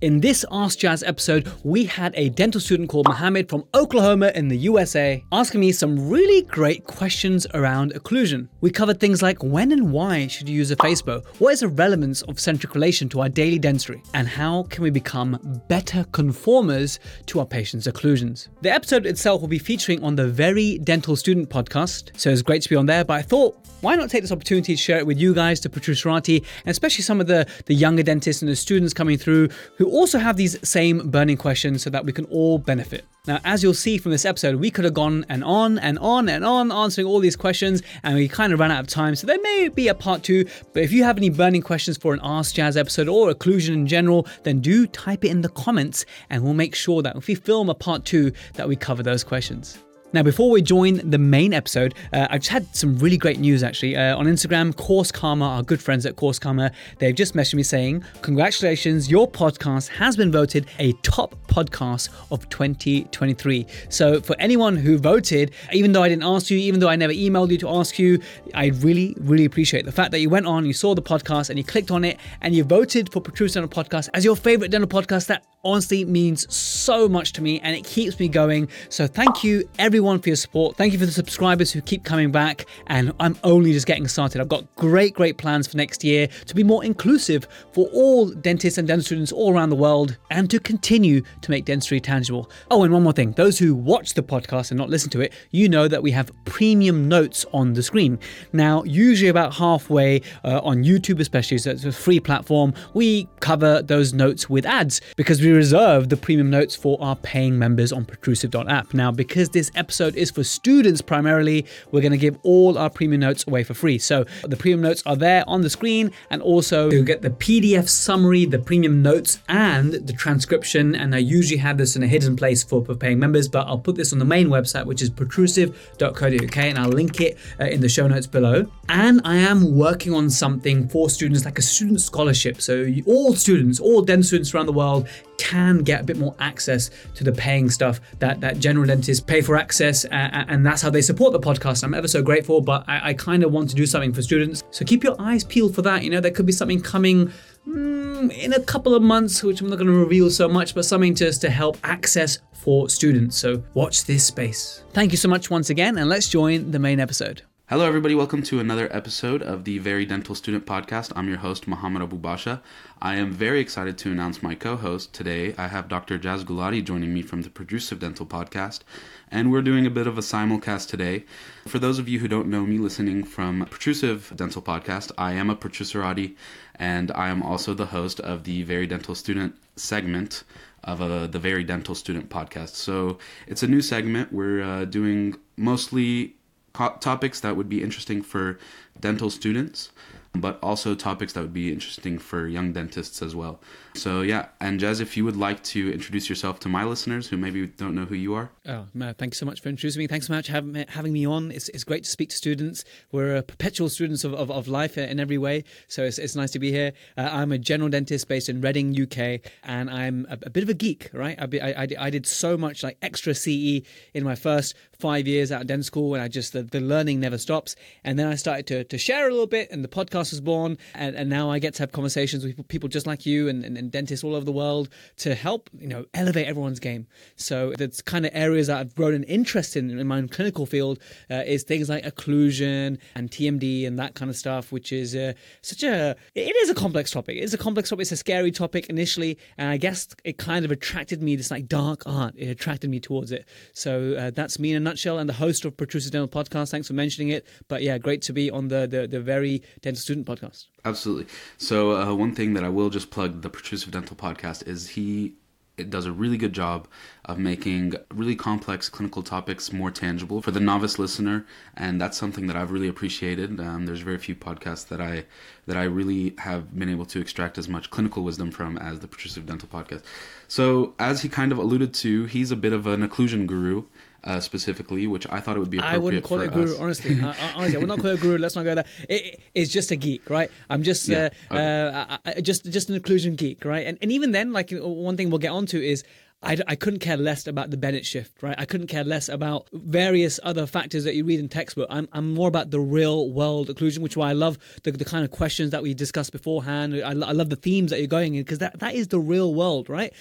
In 0.00 0.20
this 0.20 0.44
Ask 0.52 0.78
Jaz 0.78 1.02
episode, 1.04 1.50
we 1.64 1.84
had 1.84 2.14
a 2.14 2.28
dental 2.28 2.60
student 2.60 2.88
called 2.88 3.08
Mohamed 3.08 3.48
from 3.48 3.64
Oklahoma 3.74 4.30
in 4.32 4.46
the 4.46 4.56
USA 4.58 5.24
asking 5.32 5.60
me 5.60 5.72
some 5.72 6.08
really 6.08 6.42
great 6.42 6.84
questions 6.84 7.48
around 7.52 7.92
occlusion. 7.94 8.46
We 8.60 8.70
covered 8.70 9.00
things 9.00 9.22
like 9.22 9.42
when 9.42 9.72
and 9.72 9.90
why 9.90 10.28
should 10.28 10.48
you 10.48 10.54
use 10.54 10.70
a 10.70 10.76
face 10.76 11.02
bow, 11.02 11.22
what 11.40 11.52
is 11.52 11.60
the 11.60 11.68
relevance 11.68 12.22
of 12.22 12.38
centric 12.38 12.76
relation 12.76 13.08
to 13.08 13.22
our 13.22 13.28
daily 13.28 13.58
dentistry, 13.58 14.00
and 14.14 14.28
how 14.28 14.62
can 14.64 14.84
we 14.84 14.90
become 14.90 15.60
better 15.66 16.04
conformers 16.12 17.00
to 17.26 17.40
our 17.40 17.46
patients' 17.46 17.88
occlusions. 17.88 18.46
The 18.62 18.72
episode 18.72 19.04
itself 19.04 19.40
will 19.40 19.48
be 19.48 19.58
featuring 19.58 20.04
on 20.04 20.14
the 20.14 20.28
Very 20.28 20.78
Dental 20.78 21.16
Student 21.16 21.50
podcast, 21.50 22.16
so 22.16 22.30
it's 22.30 22.42
great 22.42 22.62
to 22.62 22.68
be 22.68 22.76
on 22.76 22.86
there, 22.86 23.04
but 23.04 23.14
I 23.14 23.22
thought, 23.22 23.56
why 23.80 23.96
not 23.96 24.10
take 24.10 24.22
this 24.22 24.32
opportunity 24.32 24.76
to 24.76 24.80
share 24.80 24.98
it 24.98 25.06
with 25.06 25.18
you 25.18 25.34
guys, 25.34 25.60
the 25.60 25.68
Protruserati, 25.68 26.38
and 26.38 26.70
especially 26.70 27.02
some 27.02 27.20
of 27.20 27.26
the, 27.26 27.48
the 27.66 27.74
younger 27.74 28.04
dentists 28.04 28.42
and 28.42 28.50
the 28.50 28.56
students 28.56 28.94
coming 28.94 29.18
through 29.18 29.48
who 29.76 29.87
also 29.90 30.18
have 30.18 30.36
these 30.36 30.56
same 30.68 31.10
burning 31.10 31.36
questions 31.36 31.82
so 31.82 31.90
that 31.90 32.04
we 32.04 32.12
can 32.12 32.24
all 32.26 32.58
benefit. 32.58 33.04
Now, 33.26 33.40
as 33.44 33.62
you'll 33.62 33.74
see 33.74 33.98
from 33.98 34.12
this 34.12 34.24
episode, 34.24 34.56
we 34.56 34.70
could 34.70 34.84
have 34.84 34.94
gone 34.94 35.26
and 35.28 35.44
on 35.44 35.78
and 35.78 35.98
on 35.98 36.28
and 36.28 36.44
on 36.44 36.72
answering 36.72 37.06
all 37.06 37.20
these 37.20 37.36
questions, 37.36 37.82
and 38.02 38.14
we 38.14 38.26
kind 38.26 38.52
of 38.52 38.60
ran 38.60 38.70
out 38.70 38.80
of 38.80 38.86
time. 38.86 39.14
So 39.14 39.26
there 39.26 39.40
may 39.40 39.68
be 39.68 39.88
a 39.88 39.94
part 39.94 40.22
two. 40.22 40.46
But 40.72 40.82
if 40.82 40.92
you 40.92 41.04
have 41.04 41.18
any 41.18 41.28
burning 41.28 41.62
questions 41.62 41.96
for 41.96 42.14
an 42.14 42.20
Ask 42.22 42.54
Jaz 42.54 42.76
episode 42.76 43.08
or 43.08 43.32
occlusion 43.32 43.74
in 43.74 43.86
general, 43.86 44.26
then 44.44 44.60
do 44.60 44.86
type 44.86 45.24
it 45.24 45.30
in 45.30 45.42
the 45.42 45.50
comments, 45.50 46.06
and 46.30 46.42
we'll 46.42 46.54
make 46.54 46.74
sure 46.74 47.02
that 47.02 47.16
if 47.16 47.26
we 47.26 47.34
film 47.34 47.68
a 47.68 47.74
part 47.74 48.04
two, 48.04 48.32
that 48.54 48.68
we 48.68 48.76
cover 48.76 49.02
those 49.02 49.24
questions. 49.24 49.78
Now, 50.14 50.22
before 50.22 50.50
we 50.50 50.62
join 50.62 51.10
the 51.10 51.18
main 51.18 51.52
episode, 51.52 51.94
uh, 52.14 52.28
I've 52.30 52.40
just 52.40 52.50
had 52.50 52.74
some 52.74 52.96
really 52.96 53.18
great 53.18 53.38
news 53.38 53.62
actually. 53.62 53.94
Uh, 53.94 54.16
on 54.16 54.24
Instagram, 54.24 54.74
Course 54.74 55.12
Karma, 55.12 55.44
our 55.44 55.62
good 55.62 55.82
friends 55.82 56.06
at 56.06 56.16
Course 56.16 56.38
Karma, 56.38 56.70
they've 56.98 57.14
just 57.14 57.34
messaged 57.34 57.54
me 57.54 57.62
saying, 57.62 58.02
Congratulations, 58.22 59.10
your 59.10 59.30
podcast 59.30 59.88
has 59.88 60.16
been 60.16 60.32
voted 60.32 60.66
a 60.78 60.92
top 61.02 61.34
podcast 61.46 62.08
of 62.32 62.48
2023. 62.48 63.66
So, 63.90 64.22
for 64.22 64.34
anyone 64.38 64.76
who 64.76 64.96
voted, 64.96 65.52
even 65.74 65.92
though 65.92 66.02
I 66.02 66.08
didn't 66.08 66.24
ask 66.24 66.50
you, 66.50 66.56
even 66.56 66.80
though 66.80 66.88
I 66.88 66.96
never 66.96 67.12
emailed 67.12 67.50
you 67.50 67.58
to 67.58 67.68
ask 67.68 67.98
you, 67.98 68.18
I 68.54 68.68
really, 68.68 69.14
really 69.20 69.44
appreciate 69.44 69.84
the 69.84 69.92
fact 69.92 70.12
that 70.12 70.20
you 70.20 70.30
went 70.30 70.46
on, 70.46 70.64
you 70.64 70.72
saw 70.72 70.94
the 70.94 71.02
podcast, 71.02 71.50
and 71.50 71.58
you 71.58 71.64
clicked 71.64 71.90
on 71.90 72.04
it, 72.04 72.18
and 72.40 72.54
you 72.54 72.64
voted 72.64 73.12
for 73.12 73.20
Protrusive 73.20 73.60
Dental 73.62 73.84
Podcast 73.84 74.08
as 74.14 74.24
your 74.24 74.36
favorite 74.36 74.70
dental 74.70 74.88
podcast. 74.88 75.26
That 75.26 75.44
honestly 75.64 76.04
means 76.06 76.50
so 76.54 77.08
much 77.08 77.32
to 77.32 77.42
me 77.42 77.58
and 77.60 77.74
it 77.74 77.84
keeps 77.84 78.18
me 78.18 78.28
going. 78.28 78.68
So, 78.88 79.06
thank 79.06 79.44
you, 79.44 79.68
everyone 79.78 79.97
everyone 79.98 80.20
for 80.20 80.28
your 80.28 80.36
support. 80.36 80.76
Thank 80.76 80.92
you 80.92 80.98
for 81.00 81.06
the 81.06 81.10
subscribers 81.10 81.72
who 81.72 81.80
keep 81.80 82.04
coming 82.04 82.30
back. 82.30 82.66
And 82.86 83.12
I'm 83.18 83.36
only 83.42 83.72
just 83.72 83.84
getting 83.84 84.06
started. 84.06 84.40
I've 84.40 84.48
got 84.48 84.72
great, 84.76 85.12
great 85.12 85.38
plans 85.38 85.66
for 85.66 85.76
next 85.76 86.04
year 86.04 86.28
to 86.46 86.54
be 86.54 86.62
more 86.62 86.84
inclusive 86.84 87.48
for 87.72 87.88
all 87.92 88.28
dentists 88.30 88.78
and 88.78 88.86
dental 88.86 89.02
students 89.02 89.32
all 89.32 89.52
around 89.52 89.70
the 89.70 89.76
world 89.76 90.16
and 90.30 90.48
to 90.50 90.60
continue 90.60 91.22
to 91.40 91.50
make 91.50 91.64
dentistry 91.64 92.00
tangible. 92.00 92.48
Oh, 92.70 92.84
and 92.84 92.92
one 92.92 93.02
more 93.02 93.12
thing 93.12 93.32
those 93.32 93.58
who 93.58 93.74
watch 93.74 94.14
the 94.14 94.22
podcast 94.22 94.70
and 94.70 94.78
not 94.78 94.88
listen 94.88 95.10
to 95.10 95.20
it, 95.20 95.32
you 95.50 95.68
know 95.68 95.88
that 95.88 96.00
we 96.00 96.12
have 96.12 96.30
premium 96.44 97.08
notes 97.08 97.44
on 97.52 97.72
the 97.72 97.82
screen. 97.82 98.20
Now, 98.52 98.84
usually 98.84 99.30
about 99.30 99.52
halfway 99.52 100.22
uh, 100.44 100.60
on 100.62 100.84
YouTube, 100.84 101.18
especially, 101.18 101.58
so 101.58 101.72
it's 101.72 101.84
a 101.84 101.90
free 101.90 102.20
platform, 102.20 102.72
we 102.94 103.28
cover 103.40 103.82
those 103.82 104.12
notes 104.12 104.48
with 104.48 104.64
ads 104.64 105.00
because 105.16 105.40
we 105.40 105.50
reserve 105.50 106.08
the 106.08 106.16
premium 106.16 106.50
notes 106.50 106.76
for 106.76 106.96
our 107.00 107.16
paying 107.16 107.58
members 107.58 107.92
on 107.92 108.04
protrusive.app. 108.04 108.94
Now, 108.94 109.10
because 109.10 109.48
this 109.48 109.72
episode 109.74 109.87
episode 109.88 110.16
is 110.16 110.30
for 110.30 110.44
students 110.44 111.00
primarily. 111.00 111.64
We're 111.90 112.02
going 112.02 112.12
to 112.12 112.18
give 112.18 112.36
all 112.42 112.76
our 112.76 112.90
premium 112.90 113.22
notes 113.22 113.46
away 113.46 113.64
for 113.64 113.72
free. 113.72 113.96
So 113.96 114.26
the 114.42 114.54
premium 114.54 114.82
notes 114.82 115.02
are 115.06 115.16
there 115.16 115.44
on 115.48 115.62
the 115.62 115.70
screen, 115.70 116.12
and 116.28 116.42
also 116.42 116.90
you'll 116.90 117.06
get 117.06 117.22
the 117.22 117.30
PDF 117.30 117.88
summary, 117.88 118.44
the 118.44 118.58
premium 118.58 119.00
notes, 119.00 119.38
and 119.48 119.94
the 119.94 120.12
transcription. 120.12 120.94
And 120.94 121.14
I 121.14 121.18
usually 121.18 121.56
have 121.56 121.78
this 121.78 121.96
in 121.96 122.02
a 122.02 122.06
hidden 122.06 122.36
place 122.36 122.62
for, 122.62 122.82
paying 122.82 123.18
members, 123.18 123.48
but 123.48 123.66
I'll 123.66 123.78
put 123.78 123.96
this 123.96 124.12
on 124.12 124.18
the 124.18 124.26
main 124.26 124.48
website, 124.48 124.84
which 124.84 125.00
is 125.00 125.08
protrusive.co.uk, 125.08 126.56
and 126.58 126.78
I'll 126.78 126.88
link 126.88 127.22
it 127.22 127.38
uh, 127.58 127.64
in 127.64 127.80
the 127.80 127.88
show 127.88 128.06
notes 128.06 128.26
below. 128.26 128.70
And 128.90 129.22
I 129.24 129.36
am 129.36 129.74
working 129.74 130.12
on 130.12 130.28
something 130.28 130.86
for 130.88 131.08
students 131.08 131.46
like 131.46 131.58
a 131.58 131.62
student 131.62 132.02
scholarship. 132.02 132.60
So 132.60 132.86
all 133.06 133.34
students, 133.34 133.80
all 133.80 134.02
dental 134.02 134.24
students 134.24 134.52
around 134.52 134.66
the 134.66 134.72
world 134.72 135.08
can 135.38 135.78
get 135.78 136.02
a 136.02 136.04
bit 136.04 136.18
more 136.18 136.34
access 136.38 136.90
to 137.14 137.24
the 137.24 137.32
paying 137.32 137.70
stuff 137.70 138.00
that, 138.18 138.40
that 138.40 138.58
general 138.58 138.86
dentists 138.86 139.24
pay 139.24 139.40
for 139.40 139.56
access, 139.56 140.04
uh, 140.04 140.08
and 140.48 140.66
that's 140.66 140.82
how 140.82 140.90
they 140.90 141.00
support 141.00 141.32
the 141.32 141.40
podcast. 141.40 141.82
I'm 141.82 141.94
ever 141.94 142.08
so 142.08 142.22
grateful, 142.22 142.60
but 142.60 142.84
I, 142.86 143.10
I 143.10 143.14
kind 143.14 143.42
of 143.42 143.52
want 143.52 143.70
to 143.70 143.76
do 143.76 143.86
something 143.86 144.12
for 144.12 144.22
students. 144.22 144.62
So 144.70 144.84
keep 144.84 145.02
your 145.02 145.16
eyes 145.18 145.44
peeled 145.44 145.74
for 145.74 145.82
that. 145.82 146.04
You 146.04 146.10
know, 146.10 146.20
there 146.20 146.30
could 146.30 146.46
be 146.46 146.52
something 146.52 146.80
coming 146.80 147.32
mm, 147.66 148.30
in 148.32 148.52
a 148.52 148.60
couple 148.60 148.94
of 148.94 149.02
months, 149.02 149.42
which 149.42 149.60
I'm 149.60 149.68
not 149.68 149.76
going 149.76 149.88
to 149.88 149.92
reveal 149.92 150.30
so 150.30 150.48
much, 150.48 150.74
but 150.74 150.84
something 150.84 151.14
just 151.14 151.40
to 151.42 151.50
help 151.50 151.78
access 151.84 152.38
for 152.52 152.88
students. 152.90 153.36
So 153.38 153.62
watch 153.74 154.04
this 154.04 154.24
space. 154.24 154.82
Thank 154.92 155.12
you 155.12 155.16
so 155.16 155.28
much 155.28 155.50
once 155.50 155.70
again, 155.70 155.98
and 155.98 156.08
let's 156.08 156.28
join 156.28 156.70
the 156.70 156.78
main 156.78 157.00
episode. 157.00 157.42
Hello, 157.70 157.84
everybody. 157.84 158.14
Welcome 158.14 158.42
to 158.44 158.60
another 158.60 158.88
episode 158.96 159.42
of 159.42 159.64
the 159.64 159.76
Very 159.76 160.06
Dental 160.06 160.34
Student 160.34 160.64
Podcast. 160.64 161.12
I'm 161.14 161.28
your 161.28 161.36
host, 161.36 161.68
Mohamed 161.68 162.00
Abo-Basha. 162.00 162.62
I 163.02 163.16
am 163.16 163.30
very 163.30 163.60
excited 163.60 163.98
to 163.98 164.10
announce 164.10 164.42
my 164.42 164.54
co 164.54 164.76
host. 164.76 165.12
Today, 165.12 165.54
I 165.58 165.68
have 165.68 165.86
Dr. 165.86 166.18
Jaz 166.18 166.44
Gulati 166.44 166.82
joining 166.82 167.12
me 167.12 167.20
from 167.20 167.42
the 167.42 167.50
Protrusive 167.50 167.98
Dental 167.98 168.24
Podcast, 168.24 168.84
and 169.30 169.52
we're 169.52 169.60
doing 169.60 169.84
a 169.84 169.90
bit 169.90 170.06
of 170.06 170.16
a 170.16 170.22
simulcast 170.22 170.88
today. 170.88 171.26
For 171.66 171.78
those 171.78 171.98
of 171.98 172.08
you 172.08 172.20
who 172.20 172.26
don't 172.26 172.48
know 172.48 172.64
me 172.64 172.78
listening 172.78 173.22
from 173.22 173.66
Protrusive 173.66 174.32
Dental 174.34 174.62
Podcast, 174.62 175.12
I 175.18 175.32
am 175.32 175.50
a 175.50 175.54
Protruserati, 175.54 176.36
and 176.76 177.12
I 177.12 177.28
am 177.28 177.42
also 177.42 177.74
the 177.74 177.92
host 177.92 178.18
of 178.18 178.44
the 178.44 178.62
Very 178.62 178.86
Dental 178.86 179.14
Student 179.14 179.54
segment 179.76 180.42
of 180.84 181.02
uh, 181.02 181.26
the 181.26 181.38
Very 181.38 181.64
Dental 181.64 181.94
Student 181.94 182.30
Podcast. 182.30 182.76
So 182.76 183.18
it's 183.46 183.62
a 183.62 183.68
new 183.68 183.82
segment. 183.82 184.32
We're 184.32 184.62
uh, 184.62 184.84
doing 184.86 185.36
mostly 185.58 186.37
topics 186.74 187.40
that 187.40 187.56
would 187.56 187.68
be 187.68 187.82
interesting 187.82 188.22
for 188.22 188.58
dental 189.00 189.30
students 189.30 189.90
but 190.34 190.58
also 190.62 190.94
topics 190.94 191.32
that 191.32 191.40
would 191.40 191.54
be 191.54 191.72
interesting 191.72 192.18
for 192.18 192.46
young 192.46 192.72
dentists 192.72 193.22
as 193.22 193.34
well. 193.34 193.60
So 193.98 194.22
yeah, 194.22 194.46
and 194.60 194.78
Jaz, 194.78 195.00
if 195.00 195.16
you 195.16 195.24
would 195.24 195.36
like 195.36 195.62
to 195.64 195.92
introduce 195.92 196.28
yourself 196.28 196.60
to 196.60 196.68
my 196.68 196.84
listeners 196.84 197.28
who 197.28 197.36
maybe 197.36 197.66
don't 197.66 197.94
know 197.94 198.04
who 198.04 198.14
you 198.14 198.34
are. 198.34 198.50
Oh, 198.66 198.86
no, 198.94 199.12
thanks 199.12 199.38
so 199.38 199.46
much 199.46 199.60
for 199.60 199.68
introducing 199.68 200.00
me. 200.00 200.06
Thanks 200.06 200.28
so 200.28 200.32
much 200.32 200.46
for 200.46 200.52
having, 200.52 200.74
having 200.88 201.12
me 201.12 201.26
on. 201.26 201.50
It's, 201.50 201.68
it's 201.70 201.84
great 201.84 202.04
to 202.04 202.10
speak 202.10 202.30
to 202.30 202.36
students. 202.36 202.84
We're 203.10 203.42
perpetual 203.42 203.88
students 203.88 204.24
of, 204.24 204.34
of, 204.34 204.50
of, 204.50 204.68
life 204.68 204.98
in 204.98 205.18
every 205.18 205.38
way, 205.38 205.64
so 205.88 206.04
it's, 206.04 206.18
it's 206.18 206.36
nice 206.36 206.50
to 206.52 206.58
be 206.58 206.70
here. 206.70 206.92
Uh, 207.16 207.28
I'm 207.32 207.52
a 207.52 207.58
general 207.58 207.88
dentist 207.88 208.28
based 208.28 208.48
in 208.48 208.60
Reading, 208.60 208.94
UK, 209.00 209.40
and 209.64 209.90
I'm 209.90 210.26
a, 210.30 210.38
a 210.42 210.50
bit 210.50 210.62
of 210.62 210.68
a 210.68 210.74
geek, 210.74 211.10
right? 211.12 211.38
I, 211.38 211.58
I, 211.58 211.88
I, 211.98 212.10
did 212.10 212.26
so 212.26 212.56
much 212.56 212.82
like 212.82 212.98
extra 213.02 213.34
CE 213.34 213.82
in 214.14 214.24
my 214.24 214.34
first 214.34 214.74
five 214.98 215.26
years 215.26 215.50
out 215.50 215.62
of 215.62 215.66
dental 215.66 215.84
school, 215.84 216.14
and 216.14 216.22
I 216.22 216.28
just 216.28 216.52
the, 216.52 216.62
the 216.62 216.80
learning 216.80 217.20
never 217.20 217.38
stops. 217.38 217.76
And 218.04 218.18
then 218.18 218.26
I 218.26 218.34
started 218.34 218.66
to, 218.68 218.84
to 218.84 218.98
share 218.98 219.28
a 219.28 219.30
little 219.30 219.46
bit, 219.46 219.70
and 219.70 219.82
the 219.82 219.88
podcast 219.88 220.30
was 220.30 220.40
born, 220.40 220.76
and, 220.94 221.16
and 221.16 221.30
now 221.30 221.50
I 221.50 221.58
get 221.58 221.74
to 221.74 221.82
have 221.82 221.92
conversations 221.92 222.44
with 222.44 222.68
people 222.68 222.88
just 222.88 223.06
like 223.06 223.26
you 223.26 223.48
and, 223.48 223.64
and 223.64 223.87
dentists 223.90 224.24
all 224.24 224.34
over 224.34 224.44
the 224.44 224.52
world 224.52 224.88
to 225.18 225.34
help 225.34 225.70
you 225.78 225.88
know 225.88 226.04
elevate 226.14 226.46
everyone's 226.46 226.80
game. 226.80 227.06
So 227.36 227.72
that's 227.76 228.02
kind 228.02 228.26
of 228.26 228.32
areas 228.34 228.66
that 228.68 228.78
I've 228.78 228.94
grown 228.94 229.14
an 229.14 229.24
interest 229.24 229.76
in 229.76 229.90
in 229.98 230.06
my 230.06 230.18
own 230.18 230.28
clinical 230.28 230.66
field 230.66 230.98
uh, 231.30 231.42
is 231.46 231.62
things 231.62 231.88
like 231.88 232.04
occlusion 232.04 232.98
and 233.14 233.30
TMD 233.30 233.86
and 233.86 233.98
that 233.98 234.14
kind 234.14 234.30
of 234.30 234.36
stuff, 234.36 234.72
which 234.72 234.92
is 234.92 235.14
uh, 235.14 235.32
such 235.62 235.82
a 235.82 236.16
it 236.34 236.56
is 236.56 236.70
a 236.70 236.74
complex 236.74 237.10
topic. 237.10 237.38
It's 237.38 237.54
a 237.54 237.58
complex 237.58 237.90
topic. 237.90 238.02
It's 238.02 238.12
a 238.12 238.16
scary 238.16 238.50
topic 238.50 238.86
initially, 238.86 239.38
and 239.56 239.68
I 239.68 239.76
guess 239.76 240.08
it 240.24 240.38
kind 240.38 240.64
of 240.64 240.70
attracted 240.70 241.22
me. 241.22 241.36
This 241.36 241.50
like 241.50 241.66
dark 241.68 242.02
art. 242.06 242.34
It 242.36 242.48
attracted 242.48 242.90
me 242.90 243.00
towards 243.00 243.32
it. 243.32 243.46
So 243.72 244.14
uh, 244.14 244.30
that's 244.30 244.58
me 244.58 244.70
in 244.70 244.76
a 244.76 244.80
nutshell, 244.80 245.18
and 245.18 245.28
the 245.28 245.34
host 245.34 245.64
of 245.64 245.76
Protrusive 245.76 246.12
Dental 246.12 246.28
Podcast. 246.28 246.70
Thanks 246.70 246.88
for 246.88 246.94
mentioning 246.94 247.28
it. 247.30 247.46
But 247.68 247.82
yeah, 247.82 247.98
great 247.98 248.22
to 248.22 248.32
be 248.32 248.50
on 248.50 248.68
the 248.68 248.86
the, 248.86 249.06
the 249.06 249.20
very 249.20 249.62
dental 249.80 250.00
student 250.00 250.26
podcast. 250.26 250.66
Absolutely. 250.84 251.26
So 251.58 251.92
uh, 251.92 252.14
one 252.14 252.34
thing 252.34 252.54
that 252.54 252.64
I 252.64 252.68
will 252.68 252.90
just 252.90 253.10
plug 253.10 253.42
the 253.42 253.50
Dental 253.68 254.16
Podcast 254.16 254.66
is 254.66 254.90
he 254.90 255.34
it 255.78 255.90
does 255.90 256.06
a 256.06 256.12
really 256.12 256.36
good 256.36 256.52
job 256.52 256.88
of 257.24 257.38
making 257.38 257.94
really 258.12 258.34
complex 258.34 258.88
clinical 258.88 259.22
topics 259.22 259.72
more 259.72 259.90
tangible 259.90 260.42
for 260.42 260.50
the 260.50 260.60
novice 260.60 260.98
listener, 260.98 261.46
and 261.76 262.00
that's 262.00 262.18
something 262.18 262.48
that 262.48 262.56
I've 262.56 262.72
really 262.72 262.88
appreciated. 262.88 263.60
Um, 263.60 263.86
there's 263.86 264.00
very 264.00 264.18
few 264.18 264.34
podcasts 264.34 264.88
that 264.88 265.00
I 265.00 265.24
that 265.66 265.76
I 265.76 265.84
really 265.84 266.34
have 266.38 266.76
been 266.76 266.88
able 266.88 267.06
to 267.06 267.20
extract 267.20 267.58
as 267.58 267.68
much 267.68 267.90
clinical 267.90 268.24
wisdom 268.24 268.50
from 268.50 268.76
as 268.78 269.00
the 269.00 269.06
Protrusive 269.06 269.46
Dental 269.46 269.68
Podcast. 269.68 270.02
So, 270.48 270.94
as 270.98 271.22
he 271.22 271.28
kind 271.28 271.52
of 271.52 271.58
alluded 271.58 271.94
to, 271.94 272.24
he's 272.24 272.50
a 272.50 272.56
bit 272.56 272.72
of 272.72 272.86
an 272.86 273.06
occlusion 273.06 273.46
guru 273.46 273.84
uh, 274.24 274.40
specifically, 274.40 275.06
which 275.06 275.26
I 275.30 275.40
thought 275.40 275.56
it 275.56 275.60
would 275.60 275.70
be 275.70 275.78
appropriate 275.78 275.96
I 275.96 275.98
wouldn't 275.98 276.24
call 276.24 276.40
it 276.40 276.46
a 276.46 276.50
guru, 276.50 276.74
us. 276.74 276.80
honestly. 276.80 277.20
uh, 277.20 277.34
honestly, 277.54 277.76
I 277.76 277.78
would 277.78 277.88
not 277.88 278.00
call 278.00 278.10
it 278.10 278.18
a 278.18 278.22
guru. 278.22 278.38
Let's 278.38 278.56
not 278.56 278.64
go 278.64 278.74
there. 278.74 278.84
It, 279.08 279.40
it's 279.54 279.72
just 279.72 279.90
a 279.90 279.96
geek, 279.96 280.28
right? 280.28 280.50
I'm 280.68 280.82
just 280.82 281.08
yeah, 281.08 281.28
uh, 281.50 281.54
okay. 281.54 282.38
Uh, 282.38 282.40
just 282.40 282.64
just 282.64 282.90
an 282.90 282.98
occlusion 282.98 283.36
geek, 283.36 283.64
right? 283.64 283.86
And 283.86 283.98
and 284.02 284.10
even 284.12 284.32
then, 284.32 284.52
like 284.52 284.70
one 284.72 285.16
thing 285.16 285.30
we'll 285.30 285.38
get 285.38 285.52
onto 285.52 285.78
is 285.78 286.04
I, 286.40 286.56
I 286.68 286.76
couldn't 286.76 287.00
care 287.00 287.16
less 287.16 287.48
about 287.48 287.70
the 287.70 287.76
Bennett 287.76 288.06
shift, 288.06 288.42
right? 288.42 288.54
I 288.56 288.64
couldn't 288.64 288.86
care 288.86 289.02
less 289.02 289.28
about 289.28 289.68
various 289.72 290.38
other 290.44 290.66
factors 290.66 291.02
that 291.02 291.16
you 291.16 291.24
read 291.24 291.40
in 291.40 291.48
textbook. 291.48 291.88
I'm, 291.90 292.08
I'm 292.12 292.32
more 292.32 292.46
about 292.46 292.70
the 292.70 292.78
real 292.78 293.28
world 293.30 293.68
occlusion, 293.68 293.98
which 293.98 294.12
is 294.12 294.16
why 294.16 294.30
I 294.30 294.34
love 294.34 294.56
the, 294.84 294.92
the 294.92 295.04
kind 295.04 295.24
of 295.24 295.32
questions 295.32 295.72
that 295.72 295.82
we 295.82 295.94
discussed 295.94 296.30
beforehand. 296.30 296.94
I, 296.94 297.10
I 297.10 297.32
love 297.32 297.50
the 297.50 297.56
themes 297.56 297.90
that 297.90 297.98
you're 297.98 298.06
going 298.06 298.36
in 298.36 298.42
because 298.42 298.58
that, 298.58 298.78
that 298.78 298.94
is 298.94 299.08
the 299.08 299.18
real 299.18 299.52
world, 299.52 299.88
right? 299.88 300.12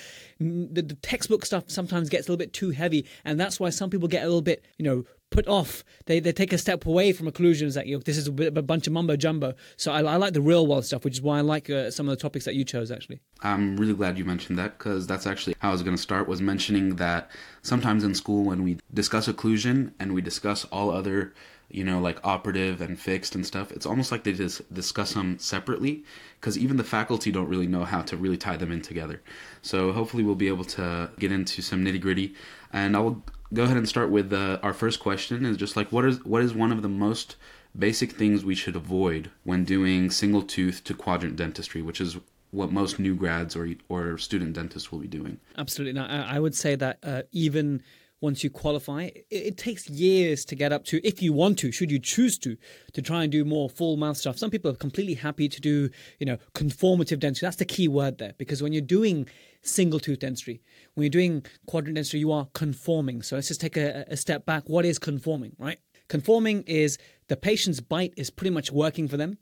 Mm, 0.41 0.73
the, 0.73 0.81
the 0.81 0.95
textbook 0.95 1.45
stuff 1.45 1.65
sometimes 1.67 2.09
gets 2.09 2.27
a 2.27 2.31
little 2.31 2.43
bit 2.43 2.51
too 2.51 2.71
heavy, 2.71 3.05
and 3.23 3.39
that's 3.39 3.59
why 3.59 3.69
some 3.69 3.91
people 3.91 4.07
get 4.07 4.23
a 4.23 4.25
little 4.25 4.41
bit, 4.41 4.65
you 4.77 4.85
know, 4.85 5.05
put 5.29 5.47
off. 5.47 5.83
They, 6.05 6.19
they 6.19 6.31
take 6.31 6.53
a 6.53 6.57
step 6.57 6.85
away 6.85 7.11
from 7.11 7.29
occlusions 7.29 7.73
that 7.75 7.87
you 7.87 7.99
this 7.99 8.17
is 8.17 8.27
a, 8.27 8.31
bit, 8.31 8.57
a 8.57 8.61
bunch 8.61 8.87
of 8.87 8.93
mumbo 8.93 9.15
jumbo. 9.15 9.53
So 9.75 9.91
I, 9.91 10.01
I, 10.01 10.15
like 10.15 10.33
the 10.33 10.41
real 10.41 10.65
world 10.65 10.85
stuff, 10.85 11.03
which 11.03 11.15
is 11.15 11.21
why 11.21 11.39
I 11.39 11.41
like 11.41 11.69
uh, 11.69 11.91
some 11.91 12.07
of 12.07 12.15
the 12.15 12.21
topics 12.21 12.45
that 12.45 12.55
you 12.55 12.63
chose 12.63 12.91
actually. 12.91 13.19
I'm 13.41 13.77
really 13.77 13.93
glad 13.93 14.17
you 14.17 14.25
mentioned 14.25 14.57
that 14.59 14.77
because 14.77 15.07
that's 15.07 15.27
actually 15.27 15.55
how 15.59 15.69
I 15.69 15.71
was 15.71 15.83
going 15.83 15.95
to 15.95 16.01
start 16.01 16.27
was 16.27 16.41
mentioning 16.41 16.95
that 16.95 17.29
sometimes 17.61 18.03
in 18.03 18.15
school 18.15 18.43
when 18.43 18.63
we 18.63 18.77
discuss 18.93 19.27
occlusion 19.27 19.93
and 19.99 20.13
we 20.13 20.21
discuss 20.21 20.65
all 20.65 20.91
other 20.91 21.33
you 21.69 21.83
know, 21.83 21.99
like 21.99 22.25
operative 22.25 22.79
and 22.79 22.97
fixed 22.97 23.35
and 23.35 23.45
stuff, 23.45 23.71
it's 23.71 23.85
almost 23.85 24.11
like 24.11 24.23
they 24.23 24.31
just 24.31 24.73
discuss 24.73 25.13
them 25.13 25.37
separately 25.37 26.03
because 26.39 26.57
even 26.57 26.77
the 26.77 26.83
faculty 26.83 27.31
don't 27.31 27.49
really 27.49 27.67
know 27.67 27.83
how 27.83 28.01
to 28.01 28.15
really 28.15 28.37
tie 28.37 28.55
them 28.55 28.71
in 28.71 28.81
together. 28.81 29.21
So 29.61 29.91
hopefully 29.91 30.23
we'll 30.23 30.35
be 30.35 30.47
able 30.47 30.63
to 30.65 31.11
get 31.19 31.31
into 31.31 31.61
some 31.61 31.83
nitty 31.83 31.99
gritty. 31.99 32.33
And 32.71 32.95
I'll 32.95 33.21
go 33.53 33.63
ahead 33.63 33.77
and 33.77 33.87
start 33.87 34.09
with 34.09 34.31
uh, 34.33 34.59
our 34.61 34.73
first 34.73 34.99
question 34.99 35.45
is 35.45 35.57
just 35.57 35.75
like 35.75 35.91
what 35.91 36.05
is 36.05 36.23
what 36.25 36.41
is 36.41 36.53
one 36.53 36.71
of 36.71 36.81
the 36.81 36.89
most 36.89 37.35
basic 37.77 38.13
things 38.13 38.43
we 38.43 38.55
should 38.55 38.75
avoid 38.75 39.29
when 39.43 39.63
doing 39.63 40.09
single 40.09 40.41
tooth 40.41 40.83
to 40.83 40.93
quadrant 40.93 41.35
dentistry, 41.35 41.81
which 41.81 42.01
is 42.01 42.17
what 42.51 42.71
most 42.71 42.99
new 42.99 43.15
grads 43.15 43.55
or 43.55 43.69
or 43.89 44.17
student 44.17 44.53
dentists 44.53 44.91
will 44.91 44.99
be 44.99 45.07
doing. 45.07 45.39
Absolutely. 45.57 45.93
Now, 45.93 46.07
I 46.07 46.39
would 46.39 46.55
say 46.55 46.75
that 46.75 46.99
uh, 47.03 47.23
even 47.31 47.81
once 48.21 48.43
you 48.43 48.49
qualify, 48.49 49.03
it, 49.03 49.25
it, 49.29 49.57
takes 49.57 49.89
years 49.89 50.43
to 50.45 50.55
get 50.55 50.73
up 50.73 50.83
to, 50.85 50.99
if 51.07 51.21
you 51.21 51.31
want 51.33 51.59
to, 51.59 51.71
should 51.71 51.91
you 51.91 51.99
choose 51.99 52.37
to, 52.39 52.57
to 52.93 53.01
try 53.01 53.23
and 53.23 53.31
do 53.31 53.45
more 53.45 53.69
full 53.69 53.95
mouth 53.97 54.17
stuff. 54.17 54.37
Some 54.37 54.49
people 54.49 54.71
are 54.71 54.75
completely 54.75 55.13
happy 55.13 55.47
to 55.47 55.61
do, 55.61 55.89
you 56.19 56.25
know, 56.25 56.37
conformative 56.55 57.19
dentistry. 57.19 57.45
That's 57.45 57.57
the 57.57 57.65
key 57.65 57.87
word 57.87 58.17
there, 58.17 58.33
because 58.37 58.63
when 58.63 58.73
you're 58.73 58.81
doing 58.81 59.27
single 59.61 59.99
tooth 59.99 60.19
dentistry, 60.19 60.61
when 60.95 61.03
you're 61.03 61.09
doing 61.09 61.45
quadrant 61.67 61.95
dentistry, 61.95 62.19
you 62.19 62.31
are 62.31 62.47
conforming. 62.53 63.21
So 63.21 63.35
let's 63.35 63.49
just 63.49 63.61
take 63.61 63.77
a, 63.77 64.05
a 64.07 64.17
step 64.17 64.45
back. 64.45 64.63
What 64.67 64.85
is 64.85 64.97
conforming, 64.97 65.55
right? 65.59 65.79
Conforming 66.07 66.63
is 66.63 66.97
the 67.27 67.37
patient's 67.37 67.81
bite 67.81 68.13
is 68.17 68.29
pretty 68.29 68.51
much 68.51 68.71
working 68.71 69.07
for 69.07 69.17
them 69.17 69.37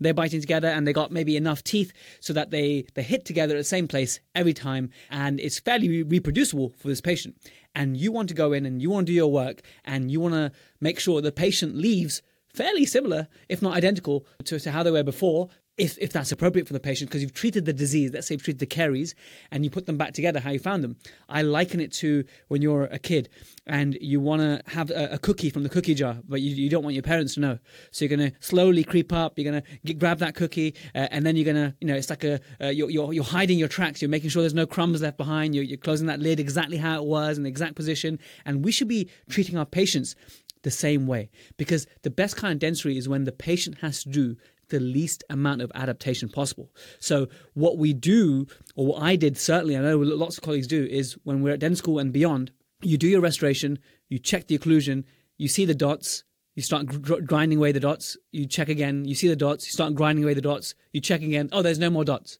they're 0.00 0.14
biting 0.14 0.40
together 0.40 0.68
and 0.68 0.86
they 0.86 0.92
got 0.92 1.12
maybe 1.12 1.36
enough 1.36 1.62
teeth 1.62 1.92
so 2.20 2.32
that 2.32 2.50
they, 2.50 2.86
they 2.94 3.02
hit 3.02 3.24
together 3.24 3.54
at 3.54 3.58
the 3.58 3.64
same 3.64 3.88
place 3.88 4.20
every 4.34 4.52
time 4.54 4.90
and 5.10 5.40
it's 5.40 5.58
fairly 5.58 6.02
reproducible 6.02 6.74
for 6.76 6.88
this 6.88 7.00
patient. 7.00 7.36
And 7.74 7.96
you 7.96 8.12
want 8.12 8.28
to 8.28 8.34
go 8.34 8.52
in 8.52 8.66
and 8.66 8.80
you 8.80 8.90
want 8.90 9.06
to 9.06 9.12
do 9.12 9.16
your 9.16 9.30
work 9.30 9.62
and 9.84 10.10
you 10.10 10.20
want 10.20 10.34
to 10.34 10.52
make 10.80 10.98
sure 10.98 11.20
the 11.20 11.32
patient 11.32 11.76
leaves 11.76 12.22
fairly 12.54 12.86
similar, 12.86 13.28
if 13.48 13.60
not 13.60 13.76
identical, 13.76 14.26
to, 14.44 14.60
to 14.60 14.70
how 14.70 14.82
they 14.82 14.90
were 14.90 15.02
before, 15.02 15.48
if, 15.76 15.98
if 15.98 16.12
that's 16.12 16.30
appropriate 16.30 16.66
for 16.68 16.72
the 16.72 16.80
patient, 16.80 17.10
because 17.10 17.22
you've 17.22 17.34
treated 17.34 17.64
the 17.64 17.72
disease, 17.72 18.12
let's 18.12 18.28
say 18.28 18.34
you've 18.34 18.44
treated 18.44 18.60
the 18.60 18.66
caries, 18.66 19.14
and 19.50 19.64
you 19.64 19.70
put 19.70 19.86
them 19.86 19.96
back 19.96 20.12
together 20.12 20.38
how 20.38 20.50
you 20.50 20.58
found 20.60 20.84
them. 20.84 20.96
I 21.28 21.42
liken 21.42 21.80
it 21.80 21.92
to 21.94 22.24
when 22.48 22.62
you're 22.62 22.84
a 22.84 22.98
kid 22.98 23.28
and 23.66 23.96
you 24.00 24.20
want 24.20 24.42
to 24.42 24.62
have 24.70 24.90
a, 24.90 25.14
a, 25.14 25.18
cookie 25.18 25.50
from 25.50 25.64
the 25.64 25.68
cookie 25.68 25.94
jar, 25.94 26.18
but 26.28 26.40
you, 26.40 26.54
you 26.54 26.70
don't 26.70 26.84
want 26.84 26.94
your 26.94 27.02
parents 27.02 27.34
to 27.34 27.40
know. 27.40 27.58
So 27.90 28.04
you're 28.04 28.16
going 28.16 28.30
to 28.30 28.36
slowly 28.38 28.84
creep 28.84 29.12
up, 29.12 29.36
you're 29.36 29.50
going 29.50 29.62
to 29.84 29.94
grab 29.94 30.18
that 30.18 30.34
cookie, 30.34 30.74
uh, 30.94 31.08
and 31.10 31.26
then 31.26 31.34
you're 31.34 31.52
going 31.52 31.70
to, 31.70 31.74
you 31.80 31.88
know, 31.88 31.94
it's 31.94 32.10
like 32.10 32.24
a, 32.24 32.40
uh, 32.60 32.68
you're, 32.68 32.90
you're, 32.90 33.12
you're, 33.12 33.24
hiding 33.24 33.58
your 33.58 33.68
tracks, 33.68 34.00
you're 34.00 34.10
making 34.10 34.30
sure 34.30 34.42
there's 34.42 34.54
no 34.54 34.66
crumbs 34.66 35.02
left 35.02 35.16
behind, 35.16 35.54
you're, 35.54 35.64
you're 35.64 35.78
closing 35.78 36.06
that 36.06 36.20
lid 36.20 36.38
exactly 36.38 36.76
how 36.76 37.02
it 37.02 37.04
was 37.04 37.36
in 37.36 37.44
the 37.44 37.48
exact 37.48 37.74
position. 37.74 38.18
And 38.44 38.64
we 38.64 38.70
should 38.70 38.86
be 38.86 39.08
treating 39.28 39.56
our 39.56 39.66
patients 39.66 40.14
the 40.62 40.70
same 40.70 41.06
way 41.06 41.30
because 41.56 41.86
the 42.02 42.10
best 42.10 42.36
kind 42.36 42.52
of 42.52 42.58
dentistry 42.58 42.98
is 42.98 43.08
when 43.08 43.24
the 43.24 43.32
patient 43.32 43.78
has 43.78 44.02
to 44.02 44.08
do 44.08 44.36
the 44.68 44.80
least 44.80 45.24
amount 45.30 45.62
of 45.62 45.70
adaptation 45.74 46.28
possible. 46.28 46.70
So 47.00 47.28
what 47.54 47.78
we 47.78 47.92
do, 47.92 48.46
or 48.76 48.86
what 48.86 49.02
I 49.02 49.16
did 49.16 49.36
certainly, 49.38 49.76
I 49.76 49.80
know 49.80 49.98
lots 49.98 50.38
of 50.38 50.44
colleagues 50.44 50.66
do, 50.66 50.84
is 50.84 51.16
when 51.24 51.42
we're 51.42 51.54
at 51.54 51.60
dental 51.60 51.76
school 51.76 51.98
and 51.98 52.12
beyond, 52.12 52.50
you 52.82 52.98
do 52.98 53.08
your 53.08 53.20
restoration, 53.20 53.78
you 54.08 54.18
check 54.18 54.46
the 54.46 54.58
occlusion, 54.58 55.04
you 55.38 55.48
see 55.48 55.64
the 55.64 55.74
dots, 55.74 56.24
you 56.54 56.62
start 56.62 56.86
gr- 56.86 57.20
grinding 57.20 57.58
away 57.58 57.72
the 57.72 57.80
dots, 57.80 58.16
you 58.30 58.46
check 58.46 58.68
again, 58.68 59.04
you 59.04 59.14
see 59.14 59.28
the 59.28 59.36
dots, 59.36 59.66
you 59.66 59.72
start 59.72 59.94
grinding 59.94 60.24
away 60.24 60.34
the 60.34 60.40
dots, 60.40 60.74
you 60.92 61.00
check 61.00 61.22
again, 61.22 61.48
oh, 61.52 61.62
there's 61.62 61.78
no 61.78 61.90
more 61.90 62.04
dots. 62.04 62.38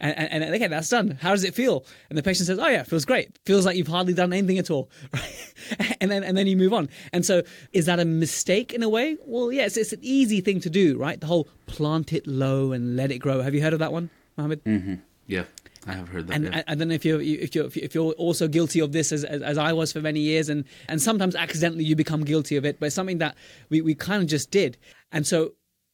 And, 0.00 0.18
and, 0.18 0.44
and, 0.44 0.54
okay, 0.54 0.66
that's 0.66 0.88
done. 0.88 1.18
How 1.20 1.30
does 1.30 1.44
it 1.44 1.54
feel? 1.54 1.84
And 2.08 2.18
the 2.18 2.22
patient 2.22 2.46
says, 2.46 2.58
"Oh 2.58 2.68
yeah, 2.68 2.82
feels 2.82 3.04
great. 3.04 3.38
Feels 3.46 3.64
like 3.66 3.76
you've 3.76 3.88
hardly 3.88 4.14
done 4.14 4.32
anything 4.32 4.58
at 4.58 4.70
all. 4.70 4.90
Right? 5.12 5.96
And 6.00 6.10
then 6.10 6.24
and 6.24 6.36
then 6.36 6.48
you 6.48 6.56
move 6.56 6.72
on. 6.72 6.88
And 7.12 7.24
so, 7.24 7.42
is 7.72 7.86
that 7.86 8.00
a 8.00 8.04
mistake 8.04 8.72
in 8.72 8.82
a 8.82 8.88
way? 8.88 9.16
Well, 9.24 9.52
yes, 9.52 9.76
it's 9.76 9.92
an 9.92 10.00
easy 10.02 10.40
thing 10.40 10.58
to 10.60 10.70
do, 10.70 10.98
right? 10.98 11.20
The 11.20 11.28
whole 11.28 11.46
plant 11.66 12.12
it 12.12 12.26
low 12.26 12.72
and 12.72 12.96
let 12.96 13.12
it 13.12 13.18
grow. 13.18 13.40
Have 13.42 13.54
you 13.54 13.62
heard 13.62 13.72
of 13.72 13.78
that 13.78 13.92
one, 13.92 14.10
Mohamed? 14.36 14.64
Mm-hmm. 14.64 14.94
Yeah. 15.28 15.44
I 15.86 15.92
have 15.94 16.08
heard 16.08 16.28
that. 16.28 16.34
And 16.34 16.44
yeah. 16.44 16.62
I, 16.66 16.72
I, 16.72 16.74
don't 16.74 16.88
know 16.88 16.94
if 16.94 17.04
you're 17.04 17.20
if 17.20 17.54
you're 17.54 17.68
if 17.74 17.94
you're 17.94 18.12
also 18.12 18.46
guilty 18.48 18.80
of 18.80 18.92
this 18.92 19.10
as, 19.10 19.24
as, 19.24 19.42
as 19.42 19.58
I 19.58 19.72
was 19.72 19.92
for 19.92 20.00
many 20.00 20.20
years, 20.20 20.48
and 20.48 20.64
and 20.88 21.02
sometimes 21.02 21.34
accidentally 21.34 21.84
you 21.84 21.96
become 21.96 22.24
guilty 22.24 22.56
of 22.56 22.64
it. 22.64 22.78
But 22.78 22.86
it's 22.86 22.94
something 22.94 23.18
that 23.18 23.36
we 23.68 23.80
we 23.80 23.94
kind 23.94 24.22
of 24.22 24.28
just 24.28 24.50
did. 24.50 24.78
And 25.10 25.26
so 25.26 25.52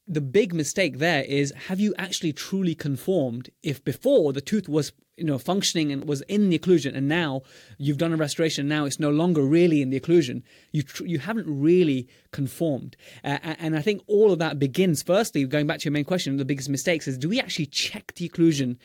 the 0.09 0.21
big 0.21 0.55
mistake 0.55 0.99
there 0.99 1.23
is 1.25 1.53
have 1.69 1.79
you 1.79 1.95
actually 1.99 2.33
truly 2.33 2.75
conformed 2.75 3.51
if 3.63 3.85
before 3.85 4.33
the 4.33 4.41
tooth 4.41 4.69
was 4.69 4.93
you 5.19 5.25
know 5.25 5.39
functioning 5.39 5.93
and 5.93 6.09
was 6.09 6.23
in 6.23 6.49
the 6.49 6.59
occlusion 6.59 6.97
and 6.97 7.07
now 7.07 7.43
you've 7.77 7.99
done 7.99 8.13
a 8.13 8.17
restoration 8.17 8.67
now 8.67 8.87
it's 8.87 8.99
no 8.99 9.11
longer 9.11 9.43
really 9.43 9.83
in 9.83 9.91
the 9.91 10.01
occlusion 10.01 10.43
you 10.73 10.83
tr- 10.83 11.05
you 11.05 11.19
haven't 11.19 11.47
really 11.47 12.09
conformed. 12.33 12.97
Uh, 13.23 13.39
and 13.43 13.77
i 13.77 13.83
think 13.83 14.03
all 14.07 14.33
of 14.33 14.39
that 14.39 14.59
begins 14.59 15.03
firstly 15.03 15.45
going 15.45 15.67
back 15.67 15.79
to 15.81 15.85
your 15.85 15.93
main 15.93 16.05
question 16.05 16.37
the 16.37 16.45
biggest 16.45 16.69
mistakes 16.69 17.07
is 17.07 17.19
do 17.19 17.29
we 17.29 17.39
actually 17.39 17.67
check 17.67 18.15
the 18.15 18.29
occlusion 18.29 18.77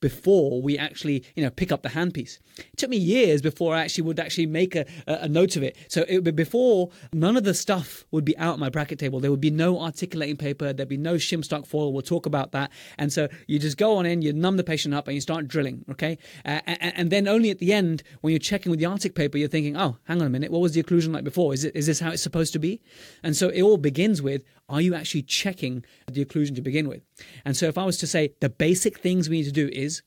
before 0.00 0.60
we 0.62 0.78
actually, 0.78 1.24
you 1.34 1.42
know, 1.42 1.50
pick 1.50 1.70
up 1.70 1.82
the 1.82 1.90
handpiece. 1.90 2.38
It 2.58 2.76
took 2.76 2.90
me 2.90 2.96
years 2.96 3.42
before 3.42 3.74
I 3.74 3.82
actually 3.82 4.04
would 4.04 4.18
actually 4.20 4.46
make 4.46 4.74
a, 4.74 4.86
a, 5.06 5.28
note 5.28 5.56
of 5.56 5.62
it. 5.62 5.76
So 5.88 6.04
it 6.08 6.16
would 6.16 6.24
be 6.24 6.30
before 6.30 6.90
none 7.12 7.36
of 7.36 7.44
the 7.44 7.54
stuff 7.54 8.04
would 8.10 8.24
be 8.24 8.36
out 8.38 8.58
my 8.58 8.68
bracket 8.68 8.98
table. 8.98 9.20
There 9.20 9.30
would 9.30 9.40
be 9.40 9.50
no 9.50 9.80
articulating 9.80 10.36
paper. 10.36 10.72
There'd 10.72 10.88
be 10.88 10.96
no 10.96 11.14
shim 11.14 11.44
stock 11.44 11.66
foil. 11.66 11.92
We'll 11.92 12.02
talk 12.02 12.26
about 12.26 12.52
that. 12.52 12.70
And 12.98 13.12
so 13.12 13.28
you 13.46 13.58
just 13.58 13.76
go 13.76 13.96
on 13.96 14.06
in, 14.06 14.22
you 14.22 14.32
numb 14.32 14.56
the 14.56 14.64
patient 14.64 14.94
up 14.94 15.06
and 15.06 15.14
you 15.14 15.20
start 15.20 15.48
drilling. 15.48 15.84
Okay. 15.90 16.18
Uh, 16.44 16.60
and, 16.66 16.96
and, 16.96 17.10
then 17.10 17.28
only 17.28 17.50
at 17.50 17.58
the 17.58 17.72
end, 17.72 18.02
when 18.20 18.32
you're 18.32 18.38
checking 18.38 18.70
with 18.70 18.78
the 18.78 18.86
artic 18.86 19.14
paper, 19.14 19.36
you're 19.36 19.48
thinking, 19.48 19.76
oh, 19.76 19.98
hang 20.04 20.20
on 20.20 20.26
a 20.26 20.30
minute. 20.30 20.50
What 20.50 20.60
was 20.60 20.72
the 20.72 20.82
occlusion 20.82 21.12
like 21.12 21.24
before? 21.24 21.52
Is 21.54 21.64
it, 21.64 21.74
is 21.74 21.86
this 21.86 22.00
how 22.00 22.10
it's 22.10 22.22
supposed 22.22 22.52
to 22.52 22.58
be? 22.58 22.80
And 23.22 23.36
so 23.36 23.48
it 23.48 23.62
all 23.62 23.76
begins 23.76 24.22
with, 24.22 24.42
are 24.70 24.80
you 24.80 24.94
actually 24.94 25.22
checking 25.22 25.84
the 26.10 26.24
occlusion 26.24 26.54
to 26.54 26.62
begin 26.62 26.88
with? 26.88 27.02
And 27.44 27.56
so 27.56 27.66
if 27.66 27.76
I 27.76 27.84
was 27.84 27.98
to 27.98 28.06
say 28.06 28.34
the 28.40 28.48
basic 28.48 28.98
things 28.98 29.28
we 29.28 29.38
need 29.38 29.44
to 29.44 29.52
do 29.52 29.68
is 29.72 30.02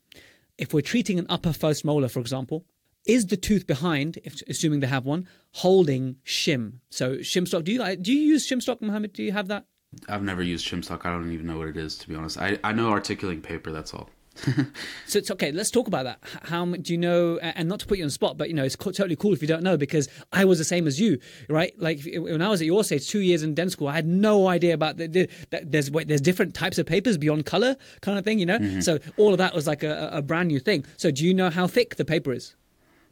if 0.57 0.74
we're 0.74 0.81
treating 0.81 1.19
an 1.19 1.25
upper 1.30 1.54
first 1.54 1.86
molar, 1.86 2.07
for 2.07 2.19
example, 2.19 2.65
is 3.06 3.27
the 3.27 3.38
tooth 3.38 3.67
behind, 3.67 4.17
if, 4.24 4.41
assuming 4.48 4.79
they 4.79 4.88
have 4.88 5.05
one, 5.05 5.27
holding 5.51 6.15
shim? 6.25 6.79
So 6.89 7.17
shim 7.17 7.48
stock. 7.48 7.63
Do 7.63 7.74
you 7.74 7.96
do 7.98 8.13
you 8.13 8.20
use 8.20 8.48
shim 8.48 8.62
stock, 8.62 8.82
Mohamed? 8.82 9.13
Do 9.13 9.24
you 9.24 9.34
have 9.34 9.50
that? 9.50 9.65
I've 10.08 10.24
never 10.24 10.41
used 10.41 10.65
shim 10.65 10.84
stock. 10.84 11.05
I 11.05 11.12
don't 11.12 11.32
even 11.32 11.46
know 11.46 11.58
what 11.58 11.67
it 11.67 11.77
is, 11.77 11.98
to 11.98 12.08
be 12.08 12.15
honest. 12.15 12.38
I, 12.38 12.58
I 12.63 12.72
know 12.72 12.89
articulating 12.89 13.41
paper. 13.41 13.72
That's 13.72 13.93
all. 13.93 14.10
so 15.06 15.20
it's 15.20 15.32
okay. 15.32 15.52
Let's 15.52 15.72
talk 15.72 15.88
about 15.88 16.04
that. 16.04 16.20
How 16.44 16.66
do 16.66 16.94
you 16.94 16.98
know? 16.98 17.38
And 17.38 17.70
not 17.70 17.80
to 17.82 17.86
put 17.86 17.98
you 17.98 18.04
on 18.04 18.08
the 18.08 18.12
spot, 18.12 18.38
but 18.38 18.50
you 18.50 18.56
know, 18.56 18.63
it's 18.63 18.75
totally 18.75 19.16
cool 19.16 19.34
if 19.34 19.42
you 19.42 19.48
don't 19.48 19.63
know 19.63 19.78
because 19.78 20.10
I 20.32 20.46
was 20.46 20.58
the 20.58 20.63
same 20.63 20.88
as 20.88 21.00
you, 21.00 21.20
right? 21.50 21.74
Like 21.80 22.02
when 22.16 22.42
I 22.42 22.50
was 22.50 22.62
at 22.62 22.68
your 22.68 22.84
stage, 22.84 23.08
two 23.08 23.20
years 23.20 23.44
in 23.44 23.54
dental 23.54 23.72
school, 23.72 23.88
I 23.88 23.96
had 23.96 24.08
no 24.08 24.48
idea 24.48 24.74
about 24.74 24.98
the, 24.98 25.08
the, 25.08 25.30
the 25.52 25.62
there's 25.66 25.90
there's 25.90 26.22
different 26.22 26.54
types 26.54 26.78
of 26.78 26.86
papers 26.86 27.18
beyond 27.18 27.46
color, 27.46 27.75
kind 28.02 28.18
of 28.18 28.25
thing, 28.25 28.40
you 28.40 28.46
know. 28.46 28.60
Mm-hmm. 28.60 28.82
So 28.82 29.00
all 29.18 29.32
of 29.32 29.38
that 29.38 29.54
was 29.54 29.68
like 29.68 29.84
a, 29.84 30.10
a 30.12 30.22
brand 30.22 30.50
new 30.50 30.60
thing. 30.60 30.86
So 30.98 31.12
do 31.12 31.25
you 31.25 31.34
know 31.34 31.50
how 31.50 31.68
thick 31.68 31.96
the 31.96 32.06
paper 32.06 32.34
is? 32.34 32.56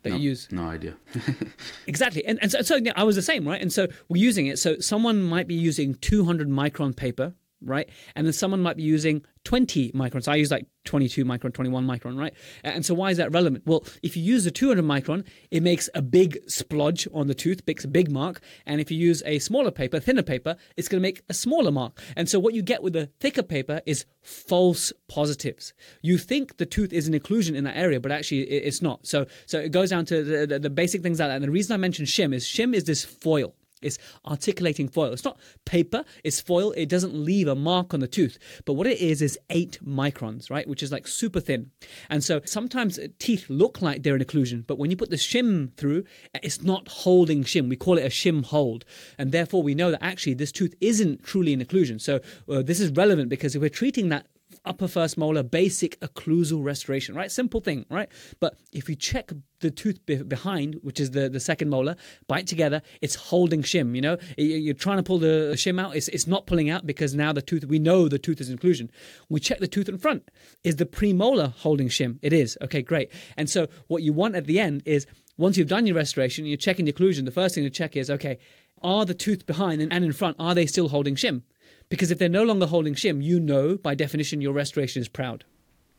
that 0.03 0.09
no, 0.09 0.15
you 0.15 0.29
use? 0.29 0.47
No 0.51 0.63
idea. 0.63 0.95
exactly. 1.87 2.25
And, 2.25 2.39
and 2.41 2.51
so, 2.51 2.61
so 2.61 2.75
yeah, 2.77 2.93
I 2.95 3.03
was 3.03 3.15
the 3.15 3.21
same, 3.21 3.47
right? 3.47 3.61
And 3.61 3.71
so 3.71 3.87
we're 4.09 4.23
using 4.23 4.47
it. 4.47 4.59
So 4.59 4.79
someone 4.79 5.21
might 5.21 5.47
be 5.47 5.55
using 5.55 5.95
200 5.95 6.49
micron 6.49 6.95
paper, 6.95 7.33
right? 7.63 7.89
And 8.15 8.25
then 8.25 8.33
someone 8.33 8.61
might 8.61 8.77
be 8.77 8.83
using 8.83 9.23
20 9.43 9.91
microns. 9.91 10.27
I 10.27 10.35
use 10.35 10.51
like 10.51 10.67
22 10.85 11.25
micron, 11.25 11.53
21 11.53 11.85
micron, 11.85 12.17
right? 12.17 12.33
And 12.63 12.85
so 12.85 12.93
why 12.93 13.11
is 13.11 13.17
that 13.17 13.31
relevant? 13.31 13.63
Well, 13.65 13.83
if 14.03 14.15
you 14.15 14.23
use 14.23 14.45
a 14.45 14.51
200 14.51 14.83
micron, 14.83 15.25
it 15.49 15.63
makes 15.63 15.89
a 15.95 16.01
big 16.01 16.39
splodge 16.47 17.07
on 17.13 17.27
the 17.27 17.33
tooth, 17.33 17.61
makes 17.65 17.83
a 17.83 17.87
big 17.87 18.11
mark. 18.11 18.41
And 18.65 18.79
if 18.79 18.91
you 18.91 18.97
use 18.97 19.23
a 19.25 19.39
smaller 19.39 19.71
paper, 19.71 19.99
thinner 19.99 20.23
paper, 20.23 20.55
it's 20.77 20.87
going 20.87 21.01
to 21.01 21.07
make 21.07 21.21
a 21.29 21.33
smaller 21.33 21.71
mark. 21.71 21.99
And 22.15 22.29
so 22.29 22.39
what 22.39 22.53
you 22.53 22.61
get 22.61 22.83
with 22.83 22.93
the 22.93 23.07
thicker 23.19 23.43
paper 23.43 23.81
is 23.85 24.05
false 24.21 24.93
positives. 25.07 25.73
You 26.01 26.17
think 26.17 26.57
the 26.57 26.65
tooth 26.65 26.93
is 26.93 27.07
an 27.07 27.13
occlusion 27.13 27.55
in 27.55 27.63
that 27.63 27.77
area, 27.77 27.99
but 27.99 28.11
actually 28.11 28.41
it's 28.41 28.81
not. 28.81 29.05
So, 29.07 29.25
so 29.45 29.59
it 29.59 29.71
goes 29.71 29.89
down 29.89 30.05
to 30.05 30.23
the, 30.23 30.45
the, 30.45 30.59
the 30.59 30.69
basic 30.69 31.01
things 31.01 31.19
like 31.19 31.29
that. 31.29 31.35
And 31.35 31.43
the 31.43 31.51
reason 31.51 31.73
I 31.73 31.77
mentioned 31.77 32.07
shim 32.07 32.33
is 32.33 32.45
shim 32.45 32.75
is 32.75 32.83
this 32.83 33.03
foil 33.03 33.55
It's 33.81 33.97
articulating 34.25 34.87
foil. 34.87 35.13
It's 35.13 35.25
not 35.25 35.37
paper, 35.65 36.03
it's 36.23 36.39
foil. 36.39 36.71
It 36.71 36.89
doesn't 36.89 37.13
leave 37.13 37.47
a 37.47 37.55
mark 37.55 37.93
on 37.93 37.99
the 37.99 38.07
tooth. 38.07 38.37
But 38.65 38.73
what 38.73 38.87
it 38.87 38.99
is, 38.99 39.21
is 39.21 39.39
eight 39.49 39.79
microns, 39.85 40.49
right? 40.49 40.67
Which 40.67 40.83
is 40.83 40.91
like 40.91 41.07
super 41.07 41.39
thin. 41.39 41.71
And 42.09 42.23
so 42.23 42.41
sometimes 42.45 42.99
teeth 43.19 43.49
look 43.49 43.81
like 43.81 44.03
they're 44.03 44.15
in 44.15 44.21
occlusion, 44.21 44.65
but 44.65 44.77
when 44.77 44.91
you 44.91 44.97
put 44.97 45.09
the 45.09 45.15
shim 45.15 45.73
through, 45.75 46.03
it's 46.41 46.61
not 46.61 46.87
holding 46.87 47.43
shim. 47.43 47.69
We 47.69 47.75
call 47.75 47.97
it 47.97 48.05
a 48.05 48.09
shim 48.09 48.45
hold. 48.45 48.85
And 49.17 49.31
therefore, 49.31 49.63
we 49.63 49.75
know 49.75 49.91
that 49.91 50.03
actually 50.03 50.33
this 50.35 50.51
tooth 50.51 50.75
isn't 50.81 51.23
truly 51.23 51.53
in 51.53 51.59
occlusion. 51.61 51.99
So 51.99 52.19
uh, 52.49 52.61
this 52.61 52.79
is 52.79 52.91
relevant 52.91 53.29
because 53.29 53.55
if 53.55 53.61
we're 53.61 53.69
treating 53.69 54.09
that 54.09 54.25
upper 54.65 54.87
first 54.87 55.17
molar 55.17 55.43
basic 55.43 55.99
occlusal 56.01 56.63
restoration, 56.63 57.15
right? 57.15 57.31
Simple 57.31 57.61
thing, 57.61 57.85
right? 57.89 58.09
But 58.39 58.57
if 58.71 58.89
you 58.89 58.95
check 58.95 59.31
the 59.59 59.71
tooth 59.71 60.05
be- 60.05 60.23
behind, 60.23 60.79
which 60.81 60.99
is 60.99 61.11
the, 61.11 61.29
the 61.29 61.39
second 61.39 61.69
molar, 61.69 61.95
bite 62.27 62.47
together, 62.47 62.81
it's 63.01 63.15
holding 63.15 63.63
shim, 63.63 63.95
you 63.95 64.01
know? 64.01 64.17
You're 64.37 64.73
trying 64.73 64.97
to 64.97 65.03
pull 65.03 65.19
the 65.19 65.53
shim 65.55 65.79
out, 65.79 65.95
it's, 65.95 66.07
it's 66.09 66.27
not 66.27 66.45
pulling 66.45 66.69
out 66.69 66.85
because 66.85 67.15
now 67.15 67.33
the 67.33 67.41
tooth, 67.41 67.65
we 67.65 67.79
know 67.79 68.07
the 68.07 68.19
tooth 68.19 68.41
is 68.41 68.49
in 68.49 68.57
occlusion. 68.57 68.89
We 69.29 69.39
check 69.39 69.59
the 69.59 69.67
tooth 69.67 69.89
in 69.89 69.97
front. 69.97 70.29
Is 70.63 70.75
the 70.75 70.85
premolar 70.85 71.53
holding 71.53 71.87
shim? 71.87 72.19
It 72.21 72.33
is. 72.33 72.57
Okay, 72.61 72.81
great. 72.81 73.11
And 73.37 73.49
so 73.49 73.67
what 73.87 74.03
you 74.03 74.13
want 74.13 74.35
at 74.35 74.45
the 74.45 74.59
end 74.59 74.83
is 74.85 75.07
once 75.37 75.57
you've 75.57 75.67
done 75.67 75.87
your 75.87 75.95
restoration, 75.95 76.45
you're 76.45 76.57
checking 76.57 76.85
the 76.85 76.93
occlusion, 76.93 77.25
the 77.25 77.31
first 77.31 77.55
thing 77.55 77.63
to 77.63 77.69
check 77.69 77.95
is, 77.95 78.09
okay, 78.09 78.37
are 78.83 79.05
the 79.05 79.13
tooth 79.13 79.45
behind 79.45 79.81
and 79.81 80.05
in 80.05 80.13
front, 80.13 80.35
are 80.39 80.55
they 80.55 80.65
still 80.65 80.89
holding 80.89 81.15
shim? 81.15 81.43
Because 81.91 82.09
if 82.09 82.17
they're 82.17 82.29
no 82.29 82.43
longer 82.43 82.65
holding 82.65 82.95
shim, 82.95 83.21
you 83.21 83.39
know 83.39 83.77
by 83.77 83.93
definition 83.93 84.41
your 84.41 84.53
restoration 84.53 85.01
is 85.01 85.09
proud. 85.09 85.43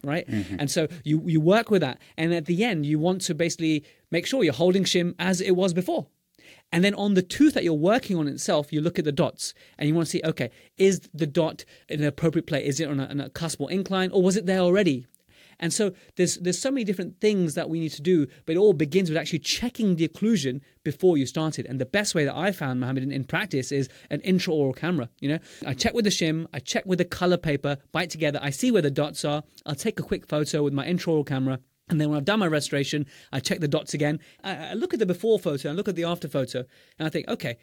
Right? 0.02 0.26
Mm-hmm. 0.28 0.56
And 0.58 0.68
so 0.68 0.88
you, 1.04 1.22
you 1.26 1.40
work 1.40 1.70
with 1.70 1.82
that. 1.82 2.00
And 2.16 2.34
at 2.34 2.46
the 2.46 2.64
end, 2.64 2.86
you 2.86 2.98
want 2.98 3.20
to 3.22 3.34
basically 3.36 3.84
make 4.10 4.26
sure 4.26 4.42
you're 4.42 4.52
holding 4.52 4.82
shim 4.82 5.14
as 5.20 5.40
it 5.40 5.52
was 5.52 5.72
before. 5.72 6.08
And 6.72 6.82
then 6.82 6.94
on 6.94 7.14
the 7.14 7.22
tooth 7.22 7.54
that 7.54 7.62
you're 7.62 7.74
working 7.74 8.16
on 8.16 8.26
itself, 8.26 8.72
you 8.72 8.80
look 8.80 8.98
at 8.98 9.04
the 9.04 9.12
dots 9.12 9.52
and 9.78 9.86
you 9.86 9.94
want 9.94 10.06
to 10.06 10.10
see, 10.10 10.22
okay, 10.24 10.50
is 10.78 11.08
the 11.12 11.26
dot 11.26 11.64
in 11.88 12.00
an 12.00 12.06
appropriate 12.06 12.46
place? 12.46 12.66
Is 12.66 12.80
it 12.80 12.88
on 12.88 12.98
a, 12.98 13.04
on 13.04 13.20
a 13.20 13.28
cuspal 13.28 13.70
incline 13.70 14.10
or 14.10 14.22
was 14.22 14.36
it 14.36 14.46
there 14.46 14.60
already? 14.60 15.06
And 15.62 15.72
so 15.72 15.92
there's 16.16 16.36
there's 16.38 16.58
so 16.58 16.70
many 16.70 16.84
different 16.84 17.20
things 17.20 17.54
that 17.54 17.70
we 17.70 17.78
need 17.80 17.92
to 17.92 18.02
do, 18.02 18.26
but 18.44 18.56
it 18.56 18.58
all 18.58 18.72
begins 18.72 19.08
with 19.08 19.16
actually 19.16 19.38
checking 19.38 19.96
the 19.96 20.06
occlusion 20.06 20.60
before 20.82 21.16
you 21.16 21.24
started. 21.24 21.66
And 21.66 21.80
the 21.80 21.86
best 21.86 22.14
way 22.14 22.24
that 22.24 22.36
I 22.36 22.50
found, 22.50 22.80
Mohamed, 22.80 23.04
in, 23.04 23.12
in 23.12 23.24
practice 23.24 23.70
is 23.70 23.88
an 24.10 24.20
intraoral 24.22 24.76
camera. 24.76 25.08
You 25.20 25.28
know, 25.30 25.38
I 25.64 25.74
check 25.74 25.94
with 25.94 26.04
the 26.04 26.10
shim, 26.10 26.46
I 26.52 26.58
check 26.58 26.84
with 26.84 26.98
the 26.98 27.04
color 27.04 27.38
paper, 27.38 27.78
bite 27.92 28.10
together, 28.10 28.40
I 28.42 28.50
see 28.50 28.72
where 28.72 28.82
the 28.82 28.90
dots 28.90 29.24
are, 29.24 29.44
I'll 29.64 29.76
take 29.76 30.00
a 30.00 30.02
quick 30.02 30.26
photo 30.26 30.64
with 30.64 30.72
my 30.74 30.86
intraoral 30.86 31.24
camera. 31.24 31.60
And 31.88 32.00
then 32.00 32.08
when 32.08 32.16
I've 32.16 32.24
done 32.24 32.38
my 32.38 32.46
restoration, 32.46 33.06
I 33.32 33.40
check 33.40 33.60
the 33.60 33.68
dots 33.68 33.92
again. 33.92 34.18
I, 34.42 34.70
I 34.70 34.74
look 34.74 34.94
at 34.94 34.98
the 34.98 35.06
before 35.06 35.38
photo 35.38 35.68
and 35.68 35.76
look 35.76 35.88
at 35.88 35.94
the 35.94 36.04
after 36.04 36.28
photo, 36.28 36.64
and 36.98 37.06
I 37.06 37.10
think, 37.10 37.28
okay, 37.28 37.58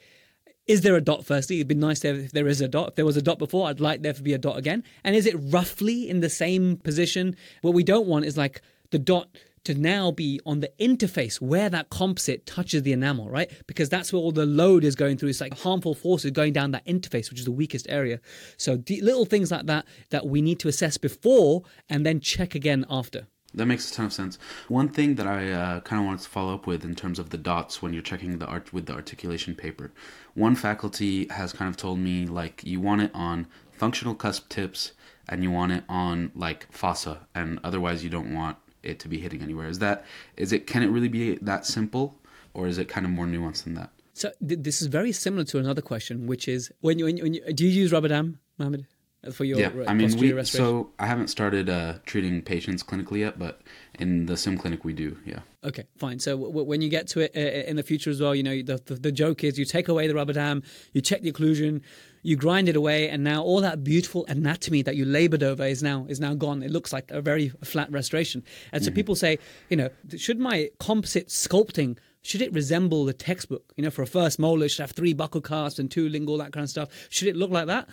is 0.69 0.81
there 0.81 0.95
a 0.95 1.01
dot 1.01 1.25
firstly? 1.25 1.57
It'd 1.57 1.67
be 1.67 1.73
nice 1.73 2.05
if 2.05 2.31
there 2.31 2.47
is 2.47 2.61
a 2.61 2.67
dot. 2.67 2.89
If 2.89 2.95
there 2.95 3.05
was 3.05 3.17
a 3.17 3.23
dot 3.23 3.39
before, 3.39 3.67
I'd 3.67 3.79
like 3.79 4.03
there 4.03 4.13
to 4.13 4.21
be 4.21 4.33
a 4.33 4.37
dot 4.37 4.55
again. 4.55 4.83
And 5.03 5.15
is 5.15 5.25
it 5.25 5.35
roughly 5.35 6.07
in 6.07 6.19
the 6.19 6.29
same 6.29 6.77
position? 6.77 7.35
What 7.63 7.73
we 7.73 7.83
don't 7.83 8.05
want 8.05 8.25
is 8.25 8.37
like 8.37 8.61
the 8.91 8.99
dot 8.99 9.29
to 9.63 9.73
now 9.73 10.11
be 10.11 10.39
on 10.45 10.59
the 10.59 10.71
interface 10.79 11.41
where 11.41 11.69
that 11.71 11.89
composite 11.89 12.45
touches 12.45 12.83
the 12.83 12.93
enamel, 12.93 13.29
right? 13.31 13.51
Because 13.65 13.89
that's 13.89 14.13
where 14.13 14.21
all 14.21 14.31
the 14.31 14.45
load 14.45 14.83
is 14.83 14.95
going 14.95 15.17
through. 15.17 15.29
It's 15.29 15.41
like 15.41 15.57
harmful 15.57 15.95
forces 15.95 16.29
going 16.29 16.53
down 16.53 16.69
that 16.71 16.85
interface, 16.85 17.31
which 17.31 17.39
is 17.39 17.45
the 17.45 17.51
weakest 17.51 17.87
area. 17.89 18.19
So 18.57 18.81
little 18.87 19.25
things 19.25 19.49
like 19.49 19.65
that 19.65 19.87
that 20.11 20.27
we 20.27 20.39
need 20.39 20.59
to 20.59 20.67
assess 20.67 20.99
before 20.99 21.63
and 21.89 22.05
then 22.05 22.19
check 22.19 22.53
again 22.53 22.85
after. 22.91 23.25
That 23.53 23.65
makes 23.65 23.89
a 23.89 23.93
ton 23.93 24.05
of 24.05 24.13
sense. 24.13 24.37
One 24.67 24.89
thing 24.89 25.15
that 25.15 25.25
I 25.25 25.51
uh, 25.51 25.79
kind 25.79 25.99
of 25.99 26.05
wanted 26.05 26.21
to 26.21 26.29
follow 26.29 26.53
up 26.53 26.67
with 26.67 26.83
in 26.83 26.95
terms 26.95 27.17
of 27.17 27.31
the 27.31 27.37
dots 27.37 27.81
when 27.81 27.93
you're 27.93 28.03
checking 28.03 28.37
the 28.37 28.45
art 28.45 28.71
with 28.71 28.85
the 28.85 28.93
articulation 28.93 29.55
paper, 29.55 29.91
one 30.35 30.55
faculty 30.55 31.27
has 31.29 31.51
kind 31.51 31.67
of 31.67 31.75
told 31.75 31.97
me 31.97 32.27
like 32.27 32.63
you 32.63 32.79
want 32.79 33.01
it 33.01 33.11
on 33.13 33.47
functional 33.71 34.13
cusp 34.13 34.49
tips 34.49 34.91
and 35.27 35.41
you 35.43 35.49
want 35.49 35.71
it 35.71 35.83
on 35.89 36.31
like 36.35 36.71
fossa, 36.71 37.27
and 37.33 37.59
otherwise 37.63 38.03
you 38.03 38.09
don't 38.09 38.33
want 38.33 38.57
it 38.83 38.99
to 38.99 39.07
be 39.07 39.19
hitting 39.19 39.41
anywhere. 39.41 39.67
Is 39.67 39.79
that 39.79 40.05
is 40.37 40.51
it? 40.53 40.67
Can 40.67 40.83
it 40.83 40.87
really 40.87 41.07
be 41.07 41.35
that 41.41 41.65
simple, 41.65 42.19
or 42.53 42.67
is 42.67 42.77
it 42.77 42.87
kind 42.87 43.05
of 43.05 43.11
more 43.11 43.25
nuanced 43.25 43.63
than 43.63 43.73
that? 43.75 43.91
So 44.13 44.31
th- 44.45 44.59
this 44.61 44.81
is 44.81 44.87
very 44.87 45.11
similar 45.11 45.43
to 45.45 45.59
another 45.59 45.81
question, 45.81 46.27
which 46.27 46.47
is 46.47 46.71
when 46.81 46.99
you, 46.99 47.05
when 47.05 47.17
you, 47.17 47.23
when 47.23 47.33
you 47.33 47.53
do 47.53 47.65
you 47.65 47.71
use 47.71 47.91
rubber 47.91 48.09
dam, 48.09 48.39
Mohamed? 48.57 48.85
For 49.33 49.43
your 49.43 49.59
yeah. 49.59 49.71
I 49.85 49.93
mean, 49.93 50.17
we 50.17 50.43
so 50.45 50.91
I 50.97 51.05
haven't 51.05 51.27
started 51.27 51.69
uh, 51.69 51.95
treating 52.05 52.41
patients 52.41 52.83
clinically 52.83 53.19
yet, 53.19 53.37
but 53.37 53.61
in 53.99 54.27
the 54.27 54.37
sim 54.37 54.57
clinic 54.57 54.85
we 54.85 54.93
do. 54.93 55.17
Yeah. 55.25 55.39
Okay, 55.61 55.83
fine. 55.97 56.19
So 56.19 56.37
w- 56.37 56.63
when 56.63 56.81
you 56.81 56.87
get 56.87 57.07
to 57.09 57.19
it 57.19 57.35
uh, 57.35 57.69
in 57.69 57.75
the 57.75 57.83
future 57.83 58.09
as 58.09 58.21
well, 58.21 58.33
you 58.33 58.43
know, 58.43 58.61
the, 58.61 58.81
the, 58.85 58.95
the 58.95 59.11
joke 59.11 59.43
is 59.43 59.59
you 59.59 59.65
take 59.65 59.89
away 59.89 60.07
the 60.07 60.15
rubber 60.15 60.31
dam, 60.31 60.63
you 60.93 61.01
check 61.01 61.21
the 61.21 61.33
occlusion, 61.33 61.81
you 62.23 62.37
grind 62.37 62.69
it 62.69 62.77
away, 62.77 63.09
and 63.09 63.21
now 63.21 63.43
all 63.43 63.59
that 63.59 63.83
beautiful 63.83 64.25
anatomy 64.29 64.83
that 64.83 64.95
you 64.95 65.03
labored 65.03 65.43
over 65.43 65.65
is 65.65 65.83
now 65.83 66.05
is 66.07 66.21
now 66.21 66.33
gone. 66.33 66.63
It 66.63 66.71
looks 66.71 66.93
like 66.93 67.11
a 67.11 67.21
very 67.21 67.49
flat 67.61 67.91
restoration. 67.91 68.41
And 68.71 68.85
so 68.85 68.89
mm-hmm. 68.89 68.95
people 68.95 69.15
say, 69.15 69.37
you 69.69 69.75
know, 69.75 69.89
should 70.15 70.39
my 70.39 70.69
composite 70.79 71.27
sculpting 71.27 71.97
should 72.21 72.41
it 72.41 72.53
resemble 72.53 73.05
the 73.05 73.13
textbook? 73.13 73.71
You 73.77 73.83
know, 73.83 73.89
for 73.89 74.01
a 74.01 74.07
first 74.07 74.39
molar, 74.39 74.65
it 74.65 74.69
should 74.69 74.81
have 74.81 74.91
three 74.91 75.13
buccal 75.13 75.43
cusps 75.43 75.79
and 75.79 75.89
two 75.89 76.09
lingual, 76.09 76.37
that 76.39 76.51
kind 76.51 76.63
of 76.63 76.69
stuff. 76.69 76.89
Should 77.09 77.29
it 77.29 77.35
look 77.35 77.49
like 77.49 77.67
that? 77.67 77.87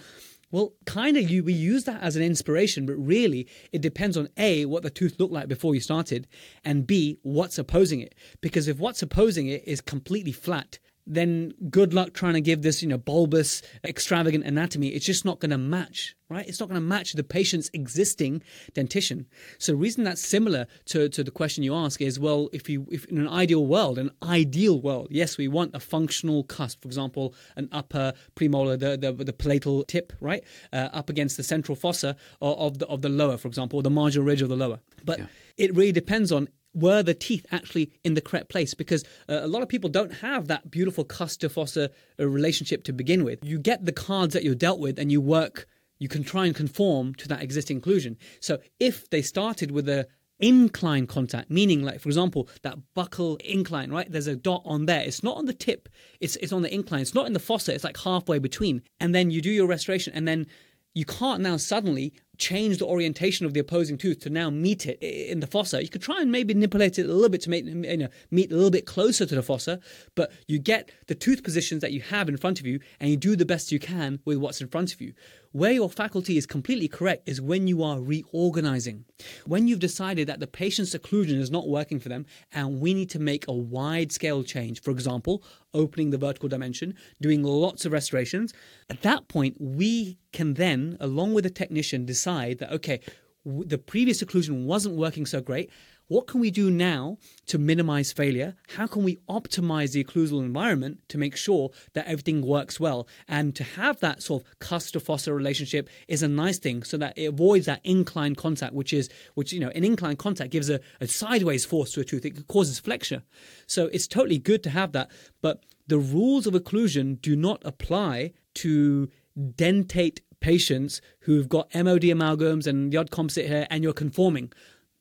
Well, 0.50 0.74
kind 0.84 1.16
of 1.16 1.28
you 1.28 1.42
we 1.42 1.52
use 1.52 1.84
that 1.84 2.02
as 2.02 2.14
an 2.16 2.22
inspiration, 2.22 2.86
but 2.86 2.94
really 2.94 3.48
it 3.72 3.80
depends 3.82 4.16
on 4.16 4.28
A, 4.36 4.64
what 4.64 4.82
the 4.82 4.90
tooth 4.90 5.18
looked 5.18 5.32
like 5.32 5.48
before 5.48 5.74
you 5.74 5.80
started, 5.80 6.28
and 6.64 6.86
B, 6.86 7.18
what's 7.22 7.58
opposing 7.58 8.00
it. 8.00 8.14
Because 8.40 8.68
if 8.68 8.78
what's 8.78 9.02
opposing 9.02 9.48
it 9.48 9.64
is 9.66 9.80
completely 9.80 10.32
flat, 10.32 10.78
then 11.06 11.54
good 11.70 11.94
luck 11.94 12.12
trying 12.12 12.34
to 12.34 12.40
give 12.40 12.62
this, 12.62 12.82
you 12.82 12.88
know, 12.88 12.98
bulbous, 12.98 13.62
extravagant 13.84 14.44
anatomy. 14.44 14.88
It's 14.88 15.06
just 15.06 15.24
not 15.24 15.38
going 15.38 15.52
to 15.52 15.58
match, 15.58 16.16
right? 16.28 16.46
It's 16.48 16.58
not 16.58 16.68
going 16.68 16.80
to 16.80 16.86
match 16.86 17.12
the 17.12 17.22
patient's 17.22 17.70
existing 17.72 18.42
dentition. 18.74 19.26
So 19.58 19.72
the 19.72 19.76
reason 19.76 20.02
that's 20.02 20.20
similar 20.20 20.66
to, 20.86 21.08
to 21.08 21.22
the 21.22 21.30
question 21.30 21.62
you 21.62 21.74
ask 21.74 22.00
is, 22.00 22.18
well, 22.18 22.48
if 22.52 22.68
you, 22.68 22.86
if 22.90 23.04
in 23.06 23.18
an 23.18 23.28
ideal 23.28 23.66
world, 23.66 23.98
an 23.98 24.10
ideal 24.22 24.80
world, 24.80 25.08
yes, 25.10 25.38
we 25.38 25.46
want 25.46 25.74
a 25.74 25.80
functional 25.80 26.42
cusp, 26.42 26.82
for 26.82 26.88
example, 26.88 27.34
an 27.54 27.68
upper 27.70 28.12
premolar, 28.34 28.78
the, 28.78 28.96
the, 28.96 29.12
the 29.24 29.32
palatal 29.32 29.84
tip, 29.84 30.12
right? 30.20 30.42
Uh, 30.72 30.88
up 30.92 31.08
against 31.08 31.36
the 31.36 31.44
central 31.44 31.76
fossa 31.76 32.16
of 32.40 32.78
the, 32.78 32.86
of 32.88 33.02
the 33.02 33.08
lower, 33.08 33.36
for 33.36 33.46
example, 33.46 33.78
or 33.78 33.82
the 33.82 33.90
marginal 33.90 34.26
ridge 34.26 34.42
of 34.42 34.48
the 34.48 34.56
lower. 34.56 34.80
But 35.04 35.20
yeah. 35.20 35.26
it 35.56 35.74
really 35.76 35.92
depends 35.92 36.32
on 36.32 36.48
were 36.76 37.02
the 37.02 37.14
teeth 37.14 37.46
actually 37.50 37.90
in 38.04 38.14
the 38.14 38.20
correct 38.20 38.48
place? 38.48 38.74
Because 38.74 39.02
uh, 39.28 39.40
a 39.42 39.48
lot 39.48 39.62
of 39.62 39.68
people 39.68 39.90
don't 39.90 40.12
have 40.14 40.48
that 40.48 40.70
beautiful 40.70 41.04
cusp 41.04 41.40
to 41.40 41.48
fossa 41.48 41.90
uh, 42.20 42.28
relationship 42.28 42.84
to 42.84 42.92
begin 42.92 43.24
with. 43.24 43.44
You 43.44 43.58
get 43.58 43.84
the 43.84 43.92
cards 43.92 44.34
that 44.34 44.44
you're 44.44 44.54
dealt 44.54 44.78
with 44.78 44.98
and 44.98 45.10
you 45.10 45.20
work, 45.20 45.66
you 45.98 46.08
can 46.08 46.22
try 46.22 46.46
and 46.46 46.54
conform 46.54 47.14
to 47.14 47.28
that 47.28 47.42
existing 47.42 47.80
occlusion. 47.80 48.16
So 48.40 48.58
if 48.78 49.08
they 49.10 49.22
started 49.22 49.70
with 49.70 49.88
a 49.88 50.06
incline 50.38 51.06
contact, 51.06 51.50
meaning 51.50 51.82
like 51.82 52.00
for 52.00 52.10
example 52.10 52.48
that 52.62 52.76
buccal 52.94 53.40
incline, 53.40 53.90
right? 53.90 54.10
There's 54.10 54.26
a 54.26 54.36
dot 54.36 54.62
on 54.64 54.86
there. 54.86 55.00
It's 55.00 55.22
not 55.22 55.36
on 55.36 55.46
the 55.46 55.54
tip. 55.54 55.88
It's 56.20 56.36
it's 56.36 56.52
on 56.52 56.62
the 56.62 56.72
incline. 56.72 57.00
It's 57.00 57.14
not 57.14 57.26
in 57.26 57.32
the 57.32 57.38
fossa. 57.38 57.74
It's 57.74 57.84
like 57.84 57.96
halfway 57.96 58.38
between. 58.38 58.82
And 59.00 59.14
then 59.14 59.30
you 59.30 59.40
do 59.40 59.50
your 59.50 59.66
restoration, 59.66 60.12
and 60.14 60.28
then 60.28 60.46
you 60.94 61.04
can't 61.04 61.42
now 61.42 61.56
suddenly 61.56 62.14
change 62.38 62.78
the 62.78 62.86
orientation 62.86 63.46
of 63.46 63.54
the 63.54 63.60
opposing 63.60 63.98
tooth 63.98 64.20
to 64.20 64.30
now 64.30 64.50
meet 64.50 64.86
it 64.86 64.98
in 65.00 65.40
the 65.40 65.46
fossa. 65.46 65.82
You 65.82 65.88
could 65.88 66.02
try 66.02 66.20
and 66.20 66.30
maybe 66.30 66.54
manipulate 66.54 66.98
it 66.98 67.06
a 67.06 67.12
little 67.12 67.28
bit 67.28 67.40
to 67.42 67.50
make 67.50 67.64
you 67.64 67.96
know 67.96 68.08
meet 68.30 68.50
a 68.50 68.54
little 68.54 68.70
bit 68.70 68.86
closer 68.86 69.26
to 69.26 69.34
the 69.34 69.42
fossa, 69.42 69.80
but 70.14 70.32
you 70.46 70.58
get 70.58 70.90
the 71.06 71.14
tooth 71.14 71.42
positions 71.42 71.80
that 71.82 71.92
you 71.92 72.00
have 72.00 72.28
in 72.28 72.36
front 72.36 72.60
of 72.60 72.66
you 72.66 72.80
and 73.00 73.10
you 73.10 73.16
do 73.16 73.36
the 73.36 73.46
best 73.46 73.72
you 73.72 73.78
can 73.78 74.20
with 74.24 74.38
what's 74.38 74.60
in 74.60 74.68
front 74.68 74.92
of 74.92 75.00
you. 75.00 75.12
Where 75.52 75.72
your 75.72 75.88
faculty 75.88 76.36
is 76.36 76.44
completely 76.44 76.86
correct 76.86 77.26
is 77.26 77.40
when 77.40 77.66
you 77.66 77.82
are 77.82 77.98
reorganizing. 77.98 79.06
When 79.46 79.66
you've 79.66 79.78
decided 79.78 80.28
that 80.28 80.38
the 80.38 80.46
patient's 80.46 80.94
occlusion 80.94 81.40
is 81.40 81.50
not 81.50 81.66
working 81.66 81.98
for 81.98 82.10
them 82.10 82.26
and 82.52 82.78
we 82.78 82.92
need 82.92 83.08
to 83.10 83.18
make 83.18 83.48
a 83.48 83.54
wide 83.54 84.12
scale 84.12 84.42
change, 84.42 84.82
for 84.82 84.90
example, 84.90 85.42
opening 85.72 86.10
the 86.10 86.18
vertical 86.18 86.50
dimension, 86.50 86.94
doing 87.22 87.42
lots 87.42 87.86
of 87.86 87.92
restorations, 87.92 88.52
at 88.90 89.00
that 89.00 89.28
point, 89.28 89.56
we 89.58 90.18
can 90.32 90.54
then, 90.54 90.98
along 91.00 91.32
with 91.32 91.44
the 91.44 91.50
technician, 91.50 92.04
decide 92.04 92.25
that, 92.34 92.72
okay, 92.72 93.00
the 93.44 93.78
previous 93.78 94.22
occlusion 94.22 94.64
wasn't 94.64 94.96
working 94.96 95.26
so 95.26 95.40
great. 95.40 95.70
What 96.08 96.28
can 96.28 96.40
we 96.40 96.52
do 96.52 96.70
now 96.70 97.18
to 97.46 97.58
minimize 97.58 98.12
failure? 98.12 98.54
How 98.76 98.86
can 98.86 99.02
we 99.02 99.16
optimize 99.28 99.90
the 99.92 100.04
occlusal 100.04 100.40
environment 100.40 101.00
to 101.08 101.18
make 101.18 101.36
sure 101.36 101.70
that 101.94 102.06
everything 102.06 102.42
works 102.42 102.78
well? 102.78 103.08
And 103.26 103.56
to 103.56 103.64
have 103.64 103.98
that 104.00 104.22
sort 104.22 104.44
of 104.44 104.58
cusp 104.60 104.92
to 104.92 105.00
fossa 105.00 105.32
relationship 105.32 105.88
is 106.06 106.22
a 106.22 106.28
nice 106.28 106.58
thing 106.58 106.84
so 106.84 106.96
that 106.98 107.18
it 107.18 107.26
avoids 107.26 107.66
that 107.66 107.80
incline 107.82 108.36
contact, 108.36 108.72
which 108.72 108.92
is, 108.92 109.08
which, 109.34 109.52
you 109.52 109.58
know, 109.58 109.70
an 109.70 109.82
incline 109.82 110.14
contact 110.16 110.52
gives 110.52 110.70
a, 110.70 110.80
a 111.00 111.08
sideways 111.08 111.64
force 111.64 111.90
to 111.92 112.00
a 112.00 112.04
tooth. 112.04 112.24
It 112.24 112.46
causes 112.46 112.78
flexure. 112.78 113.22
So 113.66 113.86
it's 113.86 114.06
totally 114.06 114.38
good 114.38 114.62
to 114.62 114.70
have 114.70 114.92
that. 114.92 115.10
But 115.42 115.64
the 115.88 115.98
rules 115.98 116.46
of 116.46 116.54
occlusion 116.54 117.20
do 117.20 117.34
not 117.34 117.62
apply 117.64 118.32
to 118.54 119.08
dentate 119.36 120.20
patients 120.40 121.00
who've 121.20 121.48
got 121.48 121.74
MOD 121.74 122.02
amalgams 122.02 122.66
and 122.66 122.92
the 122.92 122.96
odd 122.96 123.10
composite 123.10 123.46
hair 123.46 123.66
and 123.70 123.82
you're 123.82 123.92
conforming 123.92 124.52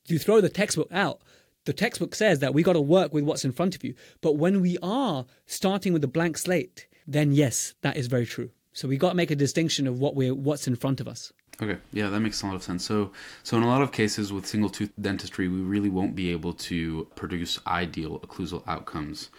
you 0.07 0.19
throw 0.19 0.41
the 0.41 0.49
textbook 0.49 0.89
out. 0.91 1.21
The 1.65 1.73
textbook 1.73 2.13
says 2.13 2.39
that 2.39 2.53
we 2.53 2.63
got 2.63 2.73
to 2.73 2.81
work 2.81 3.13
with 3.13 3.23
what's 3.23 3.45
in 3.45 3.51
front 3.51 3.75
of 3.75 3.83
you. 3.83 3.95
But 4.21 4.33
when 4.33 4.61
we 4.61 4.77
are 4.83 5.25
starting 5.47 5.93
with 5.93 6.03
a 6.03 6.07
blank 6.07 6.37
slate, 6.37 6.87
then 7.07 7.31
yes, 7.31 7.73
that 7.81 7.97
is 7.97 8.07
very 8.07 8.25
true. 8.25 8.51
So 8.73 8.87
we 8.87 8.97
got 8.97 9.09
to 9.09 9.15
make 9.15 9.31
a 9.31 9.35
distinction 9.35 9.87
of 9.87 9.99
what 9.99 10.15
we're 10.15 10.35
what's 10.35 10.67
in 10.67 10.75
front 10.75 10.99
of 10.99 11.07
us. 11.07 11.31
Okay, 11.61 11.79
yeah, 11.93 12.09
that 12.09 12.19
makes 12.19 12.41
a 12.41 12.45
lot 12.45 12.55
of 12.55 12.63
sense. 12.63 12.85
So, 12.85 13.11
so 13.43 13.55
in 13.55 13.63
a 13.63 13.67
lot 13.67 13.81
of 13.81 13.93
cases 13.93 14.33
with 14.33 14.45
single 14.45 14.69
tooth 14.69 14.91
dentistry, 14.99 15.47
we 15.47 15.61
really 15.61 15.89
won't 15.89 16.13
be 16.13 16.31
able 16.31 16.51
to 16.53 17.07
produce 17.15 17.57
ideal 17.65 18.19
occlusal 18.19 18.61
outcomes. 18.67 19.29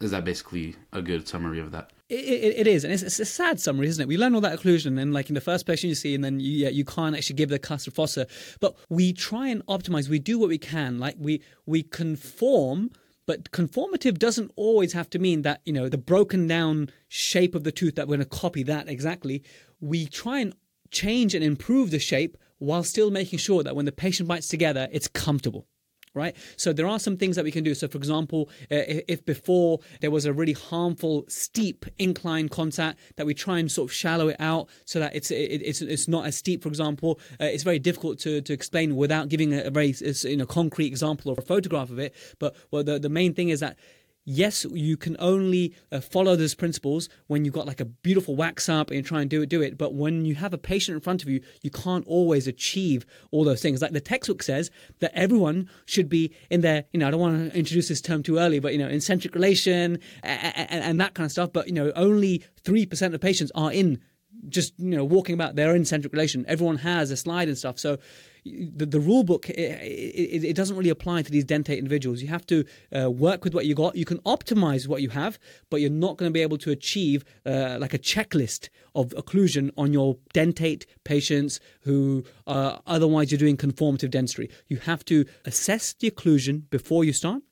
Is 0.00 0.10
that 0.10 0.24
basically 0.24 0.76
a 0.92 1.00
good 1.00 1.26
summary 1.26 1.60
of 1.60 1.70
that? 1.72 1.90
It, 2.10 2.16
it, 2.16 2.58
it 2.58 2.66
is, 2.66 2.84
and 2.84 2.92
it's, 2.92 3.02
it's, 3.02 3.18
a 3.18 3.24
sad 3.24 3.58
summary, 3.58 3.88
isn't 3.88 4.02
it? 4.02 4.06
We 4.06 4.18
learn 4.18 4.34
all 4.34 4.42
that 4.42 4.58
occlusion, 4.58 5.00
and 5.00 5.14
like 5.14 5.30
in 5.30 5.34
the 5.34 5.40
first 5.40 5.66
patient 5.66 5.88
you 5.88 5.94
see, 5.94 6.14
and 6.14 6.22
then 6.22 6.38
you, 6.38 6.50
yeah, 6.50 6.68
you 6.68 6.84
can't 6.84 7.16
actually 7.16 7.36
give 7.36 7.48
the 7.48 7.58
cusp 7.58 7.86
to 7.86 7.90
fossa. 7.90 8.26
But 8.60 8.76
we 8.90 9.14
try 9.14 9.48
and 9.48 9.64
optimize. 9.66 10.10
We 10.10 10.18
do 10.18 10.38
what 10.38 10.50
we 10.50 10.58
can. 10.58 10.98
Like 10.98 11.16
we 11.18 11.40
we 11.64 11.82
conform, 11.82 12.90
but 13.24 13.50
conformative 13.52 14.18
doesn't 14.18 14.52
always 14.54 14.92
have 14.92 15.08
to 15.10 15.18
mean 15.18 15.42
that 15.42 15.62
you 15.64 15.72
know 15.72 15.88
the 15.88 15.96
broken 15.96 16.46
down 16.46 16.90
shape 17.08 17.54
of 17.54 17.64
the 17.64 17.72
tooth 17.72 17.94
that 17.94 18.06
we're 18.06 18.16
going 18.16 18.28
to 18.28 18.36
copy 18.38 18.62
that 18.64 18.86
exactly. 18.86 19.42
We 19.80 20.04
try 20.04 20.40
and 20.40 20.54
change 20.90 21.34
and 21.34 21.42
improve 21.42 21.90
the 21.90 21.98
shape 21.98 22.36
while 22.58 22.84
still 22.84 23.10
making 23.10 23.38
sure 23.38 23.62
that 23.62 23.74
when 23.74 23.86
the 23.86 23.92
patient 23.92 24.28
bites 24.28 24.48
together, 24.48 24.88
it's 24.92 25.08
comfortable 25.08 25.66
right? 26.14 26.36
So 26.56 26.72
there 26.72 26.86
are 26.86 26.98
some 26.98 27.16
things 27.16 27.36
that 27.36 27.44
we 27.44 27.50
can 27.50 27.64
do. 27.64 27.74
So, 27.74 27.88
for 27.88 27.98
example, 27.98 28.48
uh, 28.70 29.02
if 29.08 29.24
before 29.24 29.80
there 30.00 30.10
was 30.10 30.24
a 30.24 30.32
really 30.32 30.52
harmful 30.52 31.24
steep 31.28 31.84
incline 31.98 32.48
contact, 32.48 32.98
that 33.16 33.26
we 33.26 33.34
try 33.34 33.58
and 33.58 33.70
sort 33.70 33.90
of 33.90 33.92
shallow 33.92 34.28
it 34.28 34.36
out 34.38 34.68
so 34.84 35.00
that 35.00 35.14
it's 35.14 35.30
it, 35.30 35.60
it's 35.62 35.82
it's 35.82 36.08
not 36.08 36.26
as 36.26 36.36
steep. 36.36 36.62
For 36.62 36.68
example, 36.68 37.18
uh, 37.40 37.44
it's 37.46 37.64
very 37.64 37.78
difficult 37.78 38.18
to, 38.20 38.40
to 38.40 38.52
explain 38.52 38.96
without 38.96 39.28
giving 39.28 39.52
a, 39.52 39.64
a 39.64 39.70
very 39.70 39.94
you 40.22 40.36
know 40.36 40.46
concrete 40.46 40.86
example 40.86 41.30
or 41.32 41.36
a 41.38 41.42
photograph 41.42 41.90
of 41.90 41.98
it. 41.98 42.14
But 42.38 42.56
well, 42.70 42.84
the 42.84 42.98
the 42.98 43.08
main 43.08 43.34
thing 43.34 43.48
is 43.48 43.60
that 43.60 43.76
yes, 44.24 44.64
you 44.72 44.96
can 44.96 45.16
only 45.18 45.74
uh, 45.92 46.00
follow 46.00 46.36
those 46.36 46.54
principles 46.54 47.08
when 47.26 47.44
you've 47.44 47.54
got 47.54 47.66
like 47.66 47.80
a 47.80 47.84
beautiful 47.84 48.36
wax 48.36 48.68
up 48.68 48.88
and 48.88 48.96
you 48.96 49.02
try 49.02 49.20
and 49.20 49.30
do 49.30 49.42
it, 49.42 49.48
do 49.48 49.62
it. 49.62 49.76
But 49.76 49.94
when 49.94 50.24
you 50.24 50.34
have 50.36 50.54
a 50.54 50.58
patient 50.58 50.94
in 50.94 51.00
front 51.00 51.22
of 51.22 51.28
you, 51.28 51.40
you 51.62 51.70
can't 51.70 52.06
always 52.06 52.46
achieve 52.46 53.06
all 53.30 53.44
those 53.44 53.62
things. 53.62 53.82
Like 53.82 53.92
the 53.92 54.00
textbook 54.00 54.42
says 54.42 54.70
that 55.00 55.12
everyone 55.14 55.68
should 55.86 56.08
be 56.08 56.34
in 56.50 56.62
their, 56.62 56.84
you 56.92 57.00
know, 57.00 57.08
I 57.08 57.10
don't 57.10 57.20
want 57.20 57.52
to 57.52 57.58
introduce 57.58 57.88
this 57.88 58.00
term 58.00 58.22
too 58.22 58.38
early, 58.38 58.58
but, 58.58 58.72
you 58.72 58.78
know, 58.78 58.88
in 58.88 59.00
centric 59.00 59.34
relation 59.34 59.98
and, 60.22 60.56
and, 60.56 60.84
and 60.84 61.00
that 61.00 61.14
kind 61.14 61.26
of 61.26 61.32
stuff. 61.32 61.52
But, 61.52 61.66
you 61.66 61.74
know, 61.74 61.92
only 61.94 62.42
3% 62.64 63.14
of 63.14 63.20
patients 63.20 63.52
are 63.54 63.72
in 63.72 64.00
just, 64.48 64.74
you 64.78 64.96
know, 64.96 65.04
walking 65.04 65.34
about, 65.34 65.56
they're 65.56 65.74
in 65.74 65.84
centric 65.84 66.12
relation. 66.12 66.44
Everyone 66.48 66.78
has 66.78 67.10
a 67.10 67.16
slide 67.16 67.48
and 67.48 67.56
stuff. 67.56 67.78
So, 67.78 67.98
the, 68.44 68.84
the 68.84 69.00
rule 69.00 69.24
book 69.24 69.48
it, 69.48 69.58
it, 69.58 70.44
it, 70.44 70.56
doesn't 70.56 70.76
really 70.76 70.90
apply 70.90 71.22
to 71.22 71.30
these 71.30 71.44
dentate 71.44 71.78
individuals. 71.78 72.20
You 72.20 72.28
have 72.28 72.46
to 72.46 72.64
uh, 72.94 73.10
work 73.10 73.42
with 73.42 73.54
what 73.54 73.66
you 73.66 73.74
got. 73.74 73.96
You 73.96 74.04
can 74.04 74.18
optimize 74.18 74.86
what 74.86 75.00
you 75.00 75.08
have, 75.10 75.38
but 75.70 75.80
you're 75.80 75.90
not 75.90 76.18
going 76.18 76.28
to 76.28 76.32
be 76.32 76.42
able 76.42 76.58
to 76.58 76.70
achieve 76.70 77.24
uh, 77.46 77.78
like 77.80 77.94
a 77.94 77.98
checklist 77.98 78.68
of 78.94 79.10
occlusion 79.10 79.70
on 79.76 79.92
your 79.92 80.18
dentate 80.34 80.84
patients 81.04 81.58
who 81.80 82.24
uh, 82.46 82.78
otherwise 82.86 83.32
you're 83.32 83.38
doing 83.38 83.56
conformative 83.56 84.10
dentistry. 84.10 84.50
You 84.68 84.76
have 84.78 85.04
to 85.06 85.24
assess 85.44 85.94
the 85.94 86.10
occlusion 86.10 86.68
before 86.68 87.04
you 87.04 87.12
start 87.12 87.42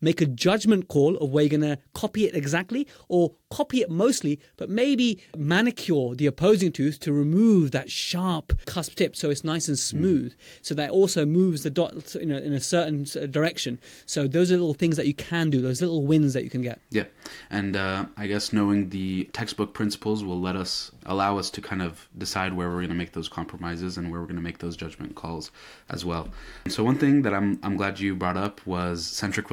make 0.00 0.20
a 0.20 0.26
judgment 0.26 0.88
call 0.88 1.16
of 1.16 1.30
where 1.30 1.44
you're 1.44 1.58
going 1.58 1.76
to 1.76 1.78
copy 1.94 2.26
it 2.26 2.34
exactly 2.34 2.86
or 3.08 3.34
copy 3.50 3.80
it 3.80 3.90
mostly, 3.90 4.38
but 4.56 4.68
maybe 4.68 5.22
manicure 5.36 6.14
the 6.14 6.26
opposing 6.26 6.72
tooth 6.72 7.00
to 7.00 7.12
remove 7.12 7.70
that 7.70 7.90
sharp 7.90 8.52
cusp 8.66 8.94
tip 8.96 9.16
so 9.16 9.30
it's 9.30 9.44
nice 9.44 9.68
and 9.68 9.78
smooth. 9.78 10.32
Mm. 10.32 10.36
So 10.62 10.74
that 10.74 10.90
also 10.90 11.24
moves 11.24 11.62
the 11.62 11.70
dot 11.70 12.14
you 12.14 12.26
know, 12.26 12.36
in 12.36 12.52
a 12.52 12.60
certain 12.60 13.06
direction. 13.30 13.80
So 14.06 14.26
those 14.26 14.52
are 14.52 14.56
little 14.56 14.74
things 14.74 14.96
that 14.96 15.06
you 15.06 15.14
can 15.14 15.50
do, 15.50 15.60
those 15.60 15.80
little 15.80 16.04
wins 16.04 16.34
that 16.34 16.44
you 16.44 16.50
can 16.50 16.62
get. 16.62 16.80
Yeah. 16.90 17.04
And 17.50 17.76
uh, 17.76 18.06
I 18.16 18.26
guess 18.26 18.52
knowing 18.52 18.90
the 18.90 19.24
textbook 19.32 19.74
principles 19.74 20.24
will 20.24 20.40
let 20.40 20.56
us 20.56 20.90
allow 21.06 21.38
us 21.38 21.50
to 21.50 21.60
kind 21.60 21.82
of 21.82 22.08
decide 22.18 22.52
where 22.52 22.68
we're 22.68 22.76
going 22.76 22.88
to 22.88 22.94
make 22.94 23.12
those 23.12 23.28
compromises 23.28 23.96
and 23.96 24.10
where 24.10 24.20
we're 24.20 24.26
going 24.26 24.36
to 24.36 24.42
make 24.42 24.58
those 24.58 24.76
judgment 24.76 25.14
calls 25.14 25.50
as 25.88 26.04
well. 26.04 26.28
So 26.68 26.84
one 26.84 26.98
thing 26.98 27.22
that 27.22 27.34
I'm 27.34 27.58
I'm 27.62 27.76
glad 27.76 27.98
you 27.98 28.14
brought 28.14 28.36
up 28.36 28.64
was 28.66 29.06
centric 29.06 29.50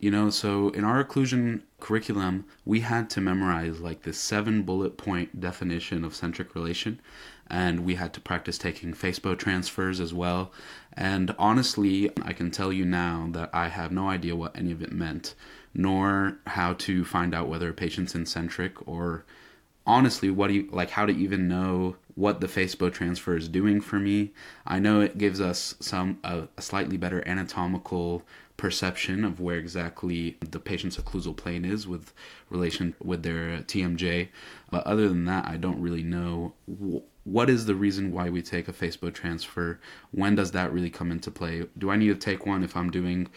You 0.00 0.10
know, 0.10 0.30
so 0.30 0.68
in 0.70 0.84
our 0.84 1.02
occlusion 1.02 1.62
curriculum, 1.80 2.44
we 2.64 2.80
had 2.80 3.10
to 3.10 3.20
memorize 3.20 3.80
like 3.80 4.02
this 4.02 4.18
seven 4.18 4.62
bullet 4.62 4.96
point 4.96 5.40
definition 5.40 6.04
of 6.04 6.14
centric 6.14 6.54
relation. 6.54 7.00
And 7.48 7.84
we 7.84 7.96
had 7.96 8.14
to 8.14 8.20
practice 8.20 8.56
taking 8.56 8.94
Facebow 8.94 9.38
transfers 9.38 10.00
as 10.00 10.14
well. 10.14 10.52
And 10.94 11.34
honestly, 11.38 12.10
I 12.22 12.32
can 12.32 12.50
tell 12.50 12.72
you 12.72 12.84
now 12.84 13.28
that 13.32 13.50
I 13.52 13.68
have 13.68 13.92
no 13.92 14.08
idea 14.08 14.34
what 14.34 14.56
any 14.56 14.72
of 14.72 14.82
it 14.82 14.92
meant, 14.92 15.34
nor 15.74 16.38
how 16.46 16.72
to 16.74 17.04
find 17.04 17.34
out 17.34 17.48
whether 17.48 17.68
a 17.68 17.74
patient's 17.74 18.14
in 18.14 18.24
centric 18.24 18.88
or 18.88 19.24
honestly 19.86 20.30
what 20.30 20.48
do 20.48 20.54
you 20.54 20.68
like 20.72 20.90
how 20.90 21.04
to 21.04 21.12
even 21.12 21.46
know 21.48 21.96
what 22.14 22.40
the 22.40 22.46
Facebow 22.46 22.92
transfer 22.92 23.36
is 23.36 23.48
doing 23.48 23.80
for 23.80 23.98
me. 23.98 24.32
I 24.66 24.78
know 24.78 25.00
it 25.00 25.18
gives 25.18 25.40
us 25.40 25.74
some 25.80 26.18
a, 26.22 26.44
a 26.56 26.62
slightly 26.62 26.96
better 26.96 27.26
anatomical 27.26 28.22
perception 28.56 29.24
of 29.24 29.40
where 29.40 29.56
exactly 29.56 30.36
the 30.40 30.60
patient's 30.60 30.96
occlusal 30.96 31.36
plane 31.36 31.64
is 31.64 31.86
with 31.86 32.12
relation 32.50 32.94
with 33.02 33.22
their 33.22 33.58
TMJ. 33.58 34.28
But 34.70 34.86
other 34.86 35.08
than 35.08 35.24
that, 35.24 35.46
I 35.46 35.56
don't 35.56 35.80
really 35.80 36.02
know 36.02 36.54
what 37.24 37.50
is 37.50 37.66
the 37.66 37.74
reason 37.74 38.12
why 38.12 38.30
we 38.30 38.42
take 38.42 38.68
a 38.68 38.72
Facebow 38.72 39.12
transfer. 39.12 39.80
When 40.12 40.34
does 40.34 40.52
that 40.52 40.72
really 40.72 40.90
come 40.90 41.10
into 41.10 41.30
play? 41.30 41.66
Do 41.76 41.90
I 41.90 41.96
need 41.96 42.08
to 42.08 42.14
take 42.14 42.46
one 42.46 42.62
if 42.62 42.76
I'm 42.76 42.90
doing 42.90 43.28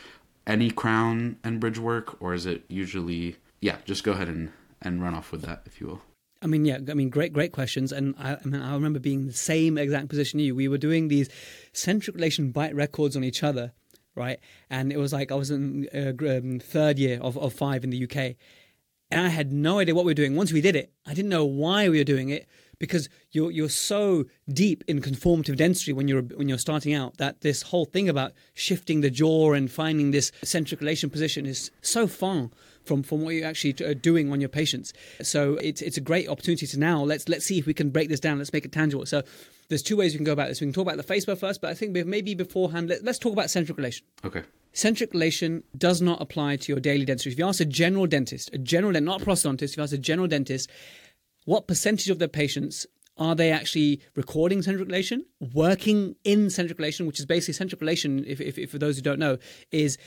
any 0.45 0.71
crown 0.71 1.37
and 1.43 1.59
bridge 1.59 1.79
work, 1.79 2.21
or 2.21 2.33
is 2.33 2.45
it 2.45 2.63
usually 2.67 3.37
yeah? 3.61 3.77
Just 3.85 4.03
go 4.03 4.11
ahead 4.11 4.29
and 4.29 4.51
and 4.81 5.01
run 5.01 5.15
off 5.15 5.31
with 5.31 5.41
that 5.43 5.63
if 5.65 5.81
you 5.81 5.87
will. 5.87 6.01
I 6.41 6.45
mean, 6.45 6.65
yeah, 6.65 6.77
I 6.87 6.93
mean, 6.93 7.09
great, 7.09 7.33
great 7.33 7.51
questions. 7.51 7.91
And 7.91 8.13
I, 8.19 8.33
I 8.35 8.45
mean, 8.45 8.61
I 8.61 8.73
remember 8.75 8.99
being 8.99 9.25
the 9.25 9.33
same 9.33 9.77
exact 9.77 10.07
position 10.07 10.39
you. 10.39 10.53
We 10.53 10.67
were 10.67 10.77
doing 10.77 11.07
these 11.07 11.29
centric 11.73 12.15
relation 12.15 12.51
bite 12.51 12.75
records 12.75 13.15
on 13.17 13.23
each 13.23 13.43
other, 13.43 13.73
right? 14.17 14.39
And 14.69 14.91
it 14.91 14.97
was 14.97 15.13
like 15.13 15.31
I 15.31 15.35
was 15.35 15.51
in 15.51 15.87
uh, 15.93 16.13
um, 16.27 16.59
third 16.59 16.99
year 16.99 17.19
of, 17.21 17.37
of 17.37 17.53
five 17.53 17.83
in 17.83 17.91
the 17.91 18.03
UK. 18.03 18.35
And 19.09 19.21
I 19.25 19.29
had 19.29 19.53
no 19.53 19.79
idea 19.79 19.95
what 19.95 20.03
we 20.03 20.09
were 20.09 20.15
doing. 20.15 20.35
Once 20.35 20.51
we 20.51 20.59
did 20.59 20.75
it, 20.75 20.91
I 21.05 21.13
didn't 21.13 21.29
know 21.29 21.45
why 21.45 21.87
we 21.87 21.97
were 21.97 22.03
doing 22.03 22.29
it 22.29 22.45
because 22.79 23.09
you're 23.31 23.51
you're 23.51 23.69
so 23.69 24.25
deep 24.49 24.83
in 24.87 25.01
conformative 25.01 25.55
dentistry 25.55 25.93
when 25.93 26.07
you're 26.07 26.21
when 26.21 26.49
you're 26.49 26.57
starting 26.57 26.93
out 26.93 27.17
that 27.17 27.41
this 27.41 27.63
whole 27.63 27.85
thing 27.85 28.09
about 28.09 28.33
shifting 28.53 29.01
the 29.01 29.09
jaw 29.09 29.53
and 29.53 29.71
finding 29.71 30.11
this 30.11 30.31
centric 30.43 30.81
relation 30.81 31.09
position 31.09 31.45
is 31.45 31.71
so 31.81 32.07
far 32.07 32.49
from 32.87 33.03
from 33.03 33.21
what 33.21 33.35
you're 33.35 33.47
actually 33.47 33.75
uh, 33.85 33.93
doing 33.93 34.31
on 34.31 34.39
your 34.39 34.49
patients. 34.49 34.93
So 35.21 35.55
it's 35.55 35.81
it's 35.81 35.97
a 35.97 36.01
great 36.01 36.27
opportunity 36.27 36.65
to 36.67 36.79
now 36.79 37.03
let's 37.03 37.27
let's 37.29 37.45
see 37.45 37.59
if 37.59 37.65
we 37.65 37.73
can 37.73 37.89
break 37.89 38.09
this 38.09 38.19
down. 38.19 38.37
Let's 38.37 38.53
make 38.53 38.65
it 38.65 38.71
tangible. 38.71 39.05
So 39.05 39.23
there's 39.69 39.83
two 39.83 39.97
ways 39.97 40.13
we 40.13 40.17
can 40.17 40.25
go 40.25 40.31
about 40.31 40.47
this. 40.47 40.61
We 40.61 40.67
can 40.67 40.73
talk 40.73 40.87
about 40.87 40.97
the 40.97 41.13
Facebow 41.13 41.37
first, 41.37 41.61
but 41.61 41.69
I 41.69 41.73
think 41.73 41.93
maybe 42.05 42.35
beforehand, 42.35 42.89
let, 42.89 43.05
us 43.07 43.19
talk 43.19 43.33
about 43.33 43.49
centric 43.49 43.77
relation. 43.77 44.05
Okay. 44.23 44.43
Centric 44.73 45.11
relation 45.13 45.63
does 45.77 46.01
not 46.01 46.21
apply 46.21 46.55
to 46.57 46.71
your 46.71 46.79
daily 46.79 47.03
dentistry. 47.03 47.33
If 47.33 47.39
you 47.39 47.45
ask 47.45 47.59
a 47.59 47.65
general 47.65 48.07
dentist, 48.07 48.49
a 48.53 48.57
general 48.57 48.93
dentist, 48.93 49.05
not 49.05 49.21
a 49.21 49.25
prosthodontist, 49.25 49.71
if 49.71 49.77
you 49.77 49.83
ask 49.83 49.93
a 49.93 49.97
general 49.97 50.27
dentist, 50.27 50.69
what 51.45 51.67
percentage 51.67 52.09
of 52.09 52.19
their 52.19 52.27
patients 52.27 52.85
are 53.17 53.35
they 53.35 53.51
actually 53.51 53.99
recording 54.15 54.61
centric 54.61 54.87
relation, 54.87 55.25
working 55.53 56.15
in 56.23 56.49
centric 56.49 56.77
relation, 56.77 57.07
which 57.07 57.19
is 57.19 57.25
basically 57.25 57.53
centric 57.53 57.81
relation, 57.81 58.23
if, 58.27 58.39
if, 58.39 58.57
if 58.57 58.69
for 58.69 58.77
those 58.77 58.95
who 58.95 59.01
don't 59.01 59.19
know, 59.19 59.37
is 59.71 59.97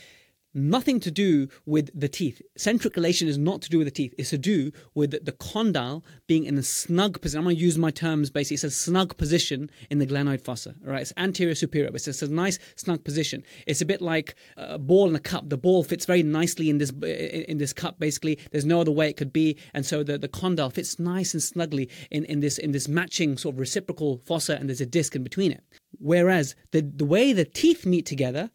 nothing 0.54 1.00
to 1.00 1.10
do 1.10 1.48
with 1.66 1.90
the 1.98 2.08
teeth. 2.08 2.42
Centric 2.56 2.96
relation 2.96 3.28
is 3.28 3.38
not 3.38 3.62
to 3.62 3.70
do 3.70 3.78
with 3.78 3.86
the 3.86 3.92
teeth. 3.92 4.14
It's 4.18 4.30
to 4.30 4.38
do 4.38 4.72
with 4.94 5.24
the 5.24 5.32
condyle 5.32 6.04
being 6.26 6.44
in 6.44 6.58
a 6.58 6.62
snug 6.62 7.20
position. 7.20 7.38
I'm 7.38 7.44
going 7.44 7.56
to 7.56 7.62
use 7.62 7.78
my 7.78 7.90
terms 7.90 8.30
basically. 8.30 8.54
It's 8.54 8.64
a 8.64 8.70
snug 8.70 9.16
position 9.16 9.70
in 9.90 9.98
the 9.98 10.06
glenoid 10.06 10.42
fossa. 10.42 10.74
Right? 10.82 11.02
It's 11.02 11.12
anterior 11.16 11.54
superior. 11.54 11.90
It's 11.94 12.04
just 12.04 12.22
a 12.22 12.28
nice 12.28 12.58
snug 12.76 13.04
position. 13.04 13.44
It's 13.66 13.80
a 13.80 13.86
bit 13.86 14.00
like 14.00 14.34
a 14.56 14.78
ball 14.78 15.08
in 15.08 15.14
a 15.14 15.20
cup. 15.20 15.48
The 15.48 15.56
ball 15.56 15.84
fits 15.84 16.06
very 16.06 16.22
nicely 16.22 16.70
in 16.70 16.78
this 16.78 16.90
in 16.90 17.58
this 17.58 17.72
cup. 17.72 17.98
Basically, 17.98 18.38
there's 18.50 18.64
no 18.64 18.80
other 18.80 18.90
way 18.90 19.08
it 19.08 19.16
could 19.16 19.32
be, 19.32 19.56
and 19.74 19.84
so 19.84 20.02
the, 20.02 20.18
the 20.18 20.28
condyle 20.28 20.70
fits 20.70 20.98
nice 20.98 21.34
and 21.34 21.42
snugly 21.42 21.88
in, 22.10 22.24
in 22.24 22.40
this 22.40 22.58
in 22.58 22.72
this 22.72 22.88
matching 22.88 23.36
sort 23.36 23.54
of 23.54 23.60
reciprocal 23.60 24.18
fossa, 24.18 24.56
and 24.56 24.68
there's 24.68 24.80
a 24.80 24.86
disc 24.86 25.14
in 25.14 25.22
between 25.22 25.52
it. 25.52 25.62
Whereas 25.98 26.54
the 26.72 26.82
the 26.82 27.04
way 27.04 27.32
the 27.32 27.44
teeth 27.44 27.86
meet 27.86 28.06
together, 28.06 28.50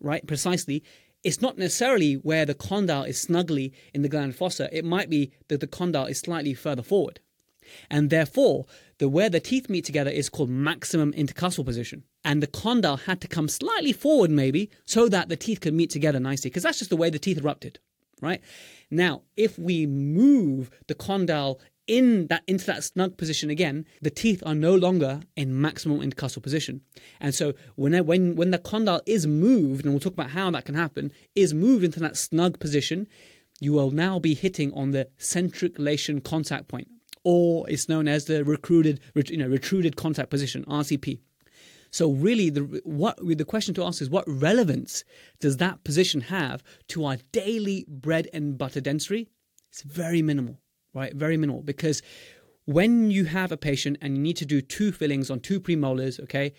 right, 0.00 0.26
precisely 0.26 0.82
it's 1.28 1.42
not 1.42 1.58
necessarily 1.58 2.14
where 2.14 2.46
the 2.46 2.54
condyle 2.54 3.04
is 3.04 3.20
snugly 3.20 3.74
in 3.92 4.00
the 4.00 4.08
glenoid 4.08 4.34
fossa. 4.34 4.74
It 4.74 4.82
might 4.82 5.10
be 5.10 5.30
that 5.48 5.60
the 5.60 5.66
condyle 5.66 6.06
is 6.06 6.18
slightly 6.18 6.54
further 6.54 6.82
forward. 6.82 7.20
And 7.90 8.08
therefore, 8.08 8.64
the 8.96 9.10
where 9.10 9.28
the 9.28 9.38
teeth 9.38 9.68
meet 9.68 9.84
together 9.84 10.10
is 10.10 10.30
called 10.30 10.48
maximum 10.48 11.12
intercuspal 11.12 11.66
position. 11.66 12.04
And 12.24 12.42
the 12.42 12.46
condyle 12.46 12.96
had 12.96 13.20
to 13.20 13.28
come 13.28 13.46
slightly 13.46 13.92
forward, 13.92 14.30
maybe, 14.30 14.70
so 14.86 15.06
that 15.10 15.28
the 15.28 15.36
teeth 15.36 15.60
could 15.60 15.74
meet 15.74 15.90
together 15.90 16.18
nicely, 16.18 16.48
because 16.48 16.62
that's 16.62 16.78
just 16.78 16.88
the 16.88 16.96
way 16.96 17.10
the 17.10 17.18
teeth 17.18 17.36
erupted, 17.36 17.78
right? 18.22 18.40
Now, 18.90 19.20
if 19.36 19.58
we 19.58 19.84
move 19.84 20.70
the 20.86 20.94
condyle 20.94 21.60
in 21.88 22.26
that 22.28 22.44
into 22.46 22.66
that 22.66 22.84
snug 22.84 23.16
position 23.16 23.50
again, 23.50 23.86
the 24.00 24.10
teeth 24.10 24.42
are 24.46 24.54
no 24.54 24.74
longer 24.74 25.20
in 25.36 25.60
maximum 25.60 26.00
intercuspal 26.00 26.42
position. 26.42 26.82
And 27.20 27.34
so 27.34 27.54
when 27.74 28.06
when 28.06 28.36
when 28.36 28.50
the 28.52 28.58
condyle 28.58 29.00
is 29.06 29.26
moved, 29.26 29.84
and 29.84 29.92
we'll 29.92 30.00
talk 30.00 30.12
about 30.12 30.30
how 30.30 30.50
that 30.52 30.66
can 30.66 30.74
happen, 30.74 31.10
is 31.34 31.52
moved 31.52 31.82
into 31.82 31.98
that 32.00 32.16
snug 32.16 32.60
position, 32.60 33.08
you 33.58 33.72
will 33.72 33.90
now 33.90 34.18
be 34.18 34.34
hitting 34.34 34.72
on 34.74 34.92
the 34.92 35.08
centric 35.16 35.78
relation 35.78 36.20
contact 36.20 36.68
point, 36.68 36.88
or 37.24 37.68
it's 37.68 37.88
known 37.88 38.06
as 38.06 38.26
the 38.26 38.44
recruited, 38.44 39.00
you 39.14 39.38
know, 39.38 39.48
retruded 39.48 39.96
contact 39.96 40.30
position, 40.30 40.64
RCP. 40.66 41.18
So 41.90 42.10
really, 42.10 42.50
the 42.50 42.80
what 42.84 43.18
the 43.22 43.44
question 43.44 43.74
to 43.74 43.84
ask 43.84 44.02
is 44.02 44.10
what 44.10 44.24
relevance 44.28 45.04
does 45.40 45.56
that 45.56 45.84
position 45.84 46.20
have 46.22 46.62
to 46.88 47.06
our 47.06 47.16
daily 47.32 47.86
bread 47.88 48.28
and 48.32 48.58
butter 48.58 48.80
dentistry? 48.80 49.28
It's 49.70 49.82
very 49.82 50.22
minimal, 50.22 50.60
right? 50.94 51.14
Very 51.14 51.36
minimal 51.36 51.62
because 51.62 52.02
when 52.64 53.10
you 53.10 53.24
have 53.24 53.50
a 53.50 53.56
patient 53.56 53.96
and 54.00 54.16
you 54.16 54.22
need 54.22 54.36
to 54.36 54.46
do 54.46 54.60
two 54.60 54.92
fillings 54.92 55.30
on 55.30 55.40
two 55.40 55.60
premolars, 55.60 56.20
okay, 56.20 56.52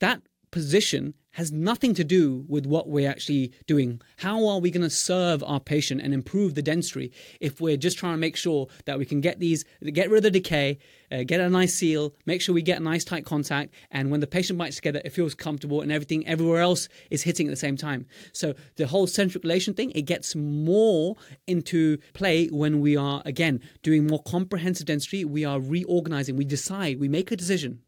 that 0.00 0.22
position 0.50 1.14
has 1.32 1.50
nothing 1.50 1.94
to 1.94 2.04
do 2.04 2.44
with 2.48 2.64
what 2.64 2.88
we're 2.88 3.10
actually 3.10 3.52
doing. 3.66 4.00
How 4.18 4.46
are 4.46 4.60
we 4.60 4.70
going 4.70 4.82
to 4.82 4.90
serve 4.90 5.42
our 5.42 5.58
patient 5.58 6.00
and 6.00 6.14
improve 6.14 6.54
the 6.54 6.62
dentistry 6.62 7.10
if 7.40 7.60
we're 7.60 7.76
just 7.76 7.98
trying 7.98 8.14
to 8.14 8.18
make 8.18 8.36
sure 8.36 8.68
that 8.84 8.98
we 8.98 9.04
can 9.04 9.20
get 9.20 9.40
these, 9.40 9.64
get 9.92 10.10
rid 10.10 10.18
of 10.18 10.32
the 10.32 10.40
decay, 10.40 10.78
uh, 11.14 11.22
get 11.24 11.40
a 11.40 11.48
nice 11.48 11.74
seal, 11.74 12.14
make 12.26 12.40
sure 12.40 12.54
we 12.54 12.62
get 12.62 12.80
a 12.80 12.82
nice 12.82 13.04
tight 13.04 13.24
contact, 13.24 13.72
and 13.90 14.10
when 14.10 14.20
the 14.20 14.26
patient 14.26 14.58
bites 14.58 14.76
together, 14.76 15.00
it 15.04 15.10
feels 15.10 15.34
comfortable 15.34 15.80
and 15.80 15.92
everything 15.92 16.26
everywhere 16.26 16.60
else 16.60 16.88
is 17.10 17.22
hitting 17.22 17.46
at 17.46 17.50
the 17.50 17.56
same 17.56 17.76
time. 17.76 18.06
So 18.32 18.54
the 18.76 18.86
whole 18.86 19.06
centric 19.06 19.44
relation 19.44 19.74
thing, 19.74 19.90
it 19.92 20.02
gets 20.02 20.34
more 20.34 21.16
into 21.46 21.98
play 22.12 22.46
when 22.48 22.80
we 22.80 22.96
are, 22.96 23.22
again, 23.24 23.60
doing 23.82 24.06
more 24.06 24.22
comprehensive 24.22 24.86
dentistry. 24.86 25.24
We 25.24 25.44
are 25.44 25.60
reorganizing, 25.60 26.36
we 26.36 26.44
decide, 26.44 26.98
we 26.98 27.08
make 27.08 27.30
a 27.30 27.36
decision 27.36 27.80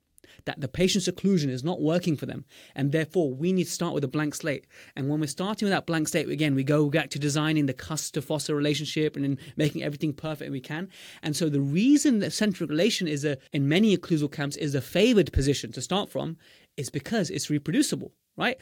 that 0.46 0.60
the 0.60 0.68
patient's 0.68 1.08
occlusion 1.08 1.50
is 1.50 1.62
not 1.62 1.80
working 1.80 2.16
for 2.16 2.26
them. 2.26 2.44
And 2.74 2.92
therefore, 2.92 3.34
we 3.34 3.52
need 3.52 3.64
to 3.64 3.70
start 3.70 3.94
with 3.94 4.04
a 4.04 4.08
blank 4.08 4.34
slate. 4.34 4.66
And 4.94 5.08
when 5.08 5.20
we're 5.20 5.26
starting 5.26 5.66
with 5.66 5.72
that 5.72 5.86
blank 5.86 6.08
slate, 6.08 6.28
again, 6.28 6.54
we 6.54 6.64
go 6.64 6.88
back 6.88 7.10
to 7.10 7.18
designing 7.18 7.66
the 7.66 7.74
cusp 7.74 8.14
to 8.14 8.22
fossa 8.22 8.54
relationship 8.54 9.16
and 9.16 9.24
then 9.24 9.38
making 9.56 9.82
everything 9.82 10.12
perfect 10.12 10.50
we 10.50 10.60
can. 10.60 10.88
And 11.22 11.36
so 11.36 11.48
the 11.48 11.60
reason 11.60 12.20
that 12.20 12.32
centric 12.32 12.70
relation 12.70 13.06
is 13.06 13.24
a, 13.24 13.36
in 13.52 13.68
many 13.68 13.96
occlusal 13.96 14.32
camps, 14.32 14.56
is 14.56 14.74
a 14.74 14.80
favored 14.80 15.32
position 15.32 15.72
to 15.72 15.82
start 15.82 16.08
from 16.10 16.36
is 16.76 16.90
because 16.90 17.30
it's 17.30 17.50
reproducible, 17.50 18.12
right? 18.36 18.58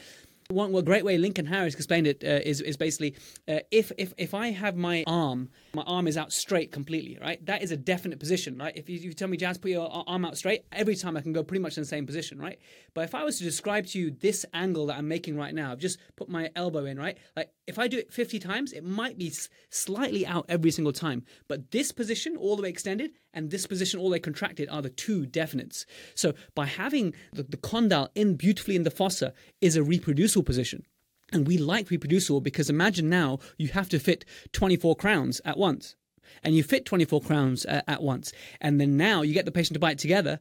One, 0.49 0.71
one 0.71 0.85
great 0.85 1.03
way 1.03 1.17
Lincoln 1.17 1.47
Harris 1.47 1.73
explained 1.73 2.05
it 2.05 2.23
uh, 2.23 2.39
is 2.45 2.61
is 2.61 2.77
basically 2.77 3.15
uh, 3.47 3.59
if 3.71 3.91
if 3.97 4.13
if 4.17 4.35
I 4.35 4.51
have 4.51 4.75
my 4.75 5.03
arm, 5.07 5.49
my 5.75 5.83
arm 5.83 6.07
is 6.07 6.17
out 6.17 6.31
straight 6.31 6.71
completely, 6.71 7.17
right? 7.21 7.43
That 7.45 7.61
is 7.61 7.71
a 7.71 7.77
definite 7.77 8.19
position, 8.19 8.57
right? 8.57 8.75
If 8.75 8.89
you, 8.89 8.97
you 8.97 9.13
tell 9.13 9.27
me, 9.27 9.37
Jaz, 9.37 9.61
put 9.61 9.71
your 9.71 9.89
arm 10.07 10.25
out 10.25 10.37
straight, 10.37 10.65
every 10.71 10.95
time 10.95 11.15
I 11.17 11.21
can 11.21 11.33
go 11.33 11.43
pretty 11.43 11.61
much 11.61 11.77
in 11.77 11.83
the 11.83 11.87
same 11.87 12.05
position, 12.05 12.39
right? 12.39 12.59
But 12.93 13.05
if 13.05 13.15
I 13.15 13.23
was 13.23 13.37
to 13.37 13.43
describe 13.43 13.85
to 13.87 13.99
you 13.99 14.11
this 14.11 14.45
angle 14.53 14.87
that 14.87 14.97
I'm 14.97 15.07
making 15.07 15.37
right 15.37 15.53
now, 15.53 15.71
I've 15.71 15.79
just 15.79 15.99
put 16.15 16.29
my 16.29 16.49
elbow 16.55 16.85
in, 16.85 16.97
right? 16.97 17.17
Like 17.35 17.51
if 17.67 17.77
I 17.77 17.87
do 17.87 17.97
it 17.97 18.11
50 18.13 18.39
times, 18.39 18.73
it 18.73 18.83
might 18.83 19.17
be 19.17 19.31
slightly 19.69 20.25
out 20.25 20.45
every 20.49 20.71
single 20.71 20.93
time. 20.93 21.23
But 21.47 21.71
this 21.71 21.91
position 21.91 22.37
all 22.37 22.55
the 22.55 22.63
way 22.63 22.69
extended 22.69 23.11
and 23.33 23.51
this 23.51 23.67
position 23.67 23.99
all 23.99 24.09
the 24.09 24.13
way 24.13 24.19
contracted 24.19 24.69
are 24.69 24.81
the 24.81 24.89
two 24.89 25.25
definites. 25.25 25.85
So 26.15 26.33
by 26.55 26.65
having 26.65 27.13
the, 27.33 27.43
the 27.43 27.57
condyle 27.57 28.09
in 28.15 28.35
beautifully 28.35 28.75
in 28.75 28.83
the 28.83 28.91
fossa 28.91 29.33
is 29.61 29.75
a 29.75 29.83
reproducible 29.83 30.43
position. 30.43 30.85
And 31.31 31.47
we 31.47 31.57
like 31.57 31.89
reproducible 31.89 32.41
because 32.41 32.69
imagine 32.69 33.09
now 33.09 33.39
you 33.57 33.69
have 33.69 33.89
to 33.89 33.99
fit 33.99 34.25
24 34.51 34.95
crowns 34.95 35.41
at 35.43 35.57
once. 35.57 35.95
And 36.43 36.55
you 36.55 36.63
fit 36.63 36.85
24 36.85 37.21
crowns 37.21 37.65
uh, 37.65 37.81
at 37.87 38.01
once. 38.01 38.31
And 38.61 38.79
then 38.79 38.97
now 38.97 39.21
you 39.21 39.33
get 39.33 39.45
the 39.45 39.51
patient 39.51 39.73
to 39.75 39.79
bite 39.79 39.97
together 39.97 40.39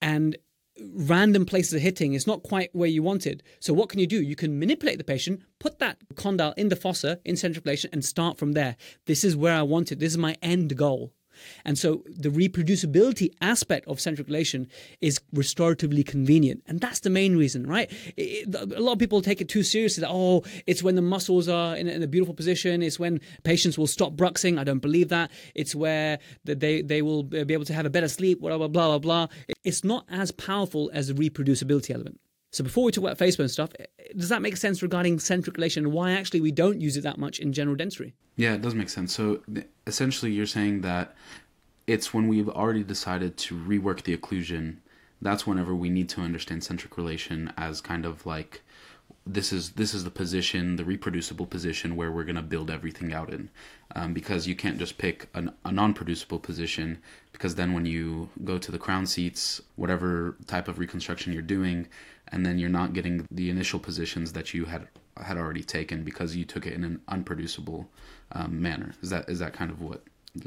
and 0.00 0.36
random 0.92 1.46
places 1.46 1.74
are 1.74 1.78
hitting 1.78 2.14
It's 2.14 2.26
not 2.26 2.42
quite 2.42 2.70
where 2.74 2.88
you 2.88 3.02
wanted. 3.02 3.42
So 3.60 3.72
what 3.72 3.88
can 3.88 4.00
you 4.00 4.06
do? 4.06 4.20
You 4.20 4.36
can 4.36 4.58
manipulate 4.58 4.98
the 4.98 5.04
patient, 5.04 5.42
put 5.58 5.78
that 5.78 5.98
condyle 6.16 6.54
in 6.56 6.68
the 6.68 6.76
fossa 6.76 7.20
in 7.24 7.36
central 7.36 7.64
and 7.92 8.04
start 8.04 8.38
from 8.38 8.52
there. 8.52 8.76
This 9.06 9.24
is 9.24 9.36
where 9.36 9.54
I 9.54 9.62
want 9.62 9.92
it. 9.92 9.98
This 9.98 10.12
is 10.12 10.18
my 10.18 10.36
end 10.42 10.76
goal. 10.76 11.12
And 11.64 11.78
so 11.78 12.02
the 12.06 12.28
reproducibility 12.28 13.30
aspect 13.40 13.86
of 13.88 14.00
centric 14.00 14.28
relation 14.28 14.68
is 15.00 15.20
restoratively 15.34 16.06
convenient. 16.06 16.62
And 16.66 16.80
that's 16.80 17.00
the 17.00 17.10
main 17.10 17.36
reason, 17.36 17.66
right? 17.66 17.90
It, 18.16 18.54
a 18.54 18.80
lot 18.80 18.92
of 18.92 18.98
people 18.98 19.22
take 19.22 19.40
it 19.40 19.48
too 19.48 19.62
seriously 19.62 20.02
that, 20.02 20.10
oh, 20.10 20.42
it's 20.66 20.82
when 20.82 20.94
the 20.94 21.02
muscles 21.02 21.48
are 21.48 21.76
in, 21.76 21.88
in, 21.88 22.02
a 22.02 22.06
beautiful 22.06 22.34
position. 22.34 22.82
It's 22.82 22.98
when 22.98 23.20
patients 23.42 23.78
will 23.78 23.86
stop 23.86 24.12
bruxing. 24.12 24.58
I 24.58 24.64
don't 24.64 24.80
believe 24.80 25.08
that. 25.08 25.30
It's 25.54 25.74
where 25.74 26.18
they, 26.44 26.82
they 26.82 27.02
will 27.02 27.22
be 27.22 27.54
able 27.54 27.64
to 27.64 27.74
have 27.74 27.86
a 27.86 27.90
better 27.90 28.08
sleep, 28.08 28.40
blah, 28.40 28.56
blah, 28.56 28.68
blah, 28.68 28.98
blah, 28.98 28.98
blah. 28.98 29.26
It's 29.64 29.84
not 29.84 30.06
as 30.10 30.30
powerful 30.30 30.90
as 30.92 31.08
the 31.08 31.14
reproducibility 31.14 31.94
element. 31.94 32.20
So 32.54 32.62
before 32.62 32.84
we 32.84 32.92
talk 32.92 33.02
about 33.02 33.18
Facebow 33.18 33.40
and 33.40 33.50
stuff, 33.50 33.70
eh, 33.80 33.86
eh, 33.98 34.04
does 34.16 34.28
that 34.28 34.40
make 34.40 34.56
sense 34.56 34.80
regarding 34.80 35.18
centric 35.18 35.56
relation 35.56 35.84
and 35.84 35.92
why 35.92 36.12
actually 36.12 36.40
we 36.40 36.52
don't 36.52 36.80
use 36.80 36.96
it 36.96 37.00
that 37.00 37.18
much 37.18 37.40
in 37.40 37.52
general 37.52 37.74
dentistry? 37.74 38.14
Yeah, 38.36 38.54
it 38.54 38.62
does 38.62 38.76
make 38.76 38.88
sense. 38.88 39.12
So 39.12 39.40
eh, 39.56 39.62
essentially, 39.88 40.30
you're 40.30 40.46
saying 40.46 40.82
that 40.82 41.16
it's 41.88 42.14
when 42.14 42.28
we've 42.28 42.48
already 42.48 42.84
decided 42.84 43.36
to 43.38 43.56
rework 43.56 44.04
the 44.04 44.16
occlusion. 44.16 44.76
That's 45.20 45.48
whenever 45.48 45.74
we 45.74 45.88
need 45.88 46.08
to 46.10 46.20
understand 46.20 46.62
centric 46.62 46.96
relation 46.96 47.52
as 47.56 47.80
kind 47.80 48.06
of 48.06 48.24
like 48.24 48.62
this 49.26 49.52
is 49.52 49.70
this 49.70 49.92
is 49.92 50.04
the 50.04 50.10
position, 50.10 50.76
the 50.76 50.84
reproducible 50.84 51.46
position 51.46 51.96
where 51.96 52.12
we're 52.12 52.24
going 52.24 52.36
to 52.36 52.42
build 52.42 52.70
everything 52.70 53.12
out 53.12 53.32
in, 53.32 53.48
um, 53.96 54.12
because 54.12 54.46
you 54.46 54.54
can't 54.54 54.78
just 54.78 54.98
pick 54.98 55.28
an, 55.34 55.52
a 55.64 55.72
non-producible 55.72 56.38
position 56.38 56.98
because 57.32 57.54
then 57.54 57.72
when 57.72 57.86
you 57.86 58.28
go 58.44 58.58
to 58.58 58.70
the 58.70 58.78
crown 58.78 59.06
seats, 59.06 59.60
whatever 59.76 60.36
type 60.46 60.68
of 60.68 60.78
reconstruction 60.78 61.32
you're 61.32 61.42
doing, 61.42 61.88
and 62.28 62.44
then 62.44 62.58
you're 62.58 62.70
not 62.70 62.92
getting 62.92 63.26
the 63.30 63.50
initial 63.50 63.78
positions 63.78 64.32
that 64.32 64.54
you 64.54 64.64
had 64.66 64.88
had 65.22 65.36
already 65.36 65.62
taken 65.62 66.02
because 66.02 66.34
you 66.34 66.44
took 66.44 66.66
it 66.66 66.72
in 66.72 66.82
an 66.82 67.00
unproducible 67.08 67.86
um, 68.32 68.60
manner. 68.60 68.92
Is 69.02 69.10
that 69.10 69.28
is 69.28 69.38
that 69.38 69.52
kind 69.52 69.70
of 69.70 69.80
what 69.80 70.02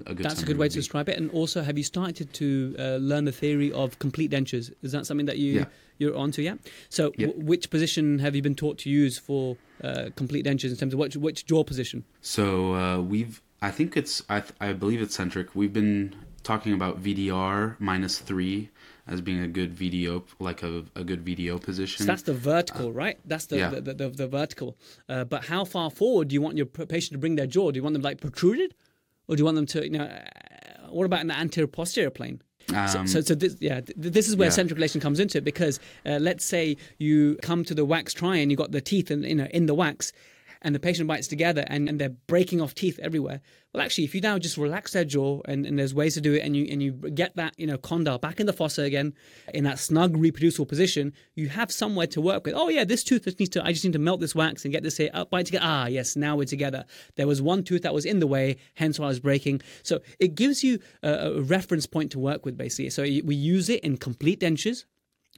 a 0.05 0.13
That's 0.13 0.41
a 0.41 0.45
good 0.45 0.57
way 0.57 0.67
to 0.67 0.75
describe 0.75 1.07
it. 1.09 1.17
And 1.17 1.31
also, 1.31 1.61
have 1.61 1.77
you 1.77 1.83
started 1.83 2.33
to 2.33 2.75
uh, 2.77 2.83
learn 2.97 3.25
the 3.25 3.31
theory 3.31 3.71
of 3.71 3.99
complete 3.99 4.31
dentures? 4.31 4.71
Is 4.81 4.91
that 4.91 5.05
something 5.05 5.27
that 5.27 5.37
you 5.37 5.53
yeah. 5.53 5.65
you're 5.97 6.17
onto? 6.17 6.41
Yeah. 6.41 6.55
So, 6.89 7.13
yeah. 7.17 7.27
W- 7.27 7.45
which 7.45 7.69
position 7.69 8.19
have 8.19 8.35
you 8.35 8.41
been 8.41 8.55
taught 8.55 8.79
to 8.79 8.89
use 8.89 9.17
for 9.17 9.55
uh, 9.83 10.09
complete 10.15 10.45
dentures 10.45 10.71
in 10.71 10.75
terms 10.75 10.93
of 10.93 10.99
which 10.99 11.15
which 11.15 11.45
jaw 11.45 11.63
position? 11.63 12.03
So 12.21 12.73
uh, 12.73 12.99
we've 12.99 13.41
I 13.61 13.71
think 13.71 13.95
it's 13.95 14.21
I, 14.29 14.43
I 14.59 14.73
believe 14.73 15.01
it's 15.01 15.15
centric. 15.15 15.55
We've 15.55 15.73
been 15.73 16.15
talking 16.43 16.73
about 16.73 17.01
VDR 17.01 17.75
minus 17.79 18.19
three 18.19 18.69
as 19.07 19.21
being 19.21 19.41
a 19.41 19.47
good 19.47 19.75
VDO, 19.75 20.23
like 20.39 20.63
a, 20.63 20.83
a 20.95 21.03
good 21.03 21.23
VDO 21.23 21.61
position. 21.61 22.05
So 22.05 22.05
that's 22.05 22.23
the 22.23 22.33
vertical, 22.33 22.87
uh, 22.87 22.91
right? 22.91 23.19
That's 23.25 23.45
the 23.45 23.57
yeah. 23.57 23.69
the, 23.69 23.81
the, 23.81 23.93
the, 23.93 24.09
the, 24.09 24.27
vertical. 24.27 24.77
Uh, 25.07 25.23
but 25.23 25.45
how 25.45 25.65
far 25.65 25.89
forward 25.89 26.29
do 26.29 26.33
you 26.33 26.41
want 26.41 26.57
your 26.57 26.65
patient 26.65 27.13
to 27.13 27.17
bring 27.17 27.35
their 27.35 27.47
jaw? 27.47 27.71
Do 27.71 27.77
you 27.77 27.83
want 27.83 27.93
them 27.93 28.01
like 28.01 28.19
protruded, 28.19 28.75
or 29.27 29.35
do 29.35 29.41
you 29.41 29.45
want 29.45 29.55
them 29.55 29.65
to, 29.67 29.83
you 29.83 29.91
know, 29.91 30.03
uh, 30.03 30.89
what 30.89 31.05
about 31.05 31.21
in 31.21 31.27
the 31.27 31.37
anterior 31.37 31.67
posterior 31.67 32.09
plane? 32.09 32.41
Um, 32.73 32.87
so, 32.87 33.05
so, 33.05 33.21
so, 33.21 33.35
this, 33.35 33.55
yeah, 33.59 33.79
this 33.95 34.27
is 34.27 34.35
where 34.35 34.49
yeah. 34.49 34.63
relation 34.73 34.99
comes 34.99 35.21
into 35.21 35.37
it 35.37 35.45
because 35.45 35.79
uh, 36.05 36.17
let's 36.19 36.43
say 36.43 36.75
you 36.97 37.37
come 37.41 37.63
to 37.63 37.73
the 37.73 37.85
wax 37.85 38.13
try 38.13 38.35
and 38.35 38.51
you 38.51 38.57
got 38.57 38.71
the 38.71 38.81
teeth 38.81 39.09
in, 39.09 39.23
you 39.23 39.35
know, 39.35 39.47
in 39.51 39.67
the 39.67 39.73
wax, 39.73 40.11
and 40.61 40.73
the 40.73 40.79
patient 40.79 41.07
bites 41.07 41.27
together 41.27 41.65
and, 41.67 41.89
and 41.89 41.99
they're 41.99 42.09
breaking 42.09 42.61
off 42.61 42.73
teeth 42.73 42.99
everywhere. 43.01 43.41
Well, 43.73 43.83
actually, 43.83 44.05
if 44.05 44.15
you 44.15 44.21
now 44.21 44.39
just 44.39 44.57
relax 44.57 44.93
their 44.93 45.03
jaw 45.03 45.41
and, 45.45 45.65
and 45.65 45.77
there's 45.77 45.93
ways 45.93 46.15
to 46.15 46.21
do 46.21 46.33
it 46.33 46.39
and 46.39 46.55
you 46.55 46.67
and 46.71 46.81
you 46.81 46.93
get 46.93 47.35
that, 47.35 47.53
you 47.57 47.67
know, 47.67 47.77
condyle 47.77 48.17
back 48.17 48.39
in 48.39 48.45
the 48.45 48.53
fossa 48.53 48.81
again 48.81 49.13
in 49.53 49.65
that 49.65 49.77
snug 49.77 50.17
reproducible 50.17 50.65
position, 50.65 51.13
you 51.35 51.49
have 51.49 51.71
somewhere 51.71 52.07
to 52.07 52.21
work 52.21 52.45
with. 52.45 52.55
Oh 52.55 52.69
yeah, 52.69 52.85
this 52.85 53.03
tooth 53.03 53.25
just 53.25 53.39
needs 53.39 53.51
to 53.51 53.65
I 53.65 53.71
just 53.73 53.83
need 53.83 53.93
to 53.93 53.99
melt 53.99 54.19
this 54.19 54.33
wax 54.33 54.63
and 54.63 54.71
get 54.71 54.83
this 54.83 54.97
here 54.97 55.09
up 55.13 55.29
bite 55.29 55.47
together. 55.47 55.65
Ah, 55.67 55.85
yes, 55.87 56.15
now 56.15 56.35
we're 56.35 56.45
together. 56.45 56.85
There 57.15 57.27
was 57.27 57.41
one 57.41 57.63
tooth 57.63 57.83
that 57.83 57.93
was 57.93 58.05
in 58.05 58.19
the 58.19 58.27
way, 58.27 58.57
hence 58.75 58.99
why 58.99 59.05
I 59.05 59.09
was 59.09 59.19
breaking. 59.19 59.61
So 59.83 59.99
it 60.19 60.35
gives 60.35 60.63
you 60.63 60.79
a, 61.03 61.11
a 61.11 61.41
reference 61.41 61.85
point 61.85 62.11
to 62.13 62.19
work 62.19 62.45
with 62.45 62.57
basically. 62.57 62.89
So 62.89 63.03
we 63.03 63.35
use 63.35 63.69
it 63.69 63.83
in 63.83 63.97
complete 63.97 64.39
dentures 64.39 64.85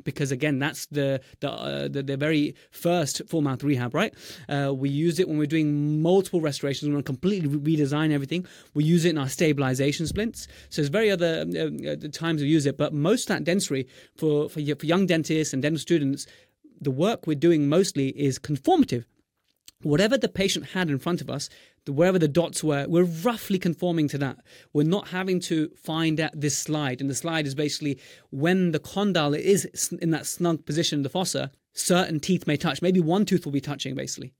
because 0.03 0.31
again 0.31 0.59
that's 0.59 0.85
the 0.88 1.21
the, 1.39 1.51
uh, 1.51 1.88
the, 1.88 2.03
the 2.03 2.17
very 2.17 2.55
first 2.71 3.21
full 3.27 3.41
mouth 3.41 3.63
rehab 3.63 3.93
right? 3.93 4.13
Uh, 4.47 4.73
we 4.75 4.89
use 4.89 5.19
it 5.19 5.27
when 5.27 5.38
we're 5.38 5.45
doing 5.45 6.01
multiple 6.01 6.41
restorations. 6.41 6.88
We 6.89 6.93
want 6.93 7.05
to 7.05 7.09
completely 7.09 7.49
redesign 7.49 8.12
everything. 8.12 8.45
We 8.73 8.83
use 8.83 9.05
it 9.05 9.12
in 9.12 9.17
our 9.17 9.29
stabilization 9.29 10.07
splints. 10.07 10.47
So 10.69 10.81
there's 10.81 10.89
very 10.89 11.12
other 11.12 11.45
uh, 11.55 11.91
uh 11.91 11.95
times 12.12 12.41
we 12.41 12.47
use 12.47 12.65
it 12.65 12.77
but 12.77 12.93
most 12.93 13.29
of 13.29 13.35
that 13.35 13.43
dentistry 13.43 13.88
for, 14.15 14.49
for 14.49 14.59
for 14.59 14.85
young 14.85 15.05
dentists 15.05 15.53
and 15.53 15.62
dental 15.62 15.79
students 15.79 16.25
the 16.81 16.91
work 16.91 17.27
we're 17.27 17.35
doing 17.35 17.67
mostly 17.67 18.09
is 18.09 18.39
conformative. 18.39 19.05
Whatever 19.81 20.17
the 20.17 20.27
patient 20.27 20.67
had 20.67 20.89
in 20.89 20.99
front 20.99 21.21
of 21.21 21.29
us, 21.29 21.49
wherever 21.88 22.20
the 22.20 22.28
dots 22.28 22.63
were, 22.63 22.86
we're 22.88 23.04
roughly 23.04 23.58
conforming 23.60 24.08
to 24.10 24.18
that. 24.20 24.38
We're 24.74 24.84
not 24.84 25.10
having 25.10 25.39
to 25.42 25.70
find 25.76 26.20
out 26.20 26.32
this 26.34 26.58
slide. 26.58 27.02
And 27.02 27.10
the 27.10 27.15
slide 27.15 27.48
is 27.48 27.56
basically 27.56 28.00
when 28.32 28.72
the 28.72 28.80
condyle 28.80 29.34
is 29.34 29.89
in 30.02 30.12
that 30.12 30.26
snug 30.26 30.65
position 30.65 31.00
in 31.00 31.04
the 31.04 31.10
fossa, 31.10 31.52
certain 31.74 32.20
teeth 32.20 32.46
may 32.48 32.58
touch. 32.58 32.82
Maybe 32.82 33.00
one 33.00 33.26
tooth 33.26 33.46
will 33.46 33.52
be 33.52 33.62
touching, 33.62 33.96
basically. 33.96 34.34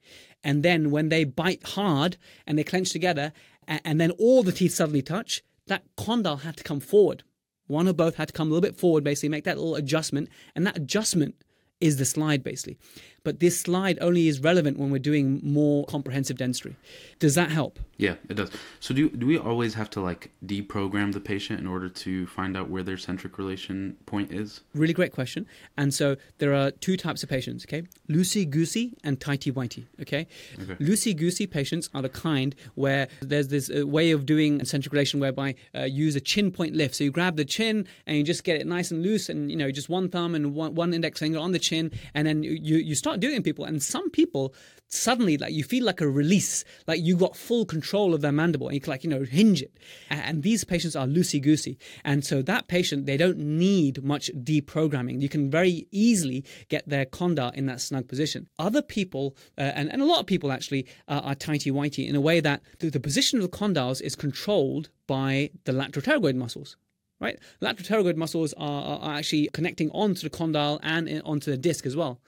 And 0.44 0.64
then 0.64 0.92
when 0.92 1.10
they 1.10 1.24
bite 1.24 1.64
hard 1.64 2.18
and 2.46 2.58
they 2.58 2.64
clench 2.64 2.92
together, 2.92 3.34
and 3.68 4.00
then 4.00 4.12
all 4.12 4.44
the 4.44 4.52
teeth 4.52 4.74
suddenly 4.74 5.02
touch, 5.02 5.44
that 5.68 5.84
condyle 5.96 6.38
had 6.38 6.58
to 6.58 6.64
come 6.64 6.80
forward. 6.80 7.24
One 7.68 7.88
or 7.88 7.94
both 7.94 8.16
had 8.16 8.30
to 8.30 8.34
come 8.34 8.48
a 8.48 8.52
little 8.52 8.68
bit 8.68 8.76
forward, 8.76 9.04
basically, 9.04 9.30
make 9.30 9.44
that 9.44 9.58
little 9.58 9.76
adjustment. 9.76 10.30
And 10.56 10.66
that 10.66 10.78
adjustment 10.78 11.36
is 11.80 11.98
the 11.98 12.06
slide 12.06 12.44
basically. 12.44 12.78
But 13.24 13.40
this 13.40 13.60
slide 13.60 13.98
only 14.02 14.28
is 14.28 14.40
relevant 14.40 14.78
when 14.78 14.92
we're 14.92 15.00
doing 15.00 15.40
more 15.44 15.86
comprehensive 15.86 16.38
dentistry. 16.38 16.76
Does 17.20 17.36
that 17.36 17.52
help? 17.52 17.80
Yeah, 17.98 18.16
it 18.30 18.36
does. 18.36 18.50
So 18.80 18.94
do 18.94 19.10
do 19.10 19.26
we 19.26 19.38
always 19.38 19.74
have 19.74 19.90
to 19.92 20.02
like 20.02 20.32
deprogram 20.46 21.14
the 21.14 21.20
patient 21.20 21.60
in 21.60 21.68
order 21.68 21.90
to 21.90 22.28
find 22.28 22.56
out 22.56 22.70
where 22.70 22.84
their 22.84 22.98
centric 22.98 23.38
relation 23.38 23.98
point 24.06 24.32
is? 24.32 24.62
Really 24.74 24.94
great 24.94 25.12
question. 25.12 25.46
And 25.78 25.94
so 25.94 26.16
there 26.38 26.54
are 26.54 26.72
two 26.72 26.98
types 26.98 27.24
of 27.24 27.30
patients, 27.30 27.66
okay? 27.66 27.84
Loosey 28.10 28.50
goosey 28.50 28.98
and 29.04 29.20
tighty 29.20 29.52
whitey, 29.52 29.86
okay? 30.02 30.28
Okay. 30.62 30.76
Loosey 30.76 31.16
goosey 31.16 31.46
patients 31.46 31.90
are 31.94 32.02
the 32.02 32.10
kind 32.10 32.56
where 32.76 33.08
there's 33.22 33.50
this 33.50 33.70
uh, 33.70 33.86
way 33.86 34.12
of 34.12 34.26
doing 34.26 34.64
centric 34.66 34.94
relation 34.94 35.20
whereby 35.20 35.56
uh, 35.76 35.84
you 35.84 36.06
use 36.06 36.16
a 36.16 36.22
chin 36.22 36.52
point 36.52 36.74
lift. 36.76 36.96
So 36.96 37.04
you 37.04 37.12
grab 37.12 37.36
the 37.36 37.46
chin 37.46 37.86
and 38.08 38.18
you 38.18 38.24
just 38.24 38.44
get 38.44 38.60
it 38.60 38.66
nice 38.66 38.92
and 38.92 39.04
loose 39.04 39.30
and, 39.30 39.52
you 39.52 39.58
know, 39.58 39.70
just 39.72 39.90
one 39.90 40.10
thumb 40.10 40.36
and 40.36 40.56
one, 40.56 40.74
one 40.74 40.94
index 40.94 41.20
finger 41.20 41.40
on 41.40 41.52
the 41.52 41.60
chin 41.60 41.92
and 42.14 42.26
then 42.26 42.44
you, 42.44 42.78
you 42.78 42.96
start 43.10 43.20
doing 43.20 43.42
people. 43.42 43.66
And 43.66 43.82
some 43.82 44.12
people 44.12 44.54
suddenly 44.88 45.38
like 45.38 45.54
you 45.54 45.64
feel 45.64 45.84
like 45.84 46.02
a 46.02 46.08
release, 46.08 46.64
like 46.88 47.02
you 47.02 47.16
got 47.16 47.36
full 47.36 47.66
control 47.66 48.14
of 48.14 48.22
their 48.22 48.32
mandible 48.32 48.68
and 48.68 48.76
you 48.76 48.82
can 48.82 48.92
like, 48.92 49.04
you 49.04 49.10
know, 49.10 49.24
hinge 49.24 49.64
it. 49.64 49.76
And, 50.10 50.44
these 50.44 50.64
patients 50.64 50.96
are 50.96 51.06
loosey 51.06 51.42
goosey. 51.42 51.78
And 52.06 52.24
so 52.24 52.42
that 52.44 52.68
patient, 52.68 53.06
they 53.06 53.18
don't 53.18 53.38
need 53.38 54.04
much 54.04 54.32
deprogramming. 54.34 55.22
You 55.22 55.30
can 55.30 55.50
very 55.50 55.88
easily 55.92 56.46
get 56.70 56.88
their 56.88 57.06
condyle 57.06 57.52
in 57.52 57.66
that 57.66 57.82
snug 57.82 58.08
position. 58.08 58.48
Other 58.58 58.82
people, 58.82 59.36
uh, 59.58 59.62
and, 59.62 59.92
and 59.92 60.02
a 60.02 60.06
lot 60.06 60.20
of 60.20 60.28
people 60.28 60.52
actually, 60.52 60.88
uh, 61.08 61.22
are 61.24 61.36
tighty 61.36 61.72
whitey 61.72 62.08
in 62.08 62.16
a 62.16 62.22
way 62.22 62.40
that 62.40 62.62
the, 62.80 62.90
the 62.90 63.00
position 63.00 63.40
of 63.40 63.52
the 63.52 63.58
condyles 63.58 64.02
is 64.02 64.16
controlled 64.16 64.90
by 65.08 65.50
the 65.66 65.74
lateral 65.74 66.04
pterygoid 66.04 66.36
muscles 66.36 66.78
right? 67.20 67.38
Lateral 67.60 67.86
pterygoid 67.86 68.16
muscles 68.16 68.54
are, 68.54 69.00
are, 69.00 69.18
actually 69.18 69.50
connecting 69.52 69.90
onto 69.92 70.22
the 70.22 70.30
condyle 70.30 70.80
and 70.82 71.22
onto 71.26 71.52
the 71.52 71.58
disc 71.58 71.86
as 71.86 71.94
well. 71.96 72.22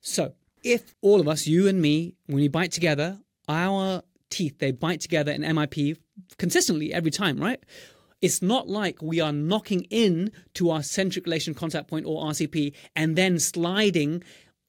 So 0.00 0.34
if 0.62 0.94
all 1.00 1.20
of 1.20 1.28
us, 1.28 1.46
you 1.46 1.68
and 1.68 1.80
me, 1.80 2.14
when 2.26 2.36
we 2.36 2.48
bite 2.48 2.72
together, 2.72 3.18
our 3.48 4.02
teeth, 4.30 4.58
they 4.58 4.72
bite 4.72 5.00
together 5.00 5.32
in 5.32 5.42
MIP 5.42 5.96
consistently 6.38 6.92
every 6.92 7.10
time, 7.10 7.38
right? 7.38 7.62
It's 8.20 8.42
not 8.42 8.68
like 8.68 9.00
we 9.00 9.20
are 9.20 9.32
knocking 9.32 9.82
in 9.90 10.30
to 10.54 10.70
our 10.70 10.82
centric 10.82 11.24
relation 11.24 11.54
contact 11.54 11.88
point 11.88 12.06
or 12.06 12.22
RCP 12.24 12.74
and 12.94 13.16
then 13.16 13.38
sliding 13.38 14.22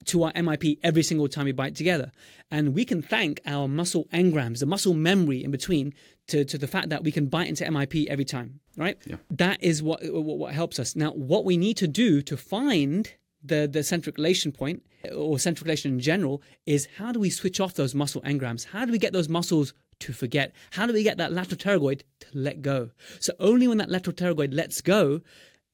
to 0.05 0.23
our 0.23 0.31
MIP 0.33 0.79
every 0.83 1.03
single 1.03 1.27
time 1.27 1.45
we 1.45 1.51
bite 1.51 1.75
together. 1.75 2.11
And 2.49 2.73
we 2.73 2.85
can 2.85 3.01
thank 3.01 3.41
our 3.45 3.67
muscle 3.67 4.05
engrams, 4.13 4.59
the 4.59 4.65
muscle 4.65 4.93
memory 4.93 5.43
in 5.43 5.51
between, 5.51 5.93
to, 6.27 6.45
to 6.45 6.57
the 6.57 6.67
fact 6.67 6.89
that 6.89 7.03
we 7.03 7.11
can 7.11 7.27
bite 7.27 7.47
into 7.47 7.65
MIP 7.65 8.07
every 8.07 8.25
time, 8.25 8.61
right? 8.77 8.97
Yeah. 9.05 9.17
That 9.29 9.61
is 9.61 9.83
what, 9.83 9.99
what, 10.03 10.37
what 10.37 10.53
helps 10.53 10.79
us. 10.79 10.95
Now, 10.95 11.11
what 11.11 11.45
we 11.45 11.57
need 11.57 11.77
to 11.77 11.87
do 11.87 12.21
to 12.23 12.37
find 12.37 13.11
the, 13.43 13.67
the 13.71 13.83
centric 13.83 14.17
relation 14.17 14.51
point 14.51 14.83
or 15.15 15.39
centric 15.39 15.65
relation 15.65 15.93
in 15.93 15.99
general 15.99 16.41
is 16.65 16.87
how 16.97 17.11
do 17.11 17.19
we 17.19 17.29
switch 17.29 17.59
off 17.59 17.73
those 17.73 17.95
muscle 17.95 18.21
engrams? 18.21 18.65
How 18.65 18.85
do 18.85 18.91
we 18.91 18.97
get 18.97 19.13
those 19.13 19.29
muscles 19.29 19.73
to 19.99 20.13
forget? 20.13 20.53
How 20.71 20.85
do 20.85 20.93
we 20.93 21.03
get 21.03 21.17
that 21.17 21.31
lateral 21.31 21.57
pterygoid 21.57 22.01
to 22.19 22.27
let 22.33 22.61
go? 22.61 22.91
So 23.19 23.33
only 23.39 23.67
when 23.67 23.77
that 23.77 23.89
lateral 23.89 24.15
pterygoid 24.15 24.53
lets 24.53 24.81
go 24.81 25.21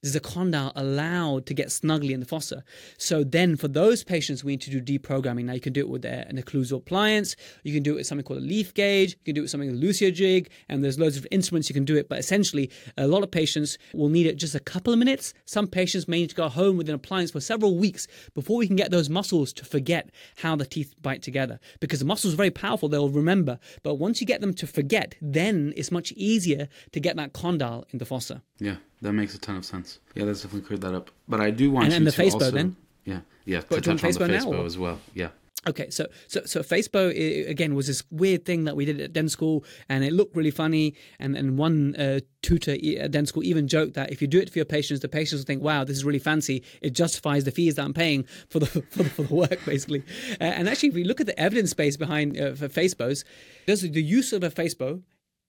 is 0.02 0.12
the 0.12 0.20
condyle 0.20 0.72
allowed 0.76 1.46
to 1.46 1.54
get 1.54 1.72
snugly 1.72 2.12
in 2.12 2.20
the 2.20 2.26
fossa. 2.26 2.62
So 2.98 3.24
then 3.24 3.56
for 3.56 3.68
those 3.68 4.04
patients, 4.04 4.44
we 4.44 4.52
need 4.52 4.60
to 4.62 4.80
do 4.80 4.98
deprogramming. 4.98 5.44
Now 5.44 5.54
you 5.54 5.60
can 5.60 5.72
do 5.72 5.80
it 5.80 5.88
with 5.88 6.04
an 6.04 6.36
occlusal 6.36 6.78
appliance. 6.78 7.34
You 7.64 7.72
can 7.72 7.82
do 7.82 7.92
it 7.92 7.96
with 7.96 8.06
something 8.06 8.24
called 8.24 8.40
a 8.40 8.44
leaf 8.44 8.74
gauge. 8.74 9.12
You 9.12 9.24
can 9.24 9.34
do 9.34 9.40
it 9.40 9.42
with 9.42 9.50
something 9.50 9.70
like 9.70 9.78
a 9.78 9.80
Lucia 9.80 10.10
jig. 10.10 10.50
And 10.68 10.84
there's 10.84 10.98
loads 10.98 11.16
of 11.16 11.26
instruments 11.30 11.68
you 11.68 11.74
can 11.74 11.84
do 11.84 11.96
it. 11.96 12.08
But 12.08 12.18
essentially, 12.18 12.70
a 12.96 13.08
lot 13.08 13.22
of 13.22 13.30
patients 13.30 13.76
will 13.92 14.08
need 14.08 14.26
it 14.26 14.36
just 14.36 14.54
a 14.54 14.60
couple 14.60 14.92
of 14.92 14.98
minutes. 14.98 15.34
Some 15.46 15.66
patients 15.66 16.06
may 16.06 16.20
need 16.20 16.30
to 16.30 16.36
go 16.36 16.48
home 16.48 16.76
with 16.76 16.88
an 16.88 16.94
appliance 16.94 17.32
for 17.32 17.40
several 17.40 17.76
weeks 17.76 18.06
before 18.34 18.56
we 18.56 18.66
can 18.66 18.76
get 18.76 18.90
those 18.90 19.10
muscles 19.10 19.52
to 19.54 19.64
forget 19.64 20.10
how 20.36 20.54
the 20.54 20.66
teeth 20.66 20.94
bite 21.02 21.22
together. 21.22 21.58
Because 21.80 21.98
the 21.98 22.04
muscles 22.04 22.34
are 22.34 22.36
very 22.36 22.50
powerful. 22.50 22.88
They'll 22.88 23.08
remember. 23.08 23.58
But 23.82 23.96
once 23.96 24.20
you 24.20 24.26
get 24.26 24.40
them 24.40 24.54
to 24.54 24.66
forget, 24.66 25.16
then 25.20 25.72
it's 25.76 25.90
much 25.90 26.12
easier 26.12 26.68
to 26.92 27.00
get 27.00 27.16
that 27.16 27.32
condyle 27.32 27.84
in 27.90 27.98
the 27.98 28.06
fossa. 28.06 28.42
Yeah. 28.60 28.76
That 29.02 29.12
makes 29.12 29.34
a 29.34 29.38
ton 29.38 29.56
of 29.56 29.64
sense. 29.64 30.00
Yeah, 30.14 30.24
that's 30.24 30.42
definitely 30.42 30.66
cleared 30.66 30.82
that 30.82 30.94
up. 30.94 31.10
But 31.28 31.40
I 31.40 31.50
do 31.50 31.70
want 31.70 31.84
and, 31.84 31.92
you 31.92 31.96
and 31.98 32.06
the 32.06 32.12
to 32.12 32.22
Facebow 32.22 32.32
also, 32.34 32.50
then. 32.50 32.76
Yeah, 33.04 33.20
yeah, 33.44 33.62
But 33.68 33.76
to 33.76 33.80
touch 33.80 33.88
on 33.88 33.96
the 33.96 34.18
Facebow 34.18 34.30
now, 34.30 34.44
Facebow 34.44 34.66
as 34.66 34.78
well. 34.78 35.00
Yeah, 35.14 35.28
Okay, 35.66 35.90
so 35.90 36.06
so 36.28 36.40
so 36.44 36.60
Facebow 36.60 37.48
again 37.48 37.74
was 37.74 37.88
this 37.88 38.04
weird 38.10 38.44
thing 38.44 38.64
that 38.64 38.76
we 38.76 38.84
did 38.84 39.00
at 39.00 39.12
dental 39.12 39.28
school, 39.28 39.64
and 39.88 40.04
it 40.04 40.12
looked 40.12 40.36
really 40.36 40.52
funny. 40.52 40.94
And 41.18 41.36
and 41.36 41.58
one 41.58 41.96
uh, 41.96 42.20
tutor 42.42 42.72
at 42.72 43.10
dental 43.10 43.26
school 43.26 43.42
even 43.42 43.66
joked 43.66 43.94
that 43.94 44.12
if 44.12 44.22
you 44.22 44.28
do 44.28 44.38
it 44.38 44.50
for 44.50 44.58
your 44.58 44.64
patients, 44.64 45.00
the 45.00 45.08
patients 45.08 45.40
will 45.40 45.46
think, 45.46 45.62
"Wow, 45.62 45.82
this 45.82 45.96
is 45.96 46.04
really 46.04 46.20
fancy. 46.20 46.62
It 46.80 46.90
justifies 46.90 47.42
the 47.44 47.50
fees 47.50 47.74
that 47.74 47.84
I'm 47.84 47.92
paying 47.92 48.24
for 48.48 48.60
the 48.60 48.66
for 48.90 49.02
the, 49.02 49.10
for 49.10 49.22
the 49.22 49.34
work, 49.34 49.64
basically." 49.66 50.04
Uh, 50.40 50.44
and 50.44 50.68
actually, 50.68 50.90
if 50.90 50.94
we 50.94 51.04
look 51.04 51.20
at 51.20 51.26
the 51.26 51.38
evidence 51.38 51.74
base 51.74 51.96
behind 51.96 52.38
uh, 52.38 52.54
for 52.54 52.68
Facebows, 52.68 53.24
does 53.66 53.82
the 53.82 54.02
use 54.02 54.32
of 54.32 54.44
a 54.44 54.50
Facebow 54.50 55.02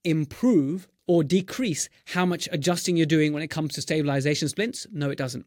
improve 0.04 0.88
or 1.10 1.24
decrease 1.24 1.90
how 2.06 2.24
much 2.24 2.48
adjusting 2.52 2.96
you're 2.96 3.04
doing 3.04 3.34
when 3.34 3.42
it 3.42 3.48
comes 3.48 3.74
to 3.74 3.82
stabilization 3.82 4.48
splints? 4.48 4.86
No, 4.92 5.10
it 5.10 5.18
doesn't. 5.18 5.44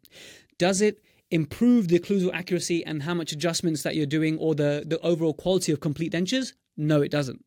Does 0.58 0.80
it 0.80 1.00
improve 1.30 1.86
the 1.86 2.00
occlusal 2.00 2.34
accuracy 2.34 2.84
and 2.84 3.04
how 3.04 3.14
much 3.14 3.30
adjustments 3.30 3.84
that 3.84 3.94
you're 3.94 4.04
doing 4.04 4.36
or 4.38 4.56
the, 4.56 4.82
the 4.84 4.98
overall 5.02 5.32
quality 5.32 5.70
of 5.70 5.78
complete 5.78 6.12
dentures? 6.12 6.54
No, 6.76 7.00
it 7.00 7.12
doesn't. 7.12 7.44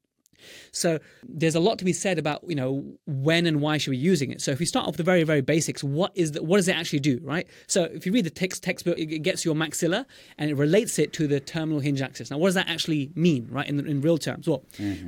So 0.72 1.00
there's 1.28 1.56
a 1.56 1.60
lot 1.60 1.80
to 1.80 1.86
be 1.86 1.94
said 1.94 2.18
about 2.18 2.44
you 2.48 2.56
know 2.56 2.84
when 3.06 3.46
and 3.46 3.62
why 3.62 3.78
should 3.78 3.92
we 3.92 3.98
be 3.98 4.04
using 4.04 4.32
it. 4.32 4.42
So 4.42 4.52
if 4.52 4.60
we 4.60 4.66
start 4.66 4.84
off 4.88 4.94
with 4.94 4.98
the 4.98 5.04
very 5.04 5.24
very 5.24 5.42
basics, 5.42 5.84
what 5.84 6.12
is 6.16 6.34
the, 6.34 6.44
what 6.44 6.58
does 6.58 6.68
it 6.68 6.76
actually 6.76 7.00
do, 7.00 7.20
right? 7.24 7.48
So 7.68 7.84
if 7.84 8.06
you 8.06 8.12
read 8.12 8.26
the 8.26 8.30
text 8.30 8.64
textbook, 8.64 8.98
it 8.98 9.24
gets 9.24 9.46
your 9.46 9.56
maxilla 9.56 10.06
and 10.38 10.50
it 10.50 10.56
relates 10.56 11.00
it 11.00 11.14
to 11.14 11.28
the 11.28 11.40
terminal 11.40 11.80
hinge 11.80 12.02
axis. 12.02 12.32
Now 12.32 12.38
what 12.38 12.48
does 12.48 12.56
that 12.56 12.70
actually 12.70 13.12
mean, 13.16 13.48
right? 13.50 13.68
In 13.68 13.86
in 13.88 14.02
real 14.02 14.18
terms, 14.18 14.48
well, 14.48 14.64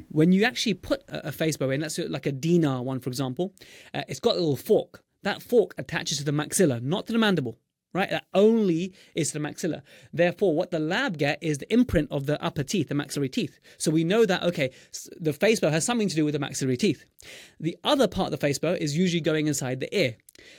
when 0.10 0.32
you 0.32 0.44
actually 0.44 0.76
put 0.76 1.04
a, 1.10 1.30
a 1.30 1.32
Facebow 1.32 1.74
in, 1.74 1.82
that's 1.82 1.98
like 1.98 2.26
a 2.26 2.32
Denar 2.32 2.84
one, 2.84 3.00
for 3.00 3.10
example, 3.10 3.54
uh, 3.94 4.04
it's 4.08 4.20
got 4.20 4.36
a 4.36 4.40
little 4.40 4.56
fork. 4.56 5.04
That 5.24 5.42
fork 5.42 5.74
attaches 5.78 6.20
to 6.20 6.24
the 6.24 6.32
maxilla, 6.32 6.82
not 6.82 7.08
to 7.08 7.13
the 7.13 7.20
mandible 7.20 7.58
right? 7.98 8.10
That 8.10 8.26
only 8.34 8.94
is 9.16 9.32
the 9.32 9.40
maxilla. 9.40 9.82
Therefore, 10.14 10.56
what 10.56 10.72
the 10.72 10.80
lab 10.80 11.18
get 11.18 11.40
is 11.42 11.58
the 11.58 11.72
imprint 11.74 12.10
of 12.12 12.26
the 12.26 12.42
upper 12.44 12.64
teeth, 12.64 12.90
the 12.90 12.96
maxillary 12.96 13.30
teeth. 13.30 13.60
So 13.78 13.92
we 13.92 14.04
know 14.04 14.26
that, 14.26 14.44
okay, 14.44 14.72
the 15.20 15.34
face 15.34 15.60
bow 15.60 15.70
has 15.70 15.86
something 15.86 16.08
to 16.08 16.16
do 16.16 16.24
with 16.24 16.34
the 16.34 16.40
maxillary 16.40 16.78
teeth. 16.78 17.06
The 17.60 17.78
other 17.84 18.08
part 18.08 18.28
of 18.28 18.32
the 18.32 18.38
face 18.38 18.60
bow 18.60 18.74
is 18.74 18.98
usually 18.98 19.22
going 19.22 19.48
inside 19.48 19.80
the 19.80 19.96
ear. 19.98 20.16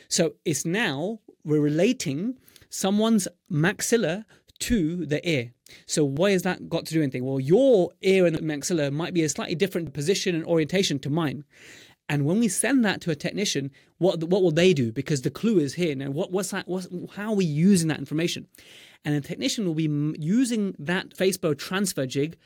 So 0.09 0.35
it's 0.45 0.67
now, 0.67 1.21
we're 1.45 1.61
relating 1.61 2.39
someone's 2.69 3.29
maxilla 3.51 4.25
to 4.59 5.07
the 5.07 5.27
ear. 5.29 5.53
So 5.87 6.05
why 6.05 6.33
has 6.33 6.43
that 6.43 6.69
got 6.69 6.87
to 6.87 6.95
do 6.95 7.03
anything? 7.03 7.25
Well, 7.25 7.39
your 7.39 7.91
ear 8.03 8.27
and 8.27 8.35
the 8.35 8.41
maxilla 8.41 8.93
might 8.93 9.15
be 9.15 9.23
a 9.23 9.29
slightly 9.29 9.55
different 9.55 9.93
position 9.93 10.35
and 10.35 10.45
orientation 10.45 10.99
to 11.01 11.11
mine. 11.11 11.45
And 12.09 12.25
when 12.25 12.39
we 12.39 12.49
send 12.49 12.85
that 12.85 13.01
to 13.03 13.11
a 13.11 13.15
technician, 13.15 13.71
what 13.99 14.25
what 14.25 14.43
will 14.43 14.51
they 14.51 14.73
do? 14.73 14.93
Because 14.93 15.23
the 15.23 15.31
clue 15.31 15.59
is 15.59 15.75
here. 15.75 15.95
Now, 15.95 16.11
what, 16.11 16.33
what's 16.33 16.51
that? 16.51 16.67
What's, 16.67 16.89
how 17.15 17.31
are 17.31 17.37
we 17.37 17.45
using 17.45 17.89
that 17.89 17.99
information? 17.99 18.47
And 19.05 19.15
the 19.15 19.21
technician 19.21 19.67
will 19.67 19.75
be 19.75 19.91
using 20.19 20.75
that 20.79 21.11
Facebow 21.11 21.57
transfer 21.57 22.07
jig 22.07 22.37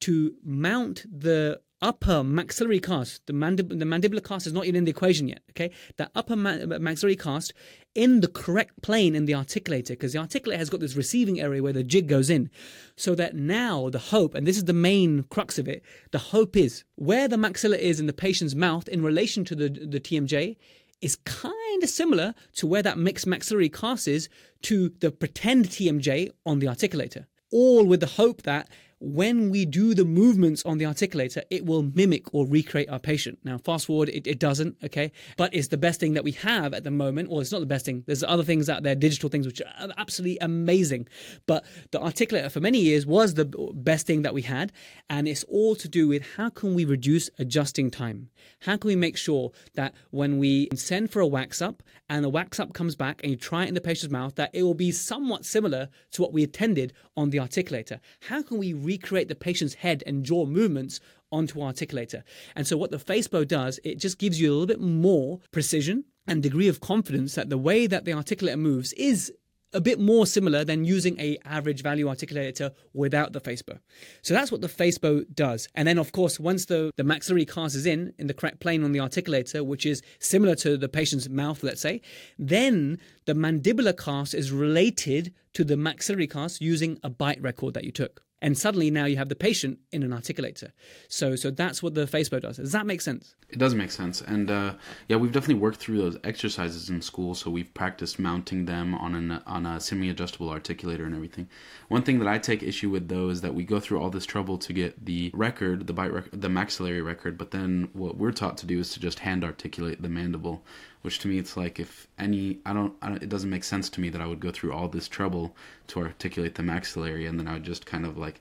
to 0.00 0.34
mount 0.44 1.06
the 1.10 1.60
upper 1.82 2.22
maxillary 2.22 2.80
cast. 2.80 3.26
The, 3.26 3.32
mandib- 3.32 3.78
the 3.78 3.84
mandibular 3.84 4.24
cast 4.24 4.46
is 4.46 4.52
not 4.52 4.64
even 4.64 4.76
in 4.76 4.84
the 4.84 4.90
equation 4.90 5.28
yet. 5.28 5.42
Okay, 5.50 5.70
the 5.96 6.10
upper 6.14 6.36
ma- 6.36 6.78
maxillary 6.78 7.16
cast 7.16 7.52
in 7.96 8.20
the 8.20 8.28
correct 8.28 8.82
plane 8.82 9.16
in 9.16 9.24
the 9.24 9.32
articulator, 9.32 9.88
because 9.88 10.12
the 10.12 10.18
articulator 10.18 10.58
has 10.58 10.70
got 10.70 10.80
this 10.80 10.94
receiving 10.94 11.40
area 11.40 11.62
where 11.62 11.72
the 11.72 11.82
jig 11.82 12.06
goes 12.06 12.28
in, 12.28 12.50
so 12.94 13.14
that 13.14 13.34
now 13.34 13.88
the 13.88 13.98
hope, 13.98 14.34
and 14.34 14.46
this 14.46 14.58
is 14.58 14.66
the 14.66 14.72
main 14.72 15.24
crux 15.30 15.58
of 15.58 15.66
it, 15.66 15.82
the 16.12 16.18
hope 16.18 16.56
is 16.56 16.84
where 16.96 17.26
the 17.26 17.36
maxilla 17.36 17.78
is 17.78 17.98
in 17.98 18.06
the 18.06 18.12
patient's 18.12 18.54
mouth 18.54 18.86
in 18.86 19.02
relation 19.02 19.44
to 19.46 19.54
the 19.54 19.68
the 19.68 19.98
TMJ 19.98 20.56
is 21.00 21.16
kind 21.16 21.82
of 21.82 21.88
similar 21.88 22.34
to 22.54 22.66
where 22.66 22.82
that 22.82 22.98
mixed 22.98 23.26
maxillary 23.26 23.68
cast 23.68 24.06
is 24.08 24.28
to 24.62 24.90
the 25.00 25.10
pretend 25.10 25.66
TMJ 25.66 26.30
on 26.44 26.58
the 26.58 26.66
articulator. 26.66 27.26
All 27.52 27.84
with 27.84 28.00
the 28.00 28.06
hope 28.06 28.42
that 28.42 28.68
when 28.98 29.50
we 29.50 29.66
do 29.66 29.94
the 29.94 30.04
movements 30.06 30.64
on 30.64 30.78
the 30.78 30.86
articulator, 30.86 31.42
it 31.50 31.66
will 31.66 31.82
mimic 31.82 32.32
or 32.32 32.46
recreate 32.46 32.88
our 32.88 32.98
patient. 32.98 33.38
Now, 33.44 33.58
fast 33.58 33.86
forward, 33.86 34.08
it, 34.08 34.26
it 34.26 34.38
doesn't, 34.38 34.76
okay? 34.82 35.12
But 35.36 35.54
it's 35.54 35.68
the 35.68 35.76
best 35.76 36.00
thing 36.00 36.14
that 36.14 36.24
we 36.24 36.32
have 36.32 36.72
at 36.72 36.82
the 36.82 36.90
moment. 36.90 37.28
Well, 37.28 37.40
it's 37.40 37.52
not 37.52 37.60
the 37.60 37.66
best 37.66 37.84
thing. 37.84 38.04
There's 38.06 38.22
other 38.22 38.42
things 38.42 38.70
out 38.70 38.84
there, 38.84 38.94
digital 38.94 39.28
things, 39.28 39.46
which 39.46 39.60
are 39.60 39.88
absolutely 39.98 40.38
amazing. 40.40 41.08
But 41.46 41.64
the 41.90 42.00
articulator 42.00 42.50
for 42.50 42.60
many 42.60 42.78
years 42.78 43.04
was 43.04 43.34
the 43.34 43.44
best 43.74 44.06
thing 44.06 44.22
that 44.22 44.32
we 44.32 44.42
had. 44.42 44.72
And 45.10 45.28
it's 45.28 45.44
all 45.44 45.76
to 45.76 45.88
do 45.88 46.08
with 46.08 46.24
how 46.36 46.48
can 46.48 46.74
we 46.74 46.86
reduce 46.86 47.28
adjusting 47.38 47.90
time? 47.90 48.30
How 48.60 48.78
can 48.78 48.88
we 48.88 48.96
make 48.96 49.18
sure 49.18 49.52
that 49.74 49.94
when 50.10 50.38
we 50.38 50.68
send 50.74 51.10
for 51.10 51.20
a 51.20 51.26
wax 51.26 51.60
up 51.60 51.82
and 52.08 52.24
the 52.24 52.30
wax 52.30 52.58
up 52.58 52.72
comes 52.72 52.96
back 52.96 53.20
and 53.22 53.30
you 53.30 53.36
try 53.36 53.64
it 53.64 53.68
in 53.68 53.74
the 53.74 53.80
patient's 53.80 54.12
mouth, 54.12 54.36
that 54.36 54.50
it 54.54 54.62
will 54.62 54.74
be 54.74 54.90
somewhat 54.90 55.44
similar 55.44 55.90
to 56.12 56.22
what 56.22 56.32
we 56.32 56.42
attended 56.42 56.94
on 57.16 57.28
the 57.30 57.38
articulator? 57.38 58.00
How 58.22 58.42
can 58.42 58.56
we 58.56 58.72
recreate 58.86 59.28
the 59.28 59.34
patient's 59.34 59.74
head 59.74 60.02
and 60.06 60.24
jaw 60.24 60.46
movements 60.46 61.00
onto 61.30 61.58
articulator? 61.58 62.22
And 62.54 62.66
so 62.66 62.76
what 62.76 62.90
the 62.90 62.98
FaceBow 62.98 63.46
does, 63.46 63.80
it 63.84 63.98
just 63.98 64.18
gives 64.18 64.40
you 64.40 64.50
a 64.50 64.52
little 64.52 64.66
bit 64.66 64.80
more 64.80 65.40
precision 65.50 66.04
and 66.26 66.42
degree 66.42 66.68
of 66.68 66.80
confidence 66.80 67.34
that 67.34 67.50
the 67.50 67.58
way 67.58 67.86
that 67.86 68.04
the 68.04 68.12
articulator 68.12 68.58
moves 68.58 68.92
is 68.94 69.32
a 69.72 69.80
bit 69.80 69.98
more 70.00 70.26
similar 70.26 70.64
than 70.64 70.84
using 70.84 71.18
a 71.20 71.36
average 71.44 71.82
value 71.82 72.06
articulator 72.06 72.72
without 72.94 73.32
the 73.32 73.40
Facebow. 73.40 73.78
So 74.22 74.32
that's 74.32 74.50
what 74.50 74.60
the 74.60 74.68
Facebow 74.68 75.24
does. 75.34 75.68
And 75.74 75.86
then 75.86 75.98
of 75.98 76.12
course, 76.12 76.40
once 76.40 76.66
the, 76.66 76.90
the 76.96 77.04
maxillary 77.04 77.44
cast 77.44 77.74
is 77.74 77.84
in, 77.84 78.14
in 78.18 78.26
the 78.26 78.34
correct 78.34 78.60
plane 78.60 78.84
on 78.84 78.92
the 78.92 79.00
articulator, 79.00 79.64
which 79.64 79.84
is 79.84 80.02
similar 80.18 80.54
to 80.56 80.76
the 80.76 80.88
patient's 80.88 81.28
mouth, 81.28 81.62
let's 81.62 81.80
say, 81.80 82.00
then 82.38 82.98
the 83.26 83.34
mandibular 83.34 83.96
cast 83.96 84.34
is 84.34 84.50
related 84.50 85.34
to 85.52 85.64
the 85.64 85.76
maxillary 85.76 86.26
cast 86.26 86.60
using 86.60 86.98
a 87.02 87.10
bite 87.10 87.42
record 87.42 87.74
that 87.74 87.84
you 87.84 87.92
took 87.92 88.22
and 88.42 88.56
suddenly 88.56 88.90
now 88.90 89.06
you 89.06 89.16
have 89.16 89.28
the 89.28 89.36
patient 89.36 89.78
in 89.92 90.02
an 90.02 90.10
articulator. 90.10 90.72
So 91.08 91.36
so 91.36 91.50
that's 91.50 91.82
what 91.82 91.94
the 91.94 92.04
Facebow 92.04 92.40
does. 92.40 92.58
Does 92.58 92.72
that 92.72 92.86
make 92.86 93.00
sense? 93.00 93.34
It 93.48 93.58
does 93.58 93.74
make 93.74 93.90
sense, 93.90 94.20
and 94.20 94.50
uh, 94.50 94.74
yeah, 95.08 95.16
we've 95.16 95.32
definitely 95.32 95.60
worked 95.60 95.78
through 95.78 95.98
those 95.98 96.18
exercises 96.24 96.90
in 96.90 97.00
school. 97.00 97.34
So 97.34 97.50
we've 97.50 97.72
practiced 97.74 98.18
mounting 98.18 98.66
them 98.66 98.94
on 98.94 99.14
an 99.14 99.42
on 99.46 99.66
a 99.66 99.80
semi-adjustable 99.80 100.48
articulator 100.48 101.06
and 101.06 101.14
everything. 101.14 101.48
One 101.88 102.02
thing 102.02 102.18
that 102.18 102.28
I 102.28 102.38
take 102.38 102.62
issue 102.62 102.90
with 102.90 103.08
though 103.08 103.28
is 103.28 103.40
that 103.40 103.54
we 103.54 103.64
go 103.64 103.80
through 103.80 104.00
all 104.00 104.10
this 104.10 104.26
trouble 104.26 104.58
to 104.58 104.72
get 104.72 105.04
the 105.04 105.30
record, 105.32 105.86
the 105.86 105.92
bite 105.92 106.12
record, 106.12 106.40
the 106.40 106.48
maxillary 106.48 107.02
record, 107.02 107.38
but 107.38 107.50
then 107.52 107.88
what 107.92 108.16
we're 108.16 108.32
taught 108.32 108.56
to 108.58 108.66
do 108.66 108.80
is 108.80 108.92
to 108.92 109.00
just 109.00 109.20
hand 109.20 109.44
articulate 109.44 110.02
the 110.02 110.08
mandible 110.08 110.64
which 111.02 111.18
to 111.20 111.28
me 111.28 111.38
it's 111.38 111.56
like 111.56 111.78
if 111.78 112.08
any 112.18 112.58
I 112.64 112.72
don't, 112.72 112.94
I 113.02 113.08
don't 113.08 113.22
it 113.22 113.28
doesn't 113.28 113.50
make 113.50 113.64
sense 113.64 113.88
to 113.90 114.00
me 114.00 114.08
that 114.10 114.20
I 114.20 114.26
would 114.26 114.40
go 114.40 114.50
through 114.50 114.72
all 114.72 114.88
this 114.88 115.08
trouble 115.08 115.56
to 115.88 116.00
articulate 116.00 116.54
the 116.54 116.62
maxillary 116.62 117.26
and 117.26 117.38
then 117.38 117.48
I 117.48 117.54
would 117.54 117.64
just 117.64 117.86
kind 117.86 118.04
of 118.04 118.16
like 118.16 118.40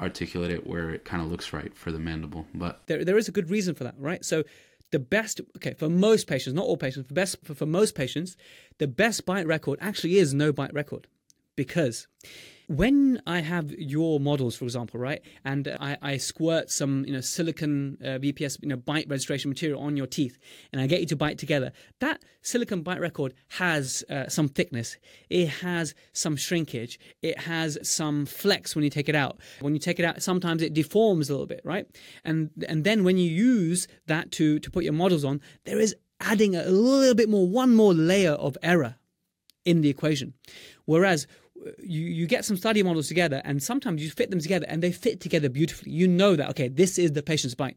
articulate 0.00 0.50
it 0.50 0.66
where 0.66 0.90
it 0.90 1.04
kind 1.04 1.22
of 1.22 1.30
looks 1.30 1.52
right 1.52 1.74
for 1.74 1.90
the 1.90 1.98
mandible 1.98 2.46
but 2.54 2.82
there, 2.86 3.04
there 3.04 3.16
is 3.16 3.28
a 3.28 3.32
good 3.32 3.50
reason 3.50 3.74
for 3.74 3.84
that 3.84 3.94
right? 3.98 4.24
So 4.24 4.44
the 4.92 4.98
best 4.98 5.40
okay 5.56 5.74
for 5.74 5.88
most 5.88 6.26
patients 6.26 6.54
not 6.54 6.64
all 6.64 6.76
patients 6.76 7.08
for 7.08 7.14
best 7.14 7.36
for, 7.42 7.54
for 7.54 7.66
most 7.66 7.94
patients 7.94 8.36
the 8.78 8.86
best 8.86 9.26
bite 9.26 9.46
record 9.46 9.78
actually 9.82 10.18
is 10.18 10.32
no 10.32 10.52
bite 10.52 10.72
record 10.72 11.06
because 11.56 12.06
when 12.68 13.22
I 13.26 13.40
have 13.40 13.70
your 13.72 14.18
models, 14.18 14.56
for 14.56 14.64
example, 14.64 14.98
right, 14.98 15.22
and 15.44 15.68
I, 15.80 15.96
I 16.02 16.16
squirt 16.16 16.70
some, 16.70 17.04
you 17.04 17.12
know, 17.12 17.20
silicon 17.20 17.96
uh, 18.02 18.18
VPS, 18.18 18.58
you 18.62 18.68
know, 18.68 18.76
bite 18.76 19.06
registration 19.08 19.48
material 19.48 19.80
on 19.80 19.96
your 19.96 20.06
teeth, 20.06 20.38
and 20.72 20.80
I 20.80 20.86
get 20.86 21.00
you 21.00 21.06
to 21.06 21.16
bite 21.16 21.38
together, 21.38 21.72
that 22.00 22.24
silicon 22.42 22.82
bite 22.82 23.00
record 23.00 23.34
has 23.48 24.04
uh, 24.10 24.28
some 24.28 24.48
thickness. 24.48 24.96
It 25.30 25.48
has 25.48 25.94
some 26.12 26.36
shrinkage. 26.36 26.98
It 27.22 27.40
has 27.40 27.78
some 27.82 28.26
flex 28.26 28.74
when 28.74 28.84
you 28.84 28.90
take 28.90 29.08
it 29.08 29.14
out. 29.14 29.38
When 29.60 29.72
you 29.72 29.80
take 29.80 30.00
it 30.00 30.04
out, 30.04 30.22
sometimes 30.22 30.62
it 30.62 30.74
deforms 30.74 31.30
a 31.30 31.32
little 31.32 31.46
bit, 31.46 31.60
right? 31.64 31.86
And 32.24 32.50
and 32.68 32.84
then 32.84 33.04
when 33.04 33.16
you 33.16 33.30
use 33.30 33.86
that 34.06 34.32
to 34.32 34.58
to 34.58 34.70
put 34.70 34.84
your 34.84 34.92
models 34.92 35.24
on, 35.24 35.40
there 35.64 35.78
is 35.78 35.94
adding 36.20 36.56
a 36.56 36.64
little 36.64 37.14
bit 37.14 37.28
more, 37.28 37.46
one 37.46 37.74
more 37.74 37.94
layer 37.94 38.32
of 38.32 38.56
error 38.62 38.96
in 39.64 39.82
the 39.82 39.88
equation. 39.88 40.34
Whereas 40.84 41.26
you, 41.78 42.02
you 42.02 42.26
get 42.26 42.44
some 42.44 42.56
study 42.56 42.82
models 42.82 43.08
together 43.08 43.42
and 43.44 43.62
sometimes 43.62 44.02
you 44.02 44.10
fit 44.10 44.30
them 44.30 44.40
together 44.40 44.66
and 44.68 44.82
they 44.82 44.92
fit 44.92 45.20
together 45.20 45.48
beautifully. 45.48 45.92
You 45.92 46.08
know 46.08 46.36
that, 46.36 46.48
okay, 46.50 46.68
this 46.68 46.98
is 46.98 47.12
the 47.12 47.22
patient's 47.22 47.54
bite. 47.54 47.76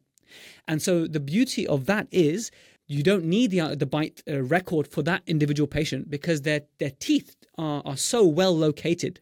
And 0.68 0.82
so 0.82 1.08
the 1.08 1.20
beauty 1.20 1.68
of 1.68 1.86
that 1.88 2.08
is 2.12 2.52
you 2.88 3.04
don't 3.04 3.26
need 3.26 3.52
the, 3.52 3.76
the 3.76 3.86
bite 3.86 4.24
uh, 4.28 4.42
record 4.42 4.88
for 4.88 5.02
that 5.04 5.24
individual 5.28 5.68
patient 5.68 6.10
because 6.10 6.42
their, 6.42 6.62
their 6.80 6.92
teeth 6.92 7.36
are, 7.58 7.82
are 7.86 7.98
so 7.98 8.26
well 8.26 8.56
located 8.56 9.22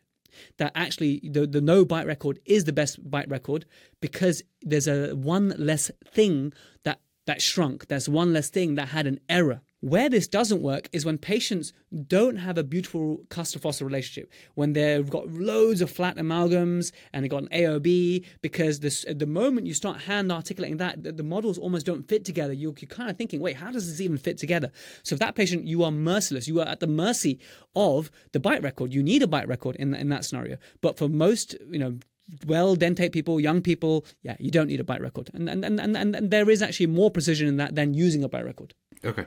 that 0.57 0.71
actually 0.75 1.19
the, 1.23 1.47
the 1.47 1.61
no 1.61 1.83
bite 1.83 2.05
record 2.05 2.39
is 2.45 2.65
the 2.65 2.73
best 2.73 3.09
bite 3.09 3.29
record 3.29 3.65
because 4.01 4.43
there's 4.61 4.87
a 4.87 5.15
one 5.15 5.53
less 5.57 5.89
thing 6.05 6.53
that 6.83 6.99
that 7.25 7.41
shrunk. 7.41 7.87
There's 7.87 8.07
one 8.07 8.33
less 8.33 8.49
thing 8.49 8.75
that 8.75 8.89
had 8.89 9.05
an 9.05 9.19
error. 9.29 9.61
Where 9.81 10.09
this 10.09 10.27
doesn't 10.27 10.63
work 10.63 10.89
is 10.91 11.05
when 11.05 11.19
patients 11.19 11.71
don't 12.07 12.37
have 12.37 12.57
a 12.57 12.63
beautiful 12.63 13.21
cusp 13.29 13.53
to 13.53 13.59
fossa 13.59 13.85
relationship, 13.85 14.31
when 14.55 14.73
they've 14.73 15.07
got 15.07 15.29
loads 15.29 15.81
of 15.81 15.91
flat 15.91 16.17
amalgams 16.17 16.91
and 17.13 17.23
they've 17.23 17.29
got 17.29 17.43
an 17.43 17.49
AOB, 17.49 18.25
because 18.41 18.79
this, 18.79 19.05
the 19.07 19.27
moment 19.27 19.67
you 19.67 19.75
start 19.75 20.01
hand 20.01 20.31
articulating 20.31 20.77
that, 20.77 21.03
the, 21.03 21.11
the 21.11 21.23
models 21.23 21.59
almost 21.59 21.85
don't 21.85 22.07
fit 22.07 22.25
together. 22.25 22.53
You're, 22.53 22.73
you're 22.79 22.89
kind 22.89 23.11
of 23.11 23.17
thinking, 23.17 23.39
wait, 23.39 23.57
how 23.57 23.69
does 23.69 23.87
this 23.87 24.01
even 24.01 24.17
fit 24.17 24.39
together? 24.39 24.71
So 25.03 25.13
if 25.13 25.19
that 25.19 25.35
patient, 25.35 25.65
you 25.65 25.83
are 25.83 25.91
merciless, 25.91 26.47
you 26.47 26.59
are 26.59 26.67
at 26.67 26.79
the 26.79 26.87
mercy 26.87 27.39
of 27.75 28.09
the 28.31 28.39
bite 28.39 28.63
record. 28.63 28.91
You 28.91 29.03
need 29.03 29.21
a 29.21 29.27
bite 29.27 29.47
record 29.47 29.75
in, 29.75 29.93
in 29.93 30.09
that 30.09 30.25
scenario. 30.25 30.57
But 30.81 30.97
for 30.97 31.07
most, 31.07 31.55
you 31.69 31.77
know, 31.77 31.99
well 32.47 32.75
dentate 32.75 33.11
people, 33.11 33.39
young 33.39 33.61
people, 33.61 34.05
yeah, 34.23 34.37
you 34.39 34.49
don't 34.49 34.67
need 34.67 34.79
a 34.79 34.83
bite 34.83 35.01
record. 35.01 35.29
And, 35.35 35.47
and, 35.47 35.63
and, 35.63 35.79
and, 35.79 36.15
and 36.15 36.31
there 36.31 36.49
is 36.49 36.63
actually 36.63 36.87
more 36.87 37.11
precision 37.11 37.47
in 37.47 37.57
that 37.57 37.75
than 37.75 37.93
using 37.93 38.23
a 38.23 38.29
bite 38.29 38.43
record. 38.43 38.73
Okay. 39.03 39.25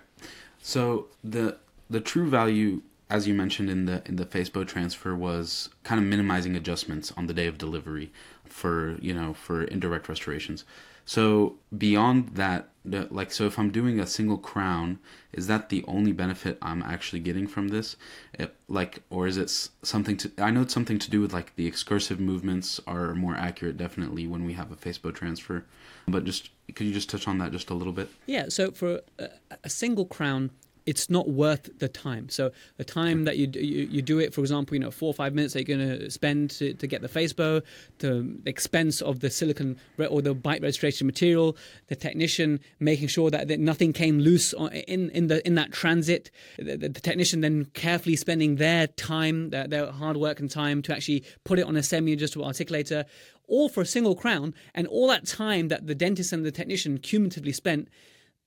So 0.62 1.06
the 1.24 1.56
the 1.88 2.00
true 2.00 2.28
value, 2.28 2.82
as 3.08 3.26
you 3.26 3.34
mentioned 3.34 3.70
in 3.70 3.86
the 3.86 4.02
in 4.06 4.16
the 4.16 4.26
Facebow 4.26 4.66
transfer, 4.66 5.14
was 5.14 5.70
kind 5.84 6.00
of 6.00 6.06
minimizing 6.06 6.56
adjustments 6.56 7.12
on 7.16 7.26
the 7.26 7.34
day 7.34 7.46
of 7.46 7.58
delivery 7.58 8.12
for 8.44 8.98
you 9.00 9.14
know 9.14 9.34
for 9.34 9.64
indirect 9.64 10.08
restorations. 10.08 10.64
So 11.04 11.56
beyond 11.76 12.30
that, 12.36 12.68
like 12.84 13.30
so, 13.30 13.46
if 13.46 13.58
I'm 13.58 13.70
doing 13.70 14.00
a 14.00 14.06
single 14.06 14.38
crown, 14.38 14.98
is 15.32 15.46
that 15.48 15.68
the 15.68 15.84
only 15.86 16.12
benefit 16.12 16.56
I'm 16.62 16.82
actually 16.82 17.20
getting 17.20 17.46
from 17.46 17.68
this? 17.68 17.96
It, 18.34 18.54
like, 18.68 19.02
or 19.10 19.26
is 19.26 19.36
it 19.36 19.50
something 19.82 20.16
to? 20.18 20.30
I 20.38 20.50
know 20.50 20.62
it's 20.62 20.74
something 20.74 20.98
to 20.98 21.10
do 21.10 21.20
with 21.20 21.32
like 21.32 21.54
the 21.56 21.66
excursive 21.66 22.18
movements 22.20 22.80
are 22.86 23.14
more 23.14 23.34
accurate, 23.34 23.76
definitely 23.76 24.26
when 24.26 24.44
we 24.44 24.54
have 24.54 24.72
a 24.72 24.76
Facebow 24.76 25.14
transfer. 25.14 25.64
But 26.08 26.24
just 26.24 26.50
could 26.74 26.86
you 26.86 26.92
just 26.92 27.10
touch 27.10 27.28
on 27.28 27.38
that 27.38 27.52
just 27.52 27.70
a 27.70 27.74
little 27.74 27.92
bit? 27.92 28.08
Yeah. 28.26 28.48
So 28.48 28.70
for 28.70 29.00
a, 29.18 29.28
a 29.64 29.70
single 29.70 30.06
crown, 30.06 30.50
it's 30.90 31.08
not 31.08 31.28
worth 31.28 31.70
the 31.78 31.88
time. 31.88 32.28
So 32.28 32.50
the 32.76 32.84
time 32.84 33.22
that 33.24 33.38
you, 33.38 33.48
you, 33.54 33.86
you 33.94 34.02
do 34.02 34.18
it, 34.18 34.34
for 34.34 34.40
example, 34.40 34.74
you 34.74 34.80
know, 34.80 34.90
four 34.90 35.06
or 35.06 35.14
five 35.14 35.32
minutes 35.34 35.54
that 35.54 35.68
you're 35.68 35.78
going 35.78 36.00
to 36.00 36.10
spend 36.10 36.50
to, 36.58 36.74
to 36.74 36.86
get 36.88 37.00
the 37.00 37.08
Facebow, 37.08 37.62
the 37.98 38.36
expense 38.44 39.00
of 39.00 39.20
the 39.20 39.30
silicon 39.30 39.78
or 40.10 40.20
the 40.20 40.34
bite 40.34 40.62
registration 40.62 41.06
material, 41.06 41.56
the 41.86 41.94
technician 41.94 42.58
making 42.80 43.06
sure 43.06 43.30
that, 43.30 43.46
that 43.46 43.60
nothing 43.60 43.92
came 43.92 44.18
loose 44.18 44.52
in 44.88 45.10
in 45.10 45.28
the 45.28 45.46
in 45.46 45.54
that 45.54 45.70
transit, 45.70 46.32
the, 46.58 46.76
the, 46.76 46.88
the 46.88 47.00
technician 47.00 47.40
then 47.40 47.66
carefully 47.66 48.16
spending 48.16 48.56
their 48.56 48.88
time, 48.88 49.50
their, 49.50 49.68
their 49.68 49.92
hard 49.92 50.16
work 50.16 50.40
and 50.40 50.50
time 50.50 50.82
to 50.82 50.92
actually 50.92 51.22
put 51.44 51.60
it 51.60 51.66
on 51.66 51.76
a 51.76 51.84
semi-adjustable 51.84 52.44
articulator, 52.44 53.04
all 53.46 53.68
for 53.68 53.80
a 53.80 53.86
single 53.86 54.16
crown, 54.16 54.52
and 54.74 54.88
all 54.88 55.06
that 55.06 55.24
time 55.24 55.68
that 55.68 55.86
the 55.86 55.94
dentist 55.94 56.32
and 56.32 56.44
the 56.44 56.50
technician 56.50 56.98
cumulatively 56.98 57.52
spent 57.52 57.86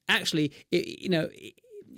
actually, 0.10 0.52
it, 0.72 0.86
you 1.00 1.10
know, 1.10 1.30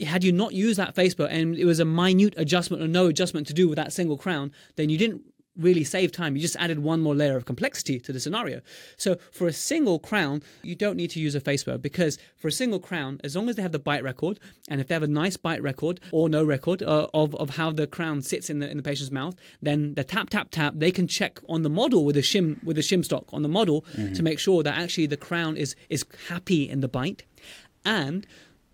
had 0.01 0.23
you 0.23 0.31
not 0.31 0.53
used 0.53 0.79
that 0.79 0.95
Facebow 0.95 1.27
and 1.29 1.55
it 1.55 1.65
was 1.65 1.79
a 1.79 1.85
minute 1.85 2.33
adjustment 2.37 2.81
or 2.83 2.87
no 2.87 3.07
adjustment 3.07 3.47
to 3.47 3.53
do 3.53 3.67
with 3.67 3.77
that 3.77 3.93
single 3.93 4.17
crown, 4.17 4.51
then 4.75 4.89
you 4.89 4.97
didn't 4.97 5.21
really 5.57 5.83
save 5.83 6.11
time. 6.11 6.35
You 6.35 6.41
just 6.41 6.55
added 6.57 6.79
one 6.79 7.01
more 7.01 7.15
layer 7.15 7.37
of 7.37 7.45
complexity 7.45 7.99
to 8.01 8.11
the 8.11 8.19
scenario. 8.19 8.61
So 8.97 9.17
for 9.31 9.47
a 9.47 9.53
single 9.53 9.99
crown, 9.99 10.43
you 10.63 10.75
don't 10.75 10.97
need 10.97 11.11
to 11.11 11.19
use 11.19 11.35
a 11.35 11.41
Facebow 11.41 11.81
because 11.81 12.17
for 12.35 12.47
a 12.47 12.51
single 12.51 12.79
crown, 12.79 13.19
as 13.23 13.35
long 13.35 13.49
as 13.49 13.55
they 13.55 13.61
have 13.61 13.71
the 13.71 13.79
bite 13.79 14.03
record 14.03 14.39
and 14.69 14.81
if 14.81 14.87
they 14.87 14.95
have 14.95 15.03
a 15.03 15.07
nice 15.07 15.37
bite 15.37 15.61
record 15.61 15.99
or 16.11 16.29
no 16.29 16.43
record 16.43 16.83
uh, 16.83 17.07
of, 17.13 17.35
of 17.35 17.51
how 17.51 17.71
the 17.71 17.87
crown 17.87 18.21
sits 18.21 18.49
in 18.49 18.59
the 18.59 18.69
in 18.69 18.77
the 18.77 18.83
patient's 18.83 19.11
mouth, 19.11 19.35
then 19.61 19.93
the 19.95 20.03
tap 20.03 20.29
tap 20.29 20.49
tap 20.51 20.73
they 20.75 20.91
can 20.91 21.07
check 21.07 21.39
on 21.47 21.61
the 21.63 21.69
model 21.69 22.05
with 22.05 22.17
a 22.17 22.21
shim 22.21 22.61
with 22.63 22.77
a 22.77 22.81
shim 22.81 23.03
stock 23.03 23.25
on 23.31 23.41
the 23.41 23.49
model 23.49 23.85
mm-hmm. 23.93 24.13
to 24.13 24.23
make 24.23 24.39
sure 24.39 24.63
that 24.63 24.77
actually 24.77 25.05
the 25.05 25.17
crown 25.17 25.55
is 25.55 25.75
is 25.89 26.05
happy 26.27 26.69
in 26.69 26.81
the 26.81 26.87
bite 26.87 27.23
and 27.85 28.25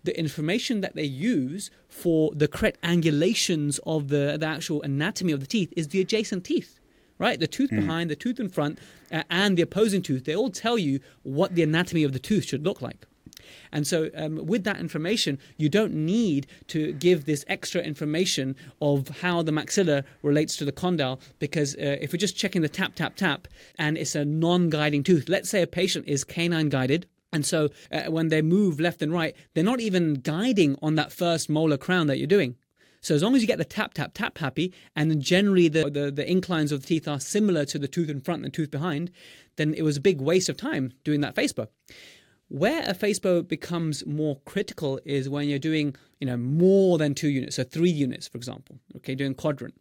the 0.04 0.18
information 0.18 0.80
that 0.80 0.94
they 0.94 1.04
use 1.04 1.70
for 1.88 2.32
the 2.34 2.48
correct 2.48 2.80
angulations 2.82 3.78
of 3.86 4.08
the, 4.08 4.36
the 4.38 4.46
actual 4.46 4.82
anatomy 4.82 5.32
of 5.32 5.40
the 5.40 5.46
teeth 5.46 5.72
is 5.76 5.88
the 5.88 6.00
adjacent 6.00 6.44
teeth 6.44 6.78
right? 7.18 7.38
The 7.38 7.46
tooth 7.46 7.70
mm. 7.70 7.80
behind, 7.80 8.10
the 8.10 8.16
tooth 8.16 8.40
in 8.40 8.48
front, 8.48 8.80
uh, 9.12 9.22
and 9.30 9.56
the 9.56 9.62
opposing 9.62 10.02
tooth, 10.02 10.24
they 10.24 10.34
all 10.34 10.50
tell 10.50 10.76
you 10.76 10.98
what 11.22 11.54
the 11.54 11.62
anatomy 11.62 12.02
of 12.02 12.12
the 12.12 12.18
tooth 12.18 12.46
should 12.46 12.64
look 12.64 12.82
like. 12.82 13.06
And 13.70 13.86
so, 13.86 14.10
um, 14.16 14.44
with 14.44 14.64
that 14.64 14.78
information, 14.78 15.38
you 15.56 15.68
don't 15.68 15.94
need 15.94 16.46
to 16.68 16.92
give 16.94 17.24
this 17.24 17.44
extra 17.48 17.80
information 17.80 18.56
of 18.80 19.08
how 19.20 19.42
the 19.42 19.52
maxilla 19.52 20.04
relates 20.22 20.56
to 20.56 20.64
the 20.64 20.72
condyle 20.72 21.20
because 21.38 21.74
uh, 21.76 21.96
if 22.00 22.12
we're 22.12 22.18
just 22.18 22.36
checking 22.36 22.62
the 22.62 22.68
tap, 22.68 22.94
tap, 22.94 23.14
tap, 23.14 23.48
and 23.78 23.96
it's 23.96 24.14
a 24.14 24.24
non 24.24 24.68
guiding 24.68 25.02
tooth, 25.02 25.28
let's 25.28 25.48
say 25.48 25.62
a 25.62 25.66
patient 25.66 26.06
is 26.08 26.24
canine 26.24 26.68
guided 26.68 27.06
and 27.32 27.46
so 27.46 27.70
uh, 27.90 28.04
when 28.04 28.28
they 28.28 28.42
move 28.42 28.78
left 28.78 29.02
and 29.02 29.12
right, 29.12 29.34
they're 29.54 29.64
not 29.64 29.80
even 29.80 30.14
guiding 30.14 30.76
on 30.82 30.96
that 30.96 31.12
first 31.12 31.48
molar 31.48 31.78
crown 31.78 32.06
that 32.08 32.18
you're 32.18 32.26
doing. 32.26 32.56
So 33.00 33.16
as 33.16 33.22
long 33.22 33.34
as 33.34 33.42
you 33.42 33.48
get 33.48 33.58
the 33.58 33.64
tap, 33.64 33.94
tap, 33.94 34.12
tap 34.14 34.38
happy, 34.38 34.72
and 34.94 35.20
generally 35.20 35.68
the, 35.68 35.90
the, 35.90 36.12
the, 36.12 36.30
inclines 36.30 36.70
of 36.70 36.82
the 36.82 36.86
teeth 36.86 37.08
are 37.08 37.18
similar 37.18 37.64
to 37.64 37.78
the 37.78 37.88
tooth 37.88 38.08
in 38.08 38.20
front 38.20 38.44
and 38.44 38.52
the 38.52 38.56
tooth 38.56 38.70
behind, 38.70 39.10
then 39.56 39.74
it 39.74 39.82
was 39.82 39.96
a 39.96 40.00
big 40.00 40.20
waste 40.20 40.48
of 40.48 40.56
time 40.56 40.92
doing 41.02 41.20
that 41.22 41.34
Facebow. 41.34 41.66
Where 42.52 42.82
a 42.82 42.92
Facebow 42.92 43.48
becomes 43.48 44.04
more 44.04 44.38
critical 44.44 45.00
is 45.06 45.26
when 45.26 45.48
you're 45.48 45.58
doing, 45.58 45.96
you 46.20 46.26
know, 46.26 46.36
more 46.36 46.98
than 46.98 47.14
two 47.14 47.30
units, 47.30 47.56
so 47.56 47.64
three 47.64 47.88
units, 47.88 48.28
for 48.28 48.36
example, 48.36 48.78
okay, 48.96 49.14
doing 49.14 49.34
quadrant. 49.34 49.72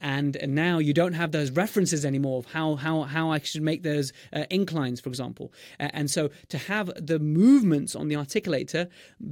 And 0.00 0.38
now 0.46 0.78
you 0.78 0.94
don't 0.94 1.14
have 1.14 1.32
those 1.32 1.50
references 1.50 2.04
anymore 2.04 2.38
of 2.38 2.46
how, 2.46 2.76
how, 2.76 3.02
how 3.02 3.32
I 3.32 3.40
should 3.40 3.62
make 3.62 3.82
those 3.82 4.12
uh, 4.32 4.44
inclines, 4.48 5.00
for 5.00 5.08
example. 5.08 5.52
Uh, 5.80 5.88
and 5.92 6.08
so 6.08 6.30
to 6.50 6.58
have 6.58 6.92
the 7.04 7.18
movements 7.18 7.96
on 7.96 8.06
the 8.06 8.14
articulator 8.14 8.88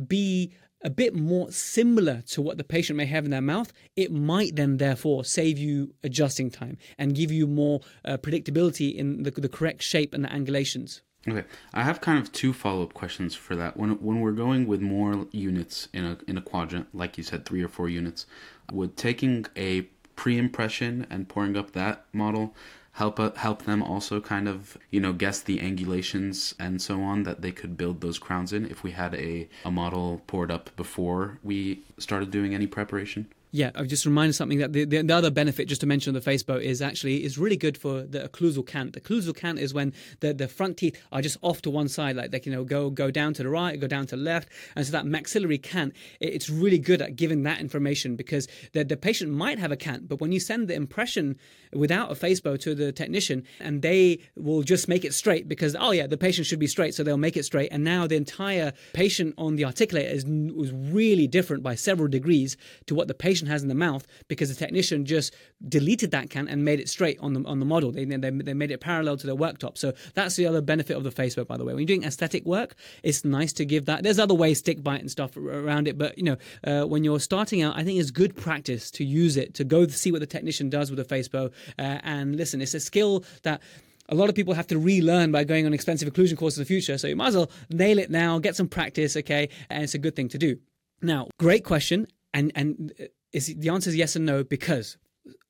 be 0.09 0.53
a 0.83 0.91
bit 0.91 1.15
more 1.15 1.53
similar 1.53 2.23
to 2.23 2.43
what 2.43 2.59
the 2.59 2.65
patient 2.65 2.97
may 2.97 3.07
have 3.07 3.25
in 3.25 3.31
their 3.31 3.41
mouth, 3.41 3.73
it 3.95 4.11
might 4.11 4.57
then 4.57 4.79
therefore 4.79 5.25
save 5.25 5.57
you 5.57 5.95
adjusting 6.03 6.51
time 6.51 6.77
and 6.99 7.15
give 7.15 7.31
you 7.31 7.47
more 7.47 7.79
uh, 8.05 8.17
predictability 8.17 8.93
in 8.93 9.23
the, 9.23 9.31
the 9.31 9.49
correct 9.49 9.85
shape 9.85 10.13
and 10.13 10.25
the 10.25 10.29
angulations. 10.29 11.03
Okay, 11.27 11.45
I 11.75 11.83
have 11.83 12.01
kind 12.01 12.19
of 12.19 12.33
two 12.33 12.53
follow 12.53 12.83
up 12.83 12.95
questions 12.95 13.35
for 13.35 13.57
that. 13.57 13.77
When 13.77 13.91
when 14.03 14.21
we're 14.21 14.33
going 14.33 14.67
with 14.67 14.81
more 14.81 15.27
units 15.33 15.89
in 15.93 16.05
a 16.05 16.19
in 16.27 16.39
a 16.39 16.43
quadrant, 16.43 16.95
like 16.95 17.19
you 17.19 17.25
said, 17.25 17.45
three 17.45 17.63
or 17.63 17.69
four 17.69 17.89
units, 17.89 18.27
would 18.73 18.97
taking 18.97 19.47
a 19.57 19.83
pre 20.15 20.39
impression 20.39 21.07
and 21.11 21.29
pouring 21.29 21.57
up 21.57 21.73
that 21.73 22.05
model 22.13 22.55
help 22.99 23.21
uh, 23.21 23.31
help 23.37 23.63
them 23.63 23.83
also 23.83 24.21
kind 24.21 24.49
of 24.49 24.77
you 24.91 25.01
know 25.01 25.13
guess 25.13 25.41
the 25.41 25.59
angulations 25.59 26.55
and 26.59 26.83
so 26.83 27.01
on 27.01 27.23
that 27.23 27.43
they 27.43 27.53
could 27.53 27.77
build 27.77 28.01
those 28.01 28.19
crowns 28.19 28.53
in 28.53 28.67
if 28.67 28.83
we 28.83 28.91
had 28.91 29.15
a, 29.15 29.49
a 29.65 29.71
model 29.71 30.21
poured 30.27 30.51
up 30.51 30.71
before 30.77 31.39
we 31.45 31.81
started 31.99 32.31
doing 32.31 32.55
any 32.55 32.67
preparation 32.67 33.29
yeah, 33.51 33.71
I've 33.75 33.87
just 33.87 34.05
reminded 34.05 34.35
something 34.35 34.59
that 34.59 34.75
the, 34.75 34.85
the, 34.85 35.03
the, 35.03 35.15
other 35.15 35.31
benefit, 35.31 35.69
just 35.69 35.81
to 35.81 35.87
mention 35.87 36.11
on 36.11 36.15
the 36.15 36.21
face 36.21 36.43
bow, 36.43 36.57
is 36.57 36.83
actually 36.83 37.25
is 37.25 37.39
really 37.39 37.57
good 37.57 37.79
for 37.79 38.03
the 38.03 38.29
occlusal 38.29 38.67
cant. 38.67 38.93
The 38.93 39.01
occlusal 39.01 39.35
cant 39.35 39.59
is 39.59 39.73
when 39.73 39.95
the, 40.21 40.35
the 40.35 40.49
front 40.49 40.77
teeth 40.77 41.01
are 41.13 41.23
just 41.23 41.39
off 41.41 41.63
to 41.63 41.71
one 41.71 41.89
side, 41.89 42.17
like 42.17 42.31
they 42.31 42.41
can 42.41 42.53
you 42.53 42.59
know 42.59 42.65
go 42.65 42.91
go 42.91 43.11
down 43.11 43.33
to 43.35 43.43
the 43.43 43.49
right, 43.49 43.81
go 43.81 43.87
down 43.87 44.07
to 44.09 44.17
the 44.17 44.23
left, 44.23 44.49
and 44.77 44.85
so 44.85 44.93
that 44.93 45.07
maxillary 45.07 45.57
cant, 45.57 45.95
it, 46.21 46.35
it's 46.35 46.51
really 46.51 46.79
good 46.79 47.01
at 47.01 47.17
giving 47.17 47.43
that 47.45 47.61
information 47.61 48.17
because 48.17 48.49
the 48.73 48.85
the 48.85 48.97
patient 48.97 49.31
might 49.31 49.59
have 49.59 49.73
a 49.73 49.77
cant, 49.77 50.09
but 50.09 50.21
when 50.21 50.31
you 50.31 50.41
send 50.41 50.69
the 50.69 50.75
impression 50.75 51.39
without 51.73 52.11
a 52.11 52.15
face 52.15 52.41
bow 52.41 52.57
to 52.57 52.75
the 52.75 52.93
technician, 52.93 53.45
and 53.61 53.81
they 53.81 54.19
will 54.37 54.63
just 54.63 54.89
make 54.89 55.07
it 55.07 55.15
straight 55.15 55.49
because 55.49 55.75
oh 55.81 55.93
yeah, 55.93 56.07
the 56.07 56.19
patient 56.19 56.47
should 56.47 56.59
be 56.59 56.67
straight, 56.67 56.95
so 56.95 57.03
they'll 57.03 57.17
make 57.17 57.37
it 57.37 57.45
straight, 57.45 57.71
and 57.73 57.83
now 57.83 58.07
the 58.07 58.17
entire 58.17 58.75
patient 58.93 59.35
on 59.39 59.57
the 59.57 59.63
articulator 59.63 60.13
is 60.13 60.27
was 60.27 60.71
really 60.71 61.27
different 61.27 61.63
by 61.63 61.75
several 61.75 62.09
degrees 62.09 62.59
to 62.85 62.95
what 62.95 63.09
the 63.09 63.15
patient 63.15 63.38
patient 63.39 63.51
has 63.51 63.63
in 63.63 63.69
the 63.69 63.75
mouth 63.75 64.07
because 64.27 64.49
the 64.49 64.55
technician 64.55 65.05
just 65.05 65.35
deleted 65.69 66.11
that 66.11 66.29
can 66.29 66.49
and 66.49 66.65
made 66.65 66.81
it 66.81 66.89
straight 66.89 67.19
on 67.21 67.35
the 67.35 67.43
on 67.45 67.61
the 67.61 67.67
model. 67.67 67.93
They, 67.93 68.05
they, 68.05 68.31
they 68.31 68.55
made 68.55 68.71
it 68.71 68.81
parallel 68.81 69.17
to 69.17 69.27
their 69.27 69.37
worktop. 69.37 69.79
So 69.79 69.93
that's 70.15 70.35
the 70.37 70.47
other 70.47 70.61
benefit 70.61 70.97
of 70.97 71.05
the 71.05 71.11
Facebow, 71.11 71.47
by 71.47 71.57
the 71.57 71.65
way. 71.65 71.73
When 71.73 71.81
you're 71.81 71.87
doing 71.87 72.05
aesthetic 72.05 72.45
work, 72.45 72.75
it's 73.03 73.25
nice 73.25 73.53
to 73.55 73.65
give 73.65 73.85
that. 73.87 74.03
There's 74.03 74.19
other 74.19 74.35
ways, 74.35 74.59
stick 74.59 74.83
bite 74.83 75.01
and 75.01 75.11
stuff 75.11 75.37
around 75.37 75.87
it, 75.87 75.97
but 75.97 76.19
you 76.19 76.25
know, 76.25 76.37
uh, 76.65 76.87
when 76.87 77.05
you're 77.05 77.21
starting 77.21 77.63
out, 77.63 77.77
I 77.77 77.85
think 77.85 78.01
it's 78.01 78.11
good 78.11 78.37
practice 78.37 78.91
to 78.93 79.05
use 79.05 79.37
it 79.37 79.55
to 79.55 79.65
go 79.65 79.87
see 79.87 80.11
what 80.11 80.21
the 80.21 80.27
technician 80.27 80.69
does 80.69 80.91
with 80.91 80.99
a 80.99 81.05
Facebow. 81.05 81.53
Uh, 81.79 82.01
and 82.03 82.37
listen, 82.37 82.61
it's 82.61 82.75
a 82.75 82.81
skill 82.81 83.25
that 83.45 83.63
a 84.09 84.15
lot 84.15 84.29
of 84.29 84.35
people 84.35 84.55
have 84.55 84.67
to 84.69 84.79
relearn 84.79 85.31
by 85.31 85.45
going 85.45 85.67
on 85.67 85.75
expensive 85.75 86.11
occlusion 86.11 86.37
courses 86.37 86.59
in 86.59 86.63
the 86.63 86.67
future. 86.67 86.97
So 86.99 87.07
you 87.07 87.17
might 87.17 87.29
as 87.29 87.37
well 87.37 87.51
nail 87.71 87.99
it 87.99 88.11
now, 88.11 88.39
get 88.39 88.57
some 88.57 88.67
practice, 88.67 89.17
okay? 89.17 89.51
And 89.69 89.83
it's 89.83 89.95
a 89.95 89.99
good 89.99 90.17
thing 90.17 90.29
to 90.31 90.39
do. 90.39 90.59
Now, 91.03 91.29
great 91.39 91.65
question. 91.65 92.07
And 92.35 92.53
and 92.55 92.93
is 93.33 93.55
the 93.57 93.69
answer 93.69 93.91
is 93.91 93.97
yes 93.97 94.17
and 94.17 94.27
no 94.27 94.45
because 94.45 94.97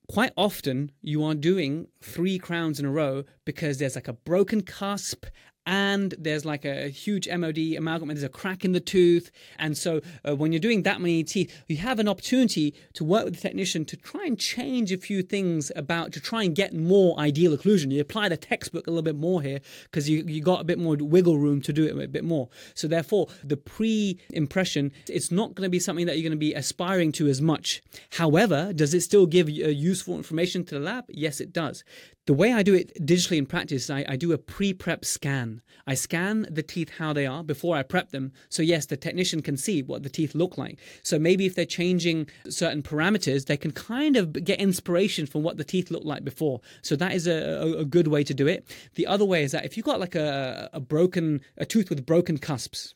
quite 0.09 0.33
often 0.37 0.91
you 1.03 1.23
are 1.23 1.35
doing 1.35 1.87
three 2.01 2.39
crowns 2.39 2.81
in 2.81 2.87
a 2.87 2.91
row 2.91 3.25
because 3.45 3.79
there's 3.79 3.95
like 3.95 4.09
a 4.09 4.13
broken 4.13 4.63
cusp 4.63 5.27
and 5.69 6.15
there's 6.19 6.47
like 6.47 6.65
a 6.65 6.89
huge 6.89 7.29
MOD 7.29 7.59
amalgam, 7.77 8.09
and 8.09 8.17
there's 8.17 8.25
a 8.25 8.31
crack 8.31 8.65
in 8.65 8.73
the 8.73 8.81
tooth. 8.81 9.31
And 9.59 9.77
so 9.77 10.01
uh, 10.27 10.35
when 10.35 10.51
you're 10.51 10.61
doing 10.61 10.83
that 10.85 10.99
many 10.99 11.23
teeth, 11.23 11.55
you 11.69 11.77
have 11.77 11.99
an 11.99 12.09
opportunity 12.09 12.75
to 12.95 13.05
work 13.05 13.27
with 13.27 13.35
the 13.35 13.41
technician 13.43 13.85
to 13.85 13.97
try 13.99 14.25
and 14.25 14.39
change 14.39 14.91
a 14.93 14.97
few 14.97 15.23
things 15.23 15.71
about, 15.77 16.13
to 16.13 16.21
try 16.21 16.43
and 16.43 16.57
get 16.57 16.73
more 16.73 17.21
ideal 17.21 17.55
occlusion. 17.55 17.93
You 17.93 18.01
apply 18.01 18.31
the 18.31 18.39
textbook 18.39 18.87
a 18.87 18.91
little 18.91 19.03
bit 19.03 19.17
more 19.17 19.43
here 19.43 19.61
because 19.85 20.09
you, 20.09 20.25
you 20.27 20.41
got 20.41 20.63
a 20.63 20.65
bit 20.65 20.79
more 20.79 20.97
wiggle 20.99 21.37
room 21.37 21.61
to 21.61 21.73
do 21.73 21.85
it 21.85 22.03
a 22.03 22.09
bit 22.09 22.25
more. 22.25 22.49
So 22.75 22.89
therefore, 22.89 23.27
the 23.45 23.59
pre-impression, 23.59 24.91
it's 25.07 25.31
not 25.31 25.55
going 25.55 25.67
to 25.67 25.71
be 25.71 25.81
something 25.81 26.07
that 26.07 26.17
you're 26.17 26.23
going 26.23 26.31
to 26.31 26.39
be 26.39 26.55
aspiring 26.55 27.13
to 27.13 27.29
as 27.29 27.43
much. 27.43 27.83
However, 28.13 28.73
does 28.73 28.95
it 28.95 29.03
still 29.03 29.27
give 29.27 29.51
you 29.51 29.69
useful 29.69 30.17
information 30.17 30.65
to 30.65 30.77
the 30.77 30.81
lab? 30.81 31.05
Yes, 31.11 31.43
it 31.43 31.53
does. 31.53 31.85
The 32.29 32.35
way 32.35 32.53
I 32.53 32.63
do 32.63 32.75
it 32.75 32.93
digitally 33.07 33.39
in 33.39 33.47
practice, 33.47 33.89
I, 33.89 34.05
I 34.07 34.17
do 34.17 34.33
a 34.33 34.37
pre 34.37 34.75
prep 34.75 35.07
scan. 35.07 35.63
I 35.87 35.95
scan 35.95 36.47
the 36.51 36.63
teeth 36.63 36.91
how 36.99 37.15
they 37.15 37.25
are 37.25 37.43
before 37.43 37.75
I 37.75 37.83
prep 37.83 38.11
them. 38.11 38.33
So, 38.51 38.63
yes, 38.63 38.85
the 38.85 38.99
technician 38.99 39.41
can 39.41 39.57
see 39.57 39.83
what 39.83 40.03
the 40.03 40.11
teeth 40.11 40.35
look 40.35 40.59
like. 40.59 40.79
So, 41.03 41.19
maybe 41.19 41.47
if 41.47 41.55
they're 41.55 41.65
changing 41.65 42.29
certain 42.51 42.83
parameters, 42.83 43.47
they 43.47 43.57
can 43.57 43.71
kind 43.71 44.19
of 44.19 44.45
get 44.45 44.61
inspiration 44.61 45.25
from 45.25 45.43
what 45.43 45.57
the 45.57 45.65
teeth 45.65 45.91
looked 45.91 46.05
like 46.05 46.23
before. 46.23 46.61
So, 46.83 46.97
that 46.97 47.15
is 47.15 47.27
a, 47.27 47.63
a, 47.63 47.79
a 47.79 47.85
good 47.87 48.09
way 48.09 48.25
to 48.25 48.35
do 48.35 48.47
it. 48.47 48.69
The 48.97 49.07
other 49.07 49.25
way 49.25 49.43
is 49.43 49.53
that 49.53 49.65
if 49.65 49.79
you've 49.79 49.87
got 49.87 49.99
like 49.99 50.15
a, 50.15 50.69
a 50.75 50.81
broken, 50.81 51.41
a 51.57 51.65
tooth 51.65 51.89
with 51.89 52.05
broken 52.05 52.37
cusps, 52.37 52.93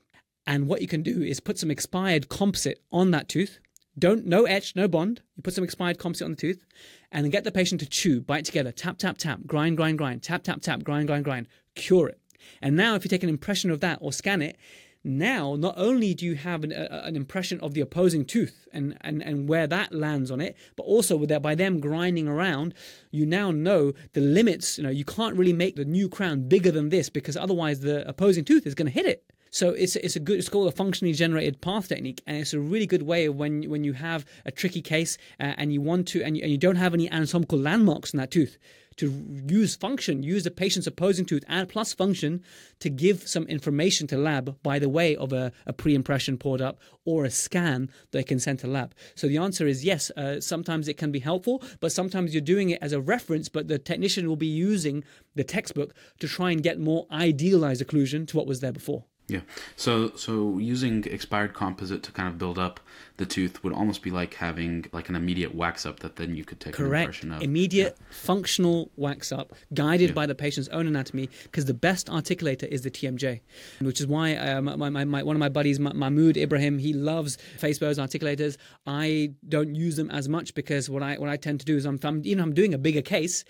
and 0.46 0.68
what 0.68 0.82
you 0.82 0.88
can 0.88 1.02
do 1.02 1.22
is 1.22 1.40
put 1.40 1.58
some 1.58 1.70
expired 1.70 2.28
composite 2.28 2.82
on 2.92 3.12
that 3.12 3.30
tooth 3.30 3.60
don't 3.98 4.24
no 4.24 4.44
etch, 4.44 4.74
no 4.74 4.88
bond. 4.88 5.20
You 5.36 5.42
put 5.42 5.54
some 5.54 5.64
expired 5.64 5.98
composite 5.98 6.24
on 6.24 6.30
the 6.32 6.36
tooth, 6.36 6.64
and 7.12 7.30
get 7.30 7.44
the 7.44 7.52
patient 7.52 7.80
to 7.80 7.88
chew, 7.88 8.20
bite 8.20 8.44
together, 8.44 8.72
tap, 8.72 8.98
tap, 8.98 9.18
tap, 9.18 9.40
grind, 9.46 9.76
grind, 9.76 9.98
grind, 9.98 10.22
tap, 10.22 10.42
tap, 10.42 10.62
tap, 10.62 10.82
grind, 10.82 11.06
grind, 11.06 11.24
grind, 11.24 11.46
cure 11.74 12.08
it. 12.08 12.18
And 12.60 12.74
now, 12.74 12.94
if 12.94 13.04
you 13.04 13.08
take 13.08 13.22
an 13.22 13.28
impression 13.28 13.70
of 13.70 13.80
that 13.80 13.98
or 14.00 14.12
scan 14.12 14.42
it, 14.42 14.56
now 15.04 15.56
not 15.56 15.74
only 15.76 16.14
do 16.14 16.24
you 16.24 16.34
have 16.36 16.64
an, 16.64 16.72
a, 16.72 17.02
an 17.04 17.16
impression 17.16 17.60
of 17.60 17.74
the 17.74 17.80
opposing 17.80 18.24
tooth 18.24 18.66
and, 18.72 18.96
and, 19.02 19.22
and 19.22 19.48
where 19.48 19.66
that 19.66 19.92
lands 19.92 20.30
on 20.30 20.40
it, 20.40 20.56
but 20.76 20.84
also 20.84 21.16
with 21.16 21.28
that 21.28 21.42
by 21.42 21.54
them 21.54 21.80
grinding 21.80 22.28
around, 22.28 22.74
you 23.10 23.26
now 23.26 23.50
know 23.50 23.92
the 24.14 24.20
limits. 24.20 24.78
You 24.78 24.84
know, 24.84 24.90
you 24.90 25.04
can't 25.04 25.36
really 25.36 25.52
make 25.52 25.76
the 25.76 25.84
new 25.84 26.08
crown 26.08 26.48
bigger 26.48 26.70
than 26.70 26.88
this 26.88 27.08
because 27.10 27.36
otherwise 27.36 27.80
the 27.80 28.08
opposing 28.08 28.44
tooth 28.44 28.66
is 28.66 28.74
going 28.74 28.86
to 28.86 28.92
hit 28.92 29.06
it. 29.06 29.24
So 29.52 29.68
it's 29.70 29.96
it's 29.96 30.16
a 30.16 30.20
good 30.20 30.38
it's 30.38 30.48
called 30.48 30.66
a 30.66 30.72
functionally 30.72 31.12
generated 31.12 31.60
path 31.60 31.88
technique, 31.88 32.22
and 32.26 32.38
it's 32.38 32.54
a 32.54 32.58
really 32.58 32.86
good 32.86 33.02
way 33.02 33.28
when 33.28 33.68
when 33.68 33.84
you 33.84 33.92
have 33.92 34.24
a 34.46 34.50
tricky 34.50 34.80
case 34.80 35.18
uh, 35.38 35.52
and 35.58 35.74
you 35.74 35.82
want 35.82 36.08
to 36.08 36.24
and 36.24 36.38
you, 36.38 36.42
and 36.42 36.50
you 36.50 36.56
don't 36.56 36.76
have 36.76 36.94
any 36.94 37.08
anatomical 37.10 37.58
landmarks 37.58 38.14
in 38.14 38.18
that 38.18 38.30
tooth 38.30 38.56
to 38.96 39.12
use 39.46 39.76
function, 39.76 40.22
use 40.22 40.44
the 40.44 40.50
patient's 40.50 40.86
opposing 40.86 41.24
tooth 41.24 41.44
and 41.48 41.68
plus 41.68 41.92
function 41.92 42.42
to 42.80 42.88
give 42.90 43.28
some 43.28 43.44
information 43.44 44.06
to 44.06 44.16
lab 44.16 44.56
by 44.62 44.78
the 44.78 44.88
way 44.88 45.16
of 45.16 45.32
a, 45.32 45.52
a 45.66 45.72
pre-impression 45.72 46.38
poured 46.38 46.60
up 46.60 46.78
or 47.04 47.24
a 47.24 47.30
scan 47.30 47.90
they 48.10 48.22
can 48.22 48.38
send 48.38 48.58
to 48.58 48.66
lab. 48.66 48.94
So 49.14 49.28
the 49.28 49.38
answer 49.38 49.66
is 49.66 49.84
yes. 49.84 50.10
Uh, 50.16 50.40
sometimes 50.40 50.88
it 50.88 50.96
can 50.96 51.12
be 51.12 51.20
helpful, 51.20 51.62
but 51.80 51.92
sometimes 51.92 52.32
you're 52.32 52.40
doing 52.40 52.70
it 52.70 52.78
as 52.82 52.92
a 52.92 53.00
reference, 53.00 53.48
but 53.48 53.68
the 53.68 53.78
technician 53.78 54.28
will 54.28 54.36
be 54.36 54.46
using 54.46 55.04
the 55.34 55.44
textbook 55.44 55.94
to 56.20 56.28
try 56.28 56.50
and 56.50 56.62
get 56.62 56.78
more 56.78 57.06
idealized 57.10 57.86
occlusion 57.86 58.26
to 58.28 58.36
what 58.36 58.46
was 58.46 58.60
there 58.60 58.72
before. 58.72 59.04
Yeah. 59.32 59.40
So 59.76 60.12
so 60.16 60.58
using 60.58 61.04
expired 61.04 61.54
composite 61.54 62.02
to 62.04 62.12
kind 62.12 62.28
of 62.28 62.38
build 62.38 62.58
up 62.58 62.80
the 63.16 63.26
tooth 63.26 63.62
would 63.62 63.72
almost 63.72 64.02
be 64.02 64.10
like 64.10 64.34
having 64.34 64.86
like 64.92 65.08
an 65.08 65.14
immediate 65.14 65.54
wax 65.54 65.86
up 65.86 66.00
that 66.00 66.16
then 66.16 66.34
you 66.34 66.44
could 66.44 66.60
take 66.60 66.74
Correct. 66.74 66.92
an 66.92 67.00
impression 67.00 67.32
of. 67.32 67.42
Immediate 67.42 67.96
yeah. 67.98 68.06
functional 68.10 68.90
wax 68.96 69.32
up 69.32 69.52
guided 69.74 70.10
yeah. 70.10 70.14
by 70.14 70.26
the 70.26 70.34
patient's 70.34 70.68
own 70.70 70.86
anatomy 70.86 71.28
because 71.44 71.66
the 71.66 71.74
best 71.74 72.08
articulator 72.08 72.66
is 72.66 72.82
the 72.82 72.90
TMJ, 72.90 73.40
which 73.80 74.00
is 74.00 74.06
why 74.06 74.34
uh, 74.36 74.60
my, 74.60 74.90
my, 74.90 75.04
my, 75.04 75.22
one 75.22 75.36
of 75.36 75.40
my 75.40 75.48
buddies, 75.48 75.78
Mahmoud 75.78 76.36
Ibrahim, 76.36 76.78
he 76.78 76.92
loves 76.92 77.36
face 77.58 77.78
bows 77.78 77.98
articulators. 77.98 78.56
I 78.86 79.32
don't 79.48 79.74
use 79.74 79.96
them 79.96 80.10
as 80.10 80.28
much 80.28 80.54
because 80.54 80.90
what 80.90 81.02
I 81.02 81.16
what 81.16 81.28
I 81.28 81.36
tend 81.36 81.60
to 81.60 81.66
do 81.66 81.76
is 81.76 81.84
I'm, 81.84 81.98
I'm 82.02 82.24
you 82.24 82.36
know 82.36 82.42
I'm 82.42 82.54
doing 82.54 82.74
a 82.74 82.78
bigger 82.78 83.02
case, 83.02 83.44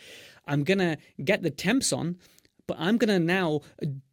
I'm 0.46 0.64
gonna 0.64 0.98
get 1.24 1.42
the 1.42 1.50
temps 1.50 1.92
on, 1.92 2.16
but 2.66 2.76
I'm 2.78 2.98
gonna 2.98 3.18
now 3.18 3.60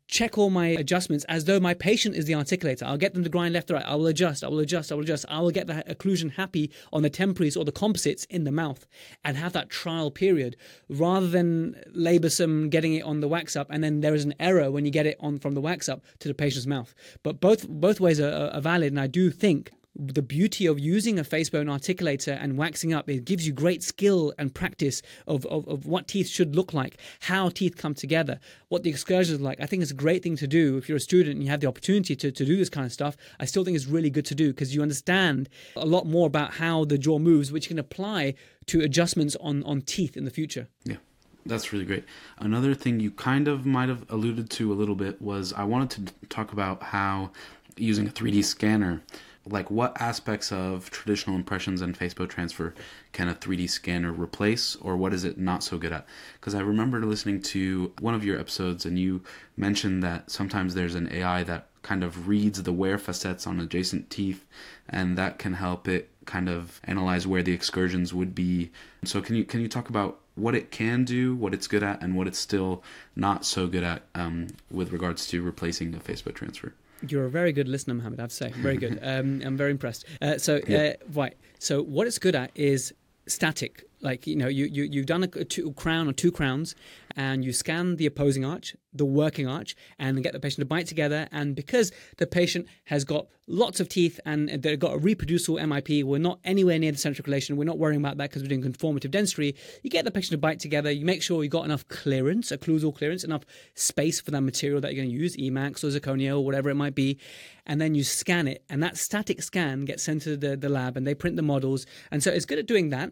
check 0.09 0.39
all 0.39 0.49
my 0.49 0.67
adjustments 0.69 1.23
as 1.29 1.45
though 1.45 1.59
my 1.59 1.73
patient 1.73 2.15
is 2.15 2.25
the 2.25 2.33
articulator. 2.33 2.83
I'll 2.83 2.97
get 2.97 3.13
them 3.13 3.23
to 3.23 3.29
grind 3.29 3.53
left 3.53 3.67
to 3.67 3.75
right. 3.75 3.85
I 3.85 3.95
will 3.95 4.07
adjust, 4.07 4.43
I 4.43 4.47
will 4.47 4.59
adjust, 4.59 4.91
I 4.91 4.95
will 4.95 5.03
adjust. 5.03 5.25
I 5.29 5.39
will 5.39 5.51
get 5.51 5.67
the 5.67 5.83
occlusion 5.87 6.33
happy 6.33 6.71
on 6.91 7.03
the 7.03 7.09
temporaries 7.09 7.55
or 7.55 7.63
the 7.63 7.71
composites 7.71 8.25
in 8.25 8.43
the 8.43 8.51
mouth 8.51 8.87
and 9.23 9.37
have 9.37 9.53
that 9.53 9.69
trial 9.69 10.09
period 10.09 10.57
rather 10.89 11.27
than 11.27 11.75
laborsome 11.95 12.69
getting 12.69 12.95
it 12.95 13.03
on 13.03 13.19
the 13.19 13.27
wax 13.27 13.55
up 13.55 13.67
and 13.69 13.83
then 13.83 14.01
there 14.01 14.15
is 14.15 14.25
an 14.25 14.33
error 14.39 14.71
when 14.71 14.83
you 14.83 14.91
get 14.91 15.05
it 15.05 15.15
on 15.19 15.37
from 15.37 15.53
the 15.53 15.61
wax 15.61 15.87
up 15.87 16.01
to 16.17 16.27
the 16.27 16.33
patient's 16.33 16.67
mouth. 16.67 16.95
But 17.21 17.39
both 17.39 17.67
both 17.69 17.99
ways 17.99 18.19
are, 18.19 18.49
are 18.51 18.61
valid 18.61 18.91
and 18.91 18.99
I 18.99 19.07
do 19.07 19.29
think 19.29 19.71
the 19.95 20.21
beauty 20.21 20.65
of 20.65 20.79
using 20.79 21.19
a 21.19 21.23
face 21.23 21.49
bone 21.49 21.65
articulator 21.65 22.37
and 22.41 22.57
waxing 22.57 22.93
up, 22.93 23.09
it 23.09 23.25
gives 23.25 23.45
you 23.45 23.53
great 23.53 23.83
skill 23.83 24.33
and 24.37 24.53
practice 24.53 25.01
of, 25.27 25.45
of, 25.47 25.67
of, 25.67 25.85
what 25.85 26.07
teeth 26.07 26.27
should 26.27 26.55
look 26.55 26.73
like, 26.73 26.97
how 27.21 27.49
teeth 27.49 27.75
come 27.75 27.93
together, 27.93 28.39
what 28.69 28.83
the 28.83 28.89
excursions 28.89 29.41
like. 29.41 29.59
I 29.59 29.65
think 29.65 29.81
it's 29.81 29.91
a 29.91 29.95
great 29.95 30.23
thing 30.23 30.37
to 30.37 30.47
do 30.47 30.77
if 30.77 30.87
you're 30.87 30.97
a 30.97 31.01
student 31.01 31.35
and 31.35 31.43
you 31.43 31.49
have 31.49 31.59
the 31.59 31.67
opportunity 31.67 32.15
to, 32.15 32.31
to 32.31 32.45
do 32.45 32.55
this 32.55 32.69
kind 32.69 32.85
of 32.85 32.93
stuff. 32.93 33.17
I 33.39 33.45
still 33.45 33.65
think 33.65 33.75
it's 33.75 33.87
really 33.87 34.09
good 34.09 34.25
to 34.25 34.35
do 34.35 34.49
because 34.49 34.73
you 34.75 34.81
understand 34.81 35.49
a 35.75 35.85
lot 35.85 36.05
more 36.05 36.27
about 36.27 36.53
how 36.53 36.85
the 36.85 36.97
jaw 36.97 37.19
moves, 37.19 37.51
which 37.51 37.67
can 37.67 37.79
apply 37.79 38.35
to 38.67 38.81
adjustments 38.81 39.35
on, 39.41 39.63
on 39.63 39.81
teeth 39.81 40.15
in 40.15 40.25
the 40.25 40.31
future. 40.31 40.67
Yeah. 40.85 40.97
That's 41.45 41.73
really 41.73 41.85
great. 41.85 42.03
Another 42.37 42.75
thing 42.75 42.99
you 42.99 43.09
kind 43.11 43.47
of 43.47 43.65
might 43.65 43.89
have 43.89 44.05
alluded 44.09 44.49
to 44.51 44.71
a 44.71 44.75
little 44.75 44.93
bit 44.93 45.19
was 45.21 45.51
I 45.53 45.63
wanted 45.63 46.07
to 46.07 46.27
talk 46.27 46.51
about 46.51 46.83
how 46.83 47.31
using 47.75 48.07
a 48.07 48.11
3D 48.11 48.43
scanner 48.43 49.01
like 49.45 49.71
what 49.71 49.99
aspects 50.01 50.51
of 50.51 50.89
traditional 50.91 51.35
impressions 51.35 51.81
and 51.81 51.95
face 51.95 52.13
transfer 52.13 52.73
can 53.13 53.29
a 53.29 53.33
3D 53.33 53.69
scanner 53.69 54.11
replace, 54.11 54.75
or 54.77 54.97
what 54.97 55.13
is 55.13 55.23
it 55.23 55.37
not 55.37 55.63
so 55.63 55.77
good 55.77 55.91
at? 55.91 56.05
Because 56.39 56.55
I 56.55 56.59
remember 56.59 57.03
listening 57.05 57.41
to 57.43 57.91
one 57.99 58.13
of 58.13 58.23
your 58.23 58.39
episodes 58.39 58.85
and 58.85 58.99
you 58.99 59.21
mentioned 59.57 60.03
that 60.03 60.29
sometimes 60.29 60.75
there's 60.75 60.95
an 60.95 61.11
AI 61.11 61.43
that 61.43 61.67
kind 61.81 62.03
of 62.03 62.27
reads 62.27 62.61
the 62.63 62.73
wear 62.73 62.97
facets 62.97 63.47
on 63.47 63.59
adjacent 63.59 64.09
teeth, 64.09 64.45
and 64.87 65.17
that 65.17 65.39
can 65.39 65.53
help 65.53 65.87
it 65.87 66.09
kind 66.25 66.49
of 66.49 66.79
analyze 66.83 67.25
where 67.25 67.41
the 67.41 67.53
excursions 67.53 68.13
would 68.13 68.35
be. 68.35 68.71
So 69.03 69.21
can 69.21 69.35
you 69.35 69.45
can 69.45 69.61
you 69.61 69.67
talk 69.67 69.89
about 69.89 70.19
what 70.35 70.55
it 70.55 70.71
can 70.71 71.03
do, 71.03 71.35
what 71.35 71.53
it's 71.53 71.67
good 71.67 71.83
at, 71.83 72.01
and 72.01 72.15
what 72.15 72.27
it's 72.27 72.39
still 72.39 72.83
not 73.15 73.45
so 73.45 73.67
good 73.67 73.83
at 73.83 74.03
um, 74.15 74.47
with 74.69 74.91
regards 74.91 75.27
to 75.27 75.41
replacing 75.41 75.95
a 75.95 75.99
Facebow 75.99 76.33
transfer? 76.33 76.73
You're 77.07 77.25
a 77.25 77.29
very 77.29 77.51
good 77.51 77.67
listener, 77.67 77.93
Mohamed. 77.93 78.19
I 78.19 78.23
have 78.23 78.29
to 78.29 78.35
say, 78.35 78.51
very 78.51 78.77
good. 78.77 78.99
Um, 79.09 79.41
I'm 79.43 79.57
very 79.57 79.71
impressed. 79.71 80.05
Uh, 80.21 80.37
so, 80.37 80.59
yeah. 80.67 80.77
uh, 80.77 80.93
right. 81.13 81.35
So, 81.57 81.81
what 81.81 82.05
it's 82.07 82.19
good 82.19 82.35
at 82.35 82.51
is 82.55 82.93
static. 83.27 83.88
Like 84.01 84.27
you 84.27 84.35
know, 84.35 84.47
you 84.47 84.65
you 84.65 84.83
you've 84.83 85.05
done 85.05 85.23
a, 85.23 85.27
two, 85.27 85.73
crown 85.73 86.07
or 86.07 86.13
two 86.13 86.31
crowns, 86.31 86.75
and 87.15 87.43
you 87.43 87.51
scan 87.51 87.97
the 87.97 88.05
opposing 88.05 88.45
arch, 88.45 88.75
the 88.93 89.05
working 89.05 89.47
arch, 89.47 89.75
and 89.97 90.23
get 90.23 90.33
the 90.33 90.39
patient 90.39 90.61
to 90.61 90.65
bite 90.65 90.87
together. 90.87 91.27
And 91.31 91.55
because 91.55 91.91
the 92.17 92.25
patient 92.27 92.67
has 92.85 93.03
got 93.03 93.27
lots 93.47 93.79
of 93.79 93.89
teeth 93.89 94.19
and 94.25 94.47
they've 94.49 94.79
got 94.79 94.93
a 94.93 94.97
reproducible 94.97 95.57
MIP, 95.57 96.03
we're 96.03 96.19
not 96.19 96.39
anywhere 96.43 96.79
near 96.79 96.91
the 96.91 96.97
centric 96.97 97.27
relation. 97.27 97.57
We're 97.57 97.65
not 97.65 97.79
worrying 97.79 97.99
about 97.99 98.17
that 98.17 98.29
because 98.29 98.41
we're 98.43 98.47
doing 98.47 98.63
conformative 98.63 99.11
dentistry. 99.11 99.55
You 99.83 99.89
get 99.89 100.05
the 100.05 100.11
patient 100.11 100.31
to 100.31 100.37
bite 100.37 100.59
together. 100.59 100.91
You 100.91 101.05
make 101.05 101.21
sure 101.21 101.43
you 101.43 101.49
got 101.49 101.65
enough 101.65 101.87
clearance, 101.87 102.51
occlusal 102.51 102.95
clearance, 102.95 103.23
enough 103.23 103.43
space 103.73 104.21
for 104.21 104.31
that 104.31 104.41
material 104.41 104.79
that 104.81 104.93
you're 104.93 105.03
going 105.03 105.13
to 105.13 105.21
use, 105.21 105.35
Emax 105.35 105.83
or 105.83 105.87
zirconia 105.87 106.31
or 106.31 106.45
whatever 106.45 106.69
it 106.69 106.75
might 106.75 106.95
be, 106.95 107.17
and 107.65 107.81
then 107.81 107.95
you 107.95 108.03
scan 108.03 108.47
it. 108.47 108.63
And 108.69 108.81
that 108.83 108.97
static 108.97 109.41
scan 109.41 109.85
gets 109.85 110.03
sent 110.03 110.21
to 110.23 110.37
the, 110.37 110.55
the 110.55 110.69
lab, 110.69 110.95
and 110.95 111.05
they 111.05 111.15
print 111.15 111.35
the 111.35 111.41
models. 111.41 111.85
And 112.11 112.23
so 112.23 112.31
it's 112.31 112.45
good 112.45 112.59
at 112.59 112.65
doing 112.65 112.89
that 112.91 113.11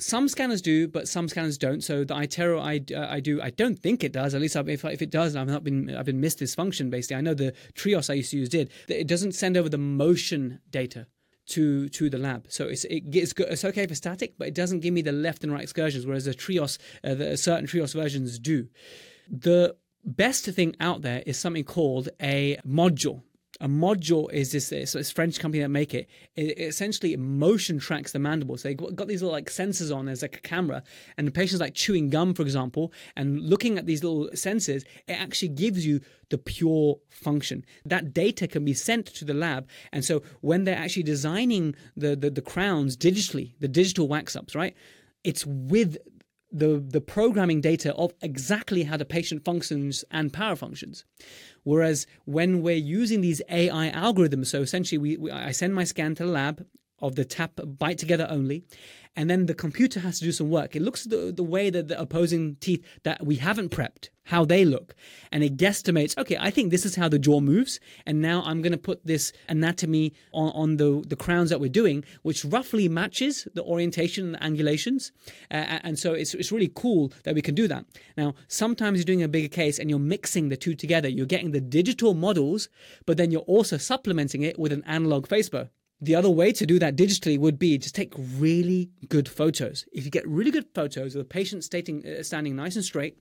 some 0.00 0.28
scanners 0.28 0.62
do, 0.62 0.88
but 0.88 1.08
some 1.08 1.28
scanners 1.28 1.58
don't. 1.58 1.82
So 1.82 2.04
the 2.04 2.14
iTero 2.14 2.60
I, 2.60 2.94
uh, 2.94 3.06
I 3.08 3.20
do, 3.20 3.40
I 3.40 3.50
don't 3.50 3.78
think 3.78 4.02
it 4.02 4.12
does. 4.12 4.34
At 4.34 4.40
least 4.40 4.56
if, 4.56 4.84
if 4.84 5.02
it 5.02 5.10
does, 5.10 5.36
I've 5.36 5.46
not 5.46 5.64
been 5.64 5.94
I've 5.94 6.06
been 6.06 6.20
missed 6.20 6.38
this 6.38 6.54
function. 6.54 6.90
Basically, 6.90 7.16
I 7.16 7.20
know 7.20 7.34
the 7.34 7.54
Trios 7.74 8.10
I 8.10 8.14
used 8.14 8.30
to 8.32 8.38
use 8.38 8.48
did. 8.48 8.70
It 8.88 9.06
doesn't 9.06 9.32
send 9.32 9.56
over 9.56 9.68
the 9.68 9.78
motion 9.78 10.60
data 10.70 11.06
to 11.48 11.88
to 11.90 12.10
the 12.10 12.18
lab. 12.18 12.46
So 12.48 12.66
it's 12.66 12.84
it 12.84 13.10
gets 13.10 13.32
it's 13.38 13.64
okay 13.64 13.86
for 13.86 13.94
static, 13.94 14.34
but 14.38 14.48
it 14.48 14.54
doesn't 14.54 14.80
give 14.80 14.94
me 14.94 15.02
the 15.02 15.12
left 15.12 15.44
and 15.44 15.52
right 15.52 15.62
excursions. 15.62 16.06
Whereas 16.06 16.24
the 16.24 16.34
Trios, 16.34 16.78
uh, 17.04 17.14
the 17.14 17.36
certain 17.36 17.66
Trios 17.66 17.92
versions 17.92 18.38
do. 18.38 18.68
The 19.28 19.76
best 20.04 20.46
thing 20.46 20.74
out 20.80 21.02
there 21.02 21.22
is 21.26 21.38
something 21.38 21.64
called 21.64 22.08
a 22.20 22.58
Modjaw 22.66 23.22
a 23.60 23.68
Modjaw 23.68 24.32
is 24.32 24.52
this 24.52 24.72
it's 24.72 24.92
this 24.92 25.10
French 25.10 25.38
company 25.38 25.62
that 25.62 25.68
make 25.68 25.94
it. 25.94 26.08
It, 26.34 26.58
essentially 26.58 27.16
motion 27.16 27.78
tracks 27.78 28.12
the 28.12 28.18
mandible. 28.18 28.56
So 28.56 28.68
they 28.68 28.74
got 28.74 29.06
these 29.06 29.22
little 29.22 29.32
like 29.32 29.50
sensors 29.50 29.94
on 29.94 30.08
as 30.08 30.22
like 30.22 30.36
a 30.36 30.40
camera, 30.40 30.82
and 31.16 31.26
the 31.26 31.32
patient's 31.32 31.60
like 31.60 31.74
chewing 31.74 32.08
gum, 32.10 32.34
for 32.34 32.42
example, 32.42 32.92
and 33.16 33.40
looking 33.40 33.78
at 33.78 33.86
these 33.86 34.02
little 34.02 34.30
sensors, 34.34 34.84
it 35.06 35.12
actually 35.12 35.48
gives 35.48 35.84
you 35.86 36.00
the 36.30 36.38
pure 36.38 36.98
function. 37.10 37.64
That 37.84 38.14
data 38.14 38.48
can 38.48 38.64
be 38.64 38.74
sent 38.74 39.06
to 39.06 39.24
the 39.24 39.34
lab, 39.34 39.68
and 39.92 40.04
so 40.04 40.22
when 40.40 40.64
they're 40.64 40.78
actually 40.78 41.02
designing 41.02 41.74
the 41.96 42.16
the, 42.16 42.30
the 42.30 42.42
crowns 42.42 42.96
digitally, 42.96 43.54
the 43.60 43.68
digital 43.68 44.08
wax 44.08 44.36
ups, 44.36 44.54
right? 44.54 44.74
It's 45.22 45.44
with 45.44 45.98
the, 46.52 46.82
the 46.84 47.00
programming 47.00 47.60
data 47.60 47.94
of 47.94 48.12
exactly 48.20 48.84
how 48.84 48.96
the 48.96 49.04
patient 49.04 49.44
functions 49.44 50.04
and 50.10 50.32
parafunctions. 50.32 51.04
Whereas 51.62 52.06
when 52.24 52.62
we're 52.62 52.76
using 52.76 53.20
these 53.20 53.42
AI 53.48 53.90
algorithms, 53.90 54.46
so 54.46 54.62
essentially 54.62 54.98
we, 54.98 55.16
we, 55.16 55.30
I 55.30 55.52
send 55.52 55.74
my 55.74 55.84
scan 55.84 56.14
to 56.16 56.24
the 56.24 56.30
lab 56.30 56.66
of 57.00 57.14
the 57.14 57.24
tap 57.24 57.60
bite 57.64 57.98
together 57.98 58.26
only, 58.30 58.64
and 59.16 59.28
then 59.28 59.46
the 59.46 59.54
computer 59.54 60.00
has 60.00 60.18
to 60.18 60.24
do 60.24 60.32
some 60.32 60.50
work. 60.50 60.76
It 60.76 60.82
looks 60.82 61.04
at 61.04 61.10
the, 61.10 61.32
the 61.32 61.42
way 61.42 61.68
that 61.70 61.88
the 61.88 62.00
opposing 62.00 62.56
teeth 62.60 62.84
that 63.02 63.26
we 63.26 63.36
haven't 63.36 63.70
prepped, 63.70 64.10
how 64.24 64.44
they 64.44 64.64
look, 64.64 64.94
and 65.32 65.42
it 65.42 65.56
guesstimates, 65.56 66.16
okay, 66.16 66.36
I 66.38 66.50
think 66.50 66.70
this 66.70 66.86
is 66.86 66.94
how 66.94 67.08
the 67.08 67.18
jaw 67.18 67.40
moves, 67.40 67.80
and 68.06 68.20
now 68.20 68.42
I'm 68.44 68.62
going 68.62 68.72
to 68.72 68.78
put 68.78 69.04
this 69.04 69.32
anatomy 69.48 70.12
on, 70.32 70.52
on 70.52 70.76
the, 70.76 71.02
the 71.08 71.16
crowns 71.16 71.50
that 71.50 71.60
we're 71.60 71.68
doing, 71.68 72.04
which 72.22 72.44
roughly 72.44 72.88
matches 72.88 73.48
the 73.54 73.64
orientation 73.64 74.36
and 74.36 74.56
the 74.56 74.62
angulations. 74.62 75.10
Uh, 75.50 75.80
and 75.82 75.98
so 75.98 76.12
it's, 76.12 76.34
it's 76.34 76.52
really 76.52 76.70
cool 76.74 77.12
that 77.24 77.34
we 77.34 77.42
can 77.42 77.54
do 77.56 77.66
that. 77.66 77.84
Now, 78.16 78.34
sometimes 78.46 78.98
you're 78.98 79.04
doing 79.04 79.22
a 79.22 79.28
bigger 79.28 79.48
case 79.48 79.78
and 79.78 79.90
you're 79.90 79.98
mixing 79.98 80.48
the 80.48 80.56
two 80.56 80.74
together. 80.74 81.08
You're 81.08 81.26
getting 81.26 81.50
the 81.50 81.60
digital 81.60 82.14
models, 82.14 82.68
but 83.06 83.16
then 83.16 83.30
you're 83.32 83.40
also 83.42 83.76
supplementing 83.76 84.42
it 84.42 84.58
with 84.58 84.72
an 84.72 84.84
analog 84.86 85.26
Facebow. 85.26 85.68
The 86.02 86.14
other 86.14 86.30
way 86.30 86.52
to 86.52 86.64
do 86.64 86.78
that 86.78 86.96
digitally 86.96 87.38
would 87.38 87.58
be 87.58 87.78
to 87.78 87.92
take 87.92 88.14
really 88.16 88.90
good 89.08 89.28
photos. 89.28 89.84
If 89.92 90.04
you 90.04 90.10
get 90.10 90.26
really 90.26 90.50
good 90.50 90.66
photos 90.74 91.14
of 91.14 91.18
the 91.18 91.24
patient 91.24 91.62
stating, 91.62 92.06
uh, 92.06 92.22
standing 92.22 92.56
nice 92.56 92.76
and 92.76 92.84
straight, 92.84 93.18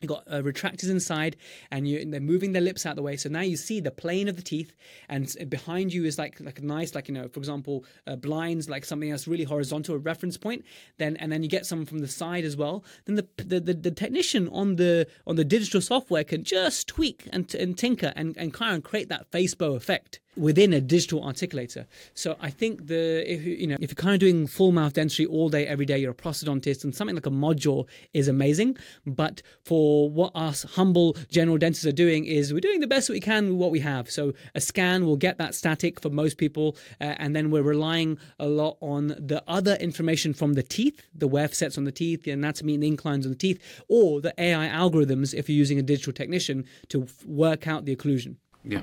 You've 0.00 0.08
got 0.08 0.24
uh, 0.26 0.40
retractors 0.40 0.90
inside, 0.90 1.36
and, 1.70 1.86
you, 1.86 1.98
and 1.98 2.12
they're 2.12 2.20
moving 2.20 2.52
their 2.52 2.62
lips 2.62 2.86
out 2.86 2.96
the 2.96 3.02
way. 3.02 3.16
So 3.16 3.28
now 3.28 3.42
you 3.42 3.56
see 3.56 3.80
the 3.80 3.90
plane 3.90 4.28
of 4.28 4.36
the 4.36 4.42
teeth, 4.42 4.72
and 5.08 5.34
behind 5.48 5.92
you 5.92 6.04
is 6.04 6.18
like 6.18 6.40
like 6.40 6.58
a 6.58 6.64
nice, 6.64 6.94
like 6.94 7.08
you 7.08 7.14
know, 7.14 7.28
for 7.28 7.38
example, 7.38 7.84
uh, 8.06 8.16
blinds, 8.16 8.68
like 8.68 8.84
something 8.84 9.10
that's 9.10 9.28
really 9.28 9.44
horizontal, 9.44 9.96
a 9.96 9.98
reference 9.98 10.36
point. 10.36 10.64
Then 10.98 11.16
and 11.18 11.30
then 11.30 11.42
you 11.42 11.48
get 11.48 11.66
some 11.66 11.84
from 11.84 11.98
the 11.98 12.08
side 12.08 12.44
as 12.44 12.56
well. 12.56 12.84
Then 13.04 13.16
the 13.16 13.28
the, 13.36 13.60
the, 13.60 13.74
the 13.74 13.90
technician 13.90 14.48
on 14.48 14.76
the 14.76 15.06
on 15.26 15.36
the 15.36 15.44
digital 15.44 15.80
software 15.80 16.24
can 16.24 16.44
just 16.44 16.88
tweak 16.88 17.28
and, 17.32 17.52
and 17.54 17.76
tinker 17.76 18.12
and, 18.16 18.36
and 18.38 18.54
kind 18.54 18.76
of 18.76 18.82
create 18.82 19.08
that 19.10 19.30
Facebow 19.30 19.76
effect 19.76 20.20
within 20.36 20.72
a 20.72 20.80
digital 20.80 21.22
articulator. 21.22 21.86
So 22.14 22.36
I 22.40 22.50
think 22.50 22.86
the 22.86 23.30
if 23.30 23.44
you 23.44 23.66
know 23.66 23.76
if 23.80 23.90
you're 23.90 23.96
kind 23.96 24.14
of 24.14 24.20
doing 24.20 24.46
full 24.46 24.72
mouth 24.72 24.92
dentistry 24.92 25.26
all 25.26 25.48
day 25.48 25.66
every 25.66 25.86
day, 25.86 25.98
you're 25.98 26.12
a 26.12 26.14
prosthodontist, 26.14 26.84
and 26.84 26.94
something 26.94 27.16
like 27.16 27.26
a 27.26 27.30
Modjaw 27.30 27.86
is 28.14 28.28
amazing. 28.28 28.76
But 29.06 29.42
for 29.64 30.10
what 30.10 30.32
us 30.34 30.62
humble 30.62 31.16
general 31.30 31.58
dentists 31.58 31.86
are 31.86 31.92
doing 31.92 32.24
is 32.24 32.52
we're 32.52 32.60
doing 32.60 32.80
the 32.80 32.86
best 32.86 33.10
we 33.10 33.20
can 33.20 33.48
with 33.48 33.56
what 33.56 33.70
we 33.70 33.80
have. 33.80 34.10
So 34.10 34.32
a 34.54 34.60
scan 34.60 35.04
will 35.04 35.16
get 35.16 35.38
that 35.38 35.54
static 35.54 36.00
for 36.00 36.10
most 36.10 36.38
people, 36.38 36.76
uh, 37.00 37.14
and 37.18 37.34
then 37.34 37.50
we're 37.50 37.62
relying 37.62 38.18
a 38.38 38.46
lot 38.46 38.76
on 38.80 39.08
the 39.08 39.42
other 39.48 39.74
information 39.76 40.32
from 40.32 40.54
the 40.54 40.62
teeth, 40.62 41.02
the 41.14 41.28
wear 41.28 41.48
sets 41.48 41.76
on 41.76 41.84
the 41.84 41.92
teeth, 41.92 42.22
the 42.22 42.30
anatomy 42.30 42.74
and 42.74 42.82
the 42.82 42.88
inclines 42.88 43.26
on 43.26 43.32
the 43.32 43.38
teeth, 43.38 43.60
or 43.88 44.20
the 44.20 44.34
AI 44.38 44.68
algorithms 44.68 45.34
if 45.34 45.48
you're 45.48 45.56
using 45.56 45.78
a 45.78 45.82
digital 45.82 46.12
technician 46.12 46.64
to 46.88 47.06
work 47.26 47.66
out 47.66 47.84
the 47.84 47.94
occlusion. 47.94 48.36
Yeah, 48.64 48.82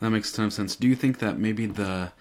that 0.00 0.10
makes 0.10 0.32
a 0.32 0.36
ton 0.36 0.46
of 0.46 0.52
sense. 0.52 0.76
Do 0.76 0.88
you 0.88 0.96
think 0.96 1.18
that 1.18 1.38
maybe 1.38 1.66
the 1.66 2.12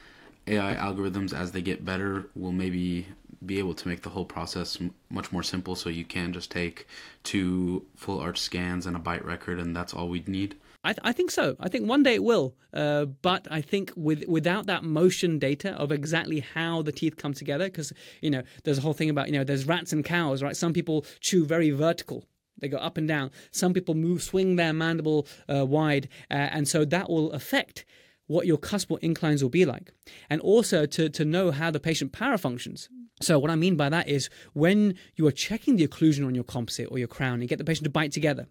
AI 0.47 0.75
algorithms, 0.75 1.33
as 1.33 1.51
they 1.51 1.61
get 1.61 1.85
better, 1.85 2.29
will 2.35 2.51
maybe 2.51 3.07
be 3.45 3.59
able 3.59 3.73
to 3.73 3.87
make 3.87 4.01
the 4.01 4.09
whole 4.09 4.25
process 4.25 4.77
m- 4.81 4.93
much 5.09 5.31
more 5.31 5.43
simple 5.43 5.75
so 5.75 5.89
you 5.89 6.03
can 6.03 6.33
just 6.33 6.51
take 6.51 6.87
two 7.23 7.85
full 7.95 8.19
arch 8.19 8.37
scans 8.37 8.85
and 8.85 8.95
a 8.95 8.99
bite 8.99 9.23
record 9.23 9.59
and 9.59 9.75
that's 9.75 9.93
all 9.93 10.09
we'd 10.09 10.27
need? 10.27 10.55
I, 10.83 10.93
th- 10.93 10.99
I 11.03 11.11
think 11.11 11.31
so. 11.31 11.55
I 11.59 11.67
think 11.67 11.87
one 11.87 12.03
day 12.03 12.15
it 12.15 12.23
will. 12.23 12.55
Uh, 12.73 13.05
but 13.05 13.47
I 13.51 13.61
think 13.61 13.91
with 13.95 14.25
without 14.27 14.65
that 14.67 14.83
motion 14.83 15.37
data 15.37 15.71
of 15.71 15.91
exactly 15.91 16.39
how 16.39 16.81
the 16.81 16.91
teeth 16.91 17.17
come 17.17 17.33
together, 17.33 17.65
because 17.65 17.91
you 18.21 18.29
know 18.29 18.43
there's 18.63 18.77
a 18.77 18.81
whole 18.81 18.93
thing 18.93 19.09
about 19.09 19.27
you 19.27 19.33
know 19.33 19.43
there's 19.43 19.65
rats 19.65 19.91
and 19.91 20.05
cows, 20.05 20.41
right? 20.41 20.55
Some 20.55 20.71
people 20.71 21.05
chew 21.19 21.45
very 21.45 21.71
vertical 21.71 22.23
they 22.59 22.67
go 22.67 22.77
up 22.77 22.97
and 22.97 23.07
down. 23.07 23.31
Some 23.51 23.73
people 23.73 23.95
move, 23.95 24.21
swing 24.23 24.55
their 24.55 24.73
mandible 24.73 25.27
uh, 25.53 25.65
wide, 25.65 26.09
uh, 26.29 26.33
and 26.33 26.67
so 26.67 26.85
that 26.85 27.09
will 27.09 27.31
affect 27.31 27.85
what 28.27 28.45
your 28.45 28.57
cuspal 28.57 28.99
inclines 28.99 29.41
will 29.41 29.49
be 29.49 29.65
like. 29.65 29.91
And 30.29 30.39
also 30.41 30.85
to, 30.85 31.09
to 31.09 31.25
know 31.25 31.49
how 31.49 31.71
the 31.71 31.79
patient 31.79 32.11
para 32.11 32.37
functions. 32.37 32.87
So 33.21 33.37
what 33.37 33.51
I 33.51 33.55
mean 33.55 33.75
by 33.75 33.89
that 33.89 34.07
is 34.07 34.29
when 34.53 34.95
you 35.15 35.27
are 35.27 35.31
checking 35.31 35.75
the 35.75 35.87
occlusion 35.87 36.25
on 36.25 36.35
your 36.35 36.43
composite 36.43 36.87
or 36.91 36.99
your 36.99 37.07
crown, 37.07 37.41
you 37.41 37.47
get 37.47 37.57
the 37.57 37.65
patient 37.65 37.83
to 37.85 37.89
bite 37.89 38.11
together 38.11 38.47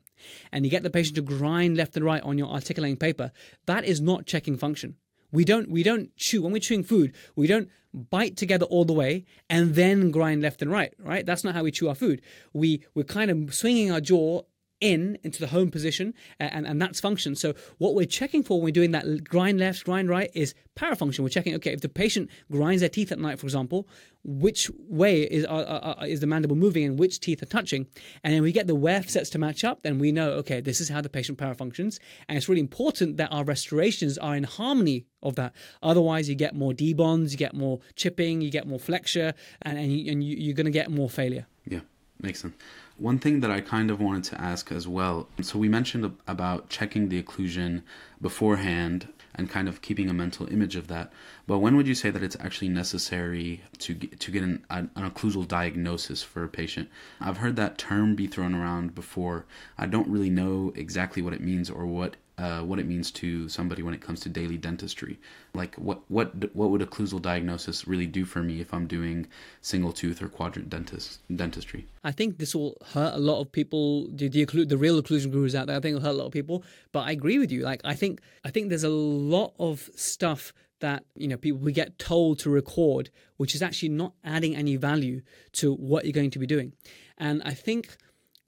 and 0.52 0.64
you 0.64 0.70
get 0.70 0.82
the 0.82 0.90
patient 0.90 1.16
to 1.16 1.22
grind 1.22 1.76
left 1.76 1.96
and 1.96 2.04
right 2.04 2.22
on 2.22 2.36
your 2.36 2.48
articulating 2.48 2.96
paper, 2.96 3.32
that 3.66 3.84
is 3.84 4.00
not 4.00 4.26
checking 4.26 4.58
function. 4.58 4.96
We 5.32 5.44
don't 5.44 5.70
we 5.70 5.82
don't 5.82 6.14
chew 6.16 6.42
when 6.42 6.52
we're 6.52 6.60
chewing 6.60 6.84
food. 6.84 7.14
We 7.36 7.46
don't 7.46 7.68
bite 7.92 8.36
together 8.36 8.66
all 8.66 8.84
the 8.84 8.92
way 8.92 9.24
and 9.48 9.74
then 9.74 10.10
grind 10.10 10.42
left 10.42 10.62
and 10.62 10.70
right. 10.70 10.94
Right? 10.98 11.24
That's 11.24 11.44
not 11.44 11.54
how 11.54 11.62
we 11.64 11.70
chew 11.70 11.88
our 11.88 11.94
food. 11.94 12.22
We 12.52 12.84
we're 12.94 13.04
kind 13.04 13.30
of 13.30 13.54
swinging 13.54 13.90
our 13.90 14.00
jaw 14.00 14.42
in 14.80 15.18
into 15.22 15.40
the 15.40 15.48
home 15.48 15.70
position 15.70 16.14
and, 16.38 16.66
and 16.66 16.80
that's 16.80 17.00
function. 17.00 17.34
So 17.34 17.54
what 17.78 17.94
we're 17.94 18.06
checking 18.06 18.42
for 18.42 18.58
when 18.58 18.64
we're 18.64 18.72
doing 18.72 18.92
that 18.92 19.24
grind 19.24 19.58
left, 19.58 19.84
grind 19.84 20.08
right 20.08 20.30
is 20.34 20.54
parafunction. 20.76 21.20
We're 21.20 21.28
checking, 21.28 21.54
okay, 21.56 21.72
if 21.72 21.80
the 21.80 21.88
patient 21.88 22.30
grinds 22.50 22.80
their 22.80 22.88
teeth 22.88 23.10
at 23.10 23.18
night, 23.18 23.38
for 23.38 23.46
example, 23.46 23.88
which 24.24 24.70
way 24.78 25.22
is 25.22 25.44
uh, 25.46 25.94
uh, 26.00 26.04
is 26.04 26.20
the 26.20 26.26
mandible 26.26 26.56
moving 26.56 26.84
and 26.84 26.98
which 26.98 27.20
teeth 27.20 27.42
are 27.42 27.46
touching? 27.46 27.86
And 28.22 28.34
then 28.34 28.42
we 28.42 28.52
get 28.52 28.66
the 28.66 28.74
wear 28.74 29.02
sets 29.02 29.30
to 29.30 29.38
match 29.38 29.64
up, 29.64 29.82
then 29.82 29.98
we 29.98 30.12
know, 30.12 30.30
okay, 30.32 30.60
this 30.60 30.80
is 30.80 30.88
how 30.88 31.00
the 31.00 31.08
patient 31.08 31.38
parafunctions. 31.38 31.98
And 32.28 32.36
it's 32.36 32.48
really 32.48 32.60
important 32.60 33.16
that 33.16 33.32
our 33.32 33.44
restorations 33.44 34.18
are 34.18 34.36
in 34.36 34.44
harmony 34.44 35.06
of 35.22 35.34
that. 35.36 35.54
Otherwise, 35.82 36.28
you 36.28 36.34
get 36.34 36.54
more 36.54 36.72
debonds, 36.72 37.30
you 37.32 37.36
get 37.36 37.54
more 37.54 37.80
chipping, 37.96 38.40
you 38.40 38.50
get 38.50 38.66
more 38.66 38.78
flexure, 38.78 39.34
and, 39.62 39.78
and, 39.78 39.92
you, 39.92 40.12
and 40.12 40.22
you, 40.22 40.36
you're 40.36 40.54
going 40.54 40.66
to 40.66 40.70
get 40.70 40.90
more 40.90 41.08
failure. 41.08 41.46
Yeah, 41.66 41.80
makes 42.20 42.40
sense. 42.40 42.54
One 42.98 43.20
thing 43.20 43.40
that 43.40 43.50
I 43.50 43.60
kind 43.60 43.90
of 43.90 44.00
wanted 44.00 44.24
to 44.24 44.40
ask 44.40 44.72
as 44.72 44.88
well. 44.88 45.28
So 45.40 45.58
we 45.58 45.68
mentioned 45.68 46.16
about 46.26 46.68
checking 46.68 47.08
the 47.08 47.22
occlusion 47.22 47.82
beforehand 48.20 49.08
and 49.36 49.48
kind 49.48 49.68
of 49.68 49.80
keeping 49.80 50.10
a 50.10 50.12
mental 50.12 50.52
image 50.52 50.74
of 50.74 50.88
that. 50.88 51.12
But 51.46 51.60
when 51.60 51.76
would 51.76 51.86
you 51.86 51.94
say 51.94 52.10
that 52.10 52.24
it's 52.24 52.36
actually 52.40 52.70
necessary 52.70 53.62
to 53.78 53.94
get, 53.94 54.18
to 54.18 54.32
get 54.32 54.42
an, 54.42 54.64
an, 54.68 54.90
occlusal 54.96 55.46
diagnosis 55.46 56.24
for 56.24 56.42
a 56.42 56.48
patient? 56.48 56.88
I've 57.20 57.36
heard 57.36 57.54
that 57.54 57.78
term 57.78 58.16
be 58.16 58.26
thrown 58.26 58.52
around 58.52 58.96
before. 58.96 59.46
I 59.78 59.86
don't 59.86 60.08
really 60.08 60.30
know 60.30 60.72
exactly 60.74 61.22
what 61.22 61.32
it 61.32 61.40
means 61.40 61.70
or 61.70 61.86
what 61.86 62.16
uh, 62.38 62.60
what 62.60 62.78
it 62.78 62.86
means 62.86 63.10
to 63.10 63.48
somebody 63.48 63.82
when 63.82 63.92
it 63.92 64.00
comes 64.00 64.20
to 64.20 64.28
daily 64.28 64.56
dentistry. 64.56 65.18
Like 65.54 65.74
what 65.74 66.00
what 66.08 66.54
what 66.54 66.70
would 66.70 66.80
occlusal 66.80 67.20
diagnosis 67.20 67.88
really 67.88 68.06
do 68.06 68.24
for 68.24 68.42
me 68.42 68.60
if 68.60 68.72
I'm 68.72 68.86
doing 68.86 69.26
single 69.60 69.92
tooth 69.92 70.22
or 70.22 70.28
quadrant 70.28 70.70
dentist 70.70 71.18
dentistry? 71.34 71.86
I 72.04 72.12
think 72.12 72.38
this 72.38 72.54
will 72.54 72.76
hurt 72.92 73.14
a 73.14 73.18
lot 73.18 73.40
of 73.40 73.50
people. 73.50 74.08
The 74.12 74.28
the, 74.28 74.46
occlu- 74.46 74.68
the 74.68 74.78
real 74.78 75.02
occlusion 75.02 75.32
gurus 75.32 75.54
out 75.54 75.66
there, 75.66 75.76
I 75.76 75.80
think 75.80 75.94
will 75.94 76.02
hurt 76.02 76.10
a 76.10 76.20
lot 76.20 76.26
of 76.26 76.32
people. 76.32 76.62
But 76.92 77.00
I 77.00 77.10
agree 77.10 77.38
with 77.38 77.50
you. 77.50 77.62
Like 77.62 77.80
I 77.84 77.94
think 77.94 78.20
I 78.44 78.50
think 78.50 78.68
there's 78.68 78.84
a 78.84 78.88
lot 78.88 79.54
of 79.58 79.90
stuff 79.96 80.52
that 80.80 81.04
you 81.16 81.26
know 81.26 81.36
people 81.36 81.58
we 81.58 81.72
get 81.72 81.98
told 81.98 82.38
to 82.40 82.50
record, 82.50 83.10
which 83.36 83.54
is 83.56 83.62
actually 83.62 83.88
not 83.88 84.12
adding 84.22 84.54
any 84.54 84.76
value 84.76 85.22
to 85.54 85.74
what 85.74 86.04
you're 86.04 86.12
going 86.12 86.30
to 86.30 86.38
be 86.38 86.46
doing. 86.46 86.72
And 87.16 87.42
I 87.44 87.54
think 87.54 87.96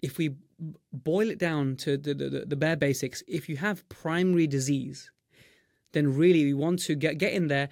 if 0.00 0.16
we 0.16 0.36
boil 0.92 1.30
it 1.30 1.38
down 1.38 1.76
to 1.76 1.96
the, 1.96 2.14
the, 2.14 2.44
the 2.46 2.56
bare 2.56 2.76
basics, 2.76 3.22
if 3.26 3.48
you 3.48 3.56
have 3.56 3.88
primary 3.88 4.46
disease, 4.46 5.10
then 5.92 6.14
really 6.14 6.44
we 6.44 6.54
want 6.54 6.80
to 6.80 6.94
get, 6.94 7.18
get 7.18 7.32
in 7.32 7.48
there, 7.48 7.68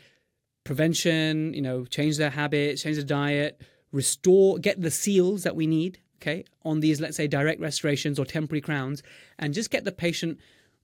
prevention, 0.64 1.55
you 1.55 1.62
know, 1.62 1.84
change 1.84 2.16
their 2.18 2.30
habits, 2.30 2.82
change 2.82 2.97
the 2.97 3.05
diet, 3.05 3.61
restore, 3.93 4.59
get 4.59 4.80
the 4.80 4.91
seals 4.91 5.43
that 5.43 5.57
we 5.57 5.66
need, 5.66 6.01
okay, 6.20 6.45
on 6.64 6.80
these, 6.80 7.01
let's 7.01 7.16
say, 7.16 7.26
direct 7.26 7.61
restorations 7.61 8.18
or 8.18 8.24
temporary 8.24 8.61
crowns, 8.61 9.03
and 9.39 9.55
just 9.55 9.70
get 9.70 9.84
the 9.84 9.93
patient 9.93 10.39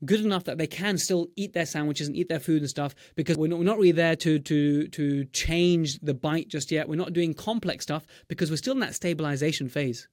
good 0.04 0.20
enough 0.20 0.44
that 0.44 0.58
they 0.58 0.66
can 0.66 0.98
still 0.98 1.28
eat 1.36 1.52
their 1.52 1.66
sandwiches 1.66 2.06
and 2.06 2.16
eat 2.16 2.28
their 2.28 2.40
food 2.40 2.60
and 2.60 2.68
stuff 2.68 2.94
because 3.14 3.36
we're 3.36 3.48
not, 3.48 3.58
we're 3.58 3.64
not 3.64 3.78
really 3.78 3.92
there 3.92 4.16
to 4.16 4.38
to 4.38 4.86
to 4.88 5.24
change 5.26 5.98
the 6.00 6.14
bite 6.14 6.48
just 6.48 6.70
yet. 6.70 6.88
We're 6.88 6.96
not 6.96 7.12
doing 7.12 7.32
complex 7.32 7.84
stuff 7.84 8.06
because 8.28 8.50
we're 8.50 8.56
still 8.56 8.74
in 8.74 8.80
that 8.80 8.94
stabilization 8.94 9.68
phase 9.68 10.08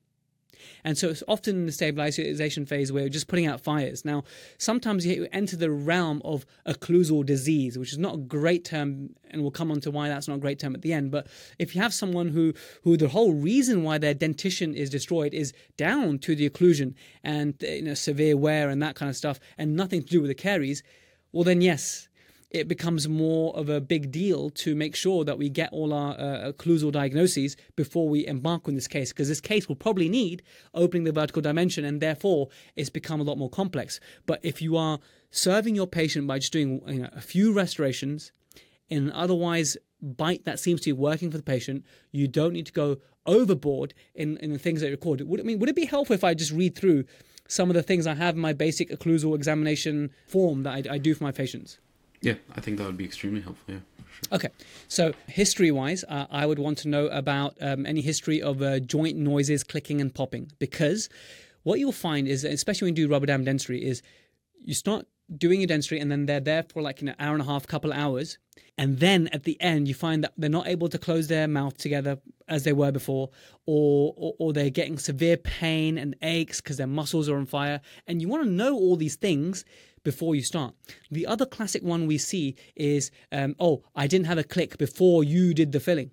and 0.84 0.98
so 0.98 1.10
it's 1.10 1.24
often 1.28 1.56
in 1.56 1.66
the 1.66 1.72
stabilization 1.72 2.66
phase 2.66 2.92
where 2.92 3.04
you're 3.04 3.10
just 3.10 3.28
putting 3.28 3.46
out 3.46 3.62
fires. 3.62 4.06
Now, 4.06 4.24
sometimes 4.58 5.06
you 5.06 5.28
enter 5.32 5.56
the 5.56 5.72
realm 5.72 6.22
of 6.24 6.46
occlusal 6.66 7.26
disease, 7.26 7.78
which 7.78 7.92
is 7.92 7.98
not 7.98 8.16
a 8.16 8.18
great 8.18 8.66
term, 8.66 9.16
and 9.30 9.42
we'll 9.42 9.52
come 9.52 9.72
on 9.72 9.82
to 9.82 9.92
why 9.92 10.10
that's 10.10 10.28
not 10.28 10.36
a 10.36 10.40
great 10.40 10.60
term 10.60 10.76
at 10.76 10.82
the 10.82 10.94
end. 10.94 11.12
But 11.12 11.28
if 11.60 11.76
you 11.76 11.82
have 11.82 11.94
someone 11.94 12.30
who, 12.30 12.54
who 12.84 12.98
the 12.98 13.08
whole 13.08 13.34
reason 13.34 13.84
why 13.84 13.98
their 13.98 14.14
dentition 14.14 14.74
is 14.74 14.90
destroyed 14.90 15.34
is 15.34 15.54
down 15.78 16.20
to 16.20 16.36
the 16.36 16.50
occlusion 16.50 16.94
and 17.24 17.56
you 17.62 17.84
know, 17.84 17.94
severe 17.94 18.38
wear 18.38 18.70
and 18.70 18.82
that 18.82 18.96
kind 18.96 19.10
of 19.10 19.16
stuff, 19.16 19.40
and 19.58 19.76
nothing 19.76 20.02
to 20.02 20.08
do 20.08 20.22
with 20.22 20.30
the 20.30 20.36
caries, 20.36 20.84
well, 21.32 21.44
then 21.44 21.62
yes, 21.62 22.10
it 22.52 22.68
becomes 22.68 23.08
more 23.08 23.56
of 23.56 23.70
a 23.70 23.80
big 23.80 24.12
deal 24.12 24.50
to 24.50 24.76
make 24.76 24.94
sure 24.94 25.24
that 25.24 25.38
we 25.38 25.50
get 25.50 25.72
all 25.72 25.94
our 25.94 26.14
uh, 26.20 26.52
occlusal 26.52 26.92
diagnoses 26.92 27.56
before 27.78 28.10
we 28.10 28.28
embark 28.28 28.68
on 28.68 28.76
this 28.76 28.90
case, 28.90 29.14
because 29.14 29.30
this 29.30 29.40
case 29.40 29.70
will 29.70 29.76
probably 29.76 30.10
need 30.10 30.44
opening 30.74 31.06
the 31.06 31.14
vertical 31.14 31.42
dimension, 31.42 31.86
and 31.86 32.02
therefore 32.02 32.50
it's 32.76 32.90
become 32.90 33.22
a 33.22 33.24
lot 33.24 33.38
more 33.38 33.50
complex. 33.50 34.02
But 34.26 34.42
if 34.44 34.62
you 34.62 34.76
are 34.76 35.00
serving 35.32 35.76
your 35.76 35.88
patient 35.88 36.28
by 36.28 36.40
just 36.40 36.52
doing 36.52 36.82
you 36.88 37.04
know, 37.04 37.10
a 37.14 37.22
few 37.22 37.54
restorations 37.54 38.34
in 38.90 39.06
an 39.08 39.12
otherwise 39.14 39.78
bite 40.02 40.44
that 40.44 40.60
seems 40.60 40.82
to 40.82 40.90
be 40.90 40.94
working 40.94 41.32
for 41.32 41.38
the 41.38 41.44
patient, 41.44 41.86
you 42.12 42.28
don't 42.28 42.52
need 42.52 42.66
to 42.66 42.74
go 42.74 42.98
overboard 43.26 43.94
in, 44.14 44.36
in 44.38 44.52
the 44.52 44.60
things 44.60 44.82
that 44.82 44.88
you 44.88 44.92
record. 44.92 45.22
Would, 45.22 45.40
I 45.40 45.44
mean, 45.44 45.60
would 45.60 45.70
it 45.70 45.76
be 45.76 45.86
helpful 45.86 46.16
if 46.16 46.24
I 46.26 46.34
just 46.34 46.52
read 46.52 46.76
through 46.76 47.06
some 47.48 47.70
of 47.70 47.76
the 47.76 47.84
things 47.84 48.08
I 48.08 48.16
have 48.16 48.36
in 48.36 48.42
my 48.42 48.52
basic 48.52 48.90
occlusal 48.90 49.36
examination 49.36 50.12
form 50.28 50.64
that 50.64 50.88
I, 50.88 50.96
I 50.96 50.98
do 50.98 51.14
for 51.16 51.24
my 51.24 51.32
patients? 51.32 51.78
Yeah, 52.22 52.36
I 52.56 52.62
think 52.62 52.78
that 52.78 52.86
would 52.86 52.98
be 52.98 53.06
extremely 53.06 53.42
helpful. 53.42 53.74
Yeah. 53.74 53.80
Okay, 54.32 54.50
so 54.88 55.14
history 55.28 55.72
wise, 55.72 56.04
uh, 56.08 56.28
I 56.30 56.46
would 56.46 56.60
want 56.60 56.78
to 56.80 56.88
know 56.88 57.08
about 57.08 57.58
um, 57.62 57.86
any 57.86 58.02
history 58.02 58.42
of 58.42 58.62
uh, 58.62 58.80
joint 58.80 59.18
noises 59.18 59.64
clicking 59.64 60.00
and 60.00 60.14
popping 60.14 60.52
because 60.60 61.10
what 61.64 61.80
you'll 61.80 61.92
find 61.92 62.28
is, 62.28 62.44
especially 62.44 62.88
when 62.88 62.96
you 62.96 63.08
do 63.08 63.12
rubber 63.12 63.26
dam 63.26 63.44
dentistry, 63.44 63.84
is 63.84 64.04
you 64.60 64.74
start 64.74 65.08
doing 65.36 65.62
your 65.62 65.68
dentistry 65.68 66.00
and 66.00 66.12
then 66.12 66.26
they're 66.26 66.40
there 66.40 66.64
for 66.64 66.82
like 66.82 67.02
an 67.02 67.16
hour 67.20 67.34
and 67.34 67.42
a 67.42 67.46
half, 67.46 67.66
couple 67.66 67.92
of 67.92 67.98
hours. 67.98 68.38
And 68.78 69.00
then 69.00 69.28
at 69.30 69.44
the 69.44 69.60
end, 69.62 69.88
you 69.88 69.94
find 69.94 70.24
that 70.24 70.34
they're 70.38 70.50
not 70.50 70.68
able 70.68 70.90
to 70.90 70.98
close 70.98 71.28
their 71.28 71.48
mouth 71.48 71.78
together 71.78 72.20
as 72.48 72.64
they 72.64 72.74
were 72.74 72.92
before, 72.92 73.30
or, 73.66 74.14
or, 74.18 74.34
or 74.40 74.54
they're 74.54 74.70
getting 74.70 74.98
severe 74.98 75.38
pain 75.38 75.98
and 75.98 76.16
aches 76.22 76.62
because 76.62 76.78
their 76.78 76.88
muscles 76.88 77.30
are 77.30 77.38
on 77.38 77.46
fire. 77.46 77.82
And 78.08 78.22
you 78.22 78.28
want 78.28 78.44
to 78.44 78.50
know 78.50 78.74
all 78.76 78.96
these 78.96 79.16
things 79.16 79.66
before 80.04 80.36
you 80.36 80.44
start. 80.44 80.74
The 81.10 81.28
other 81.28 81.46
classic 81.46 81.84
one 81.84 82.08
we 82.08 82.18
see 82.18 82.56
is, 82.76 83.12
um, 83.32 83.56
oh, 83.60 83.84
I 83.96 84.08
didn't 84.08 84.28
have 84.28 84.38
a 84.38 84.44
click 84.44 84.78
before 84.78 85.24
you 85.24 85.54
did 85.54 85.72
the 85.72 85.80
filling. 85.80 86.12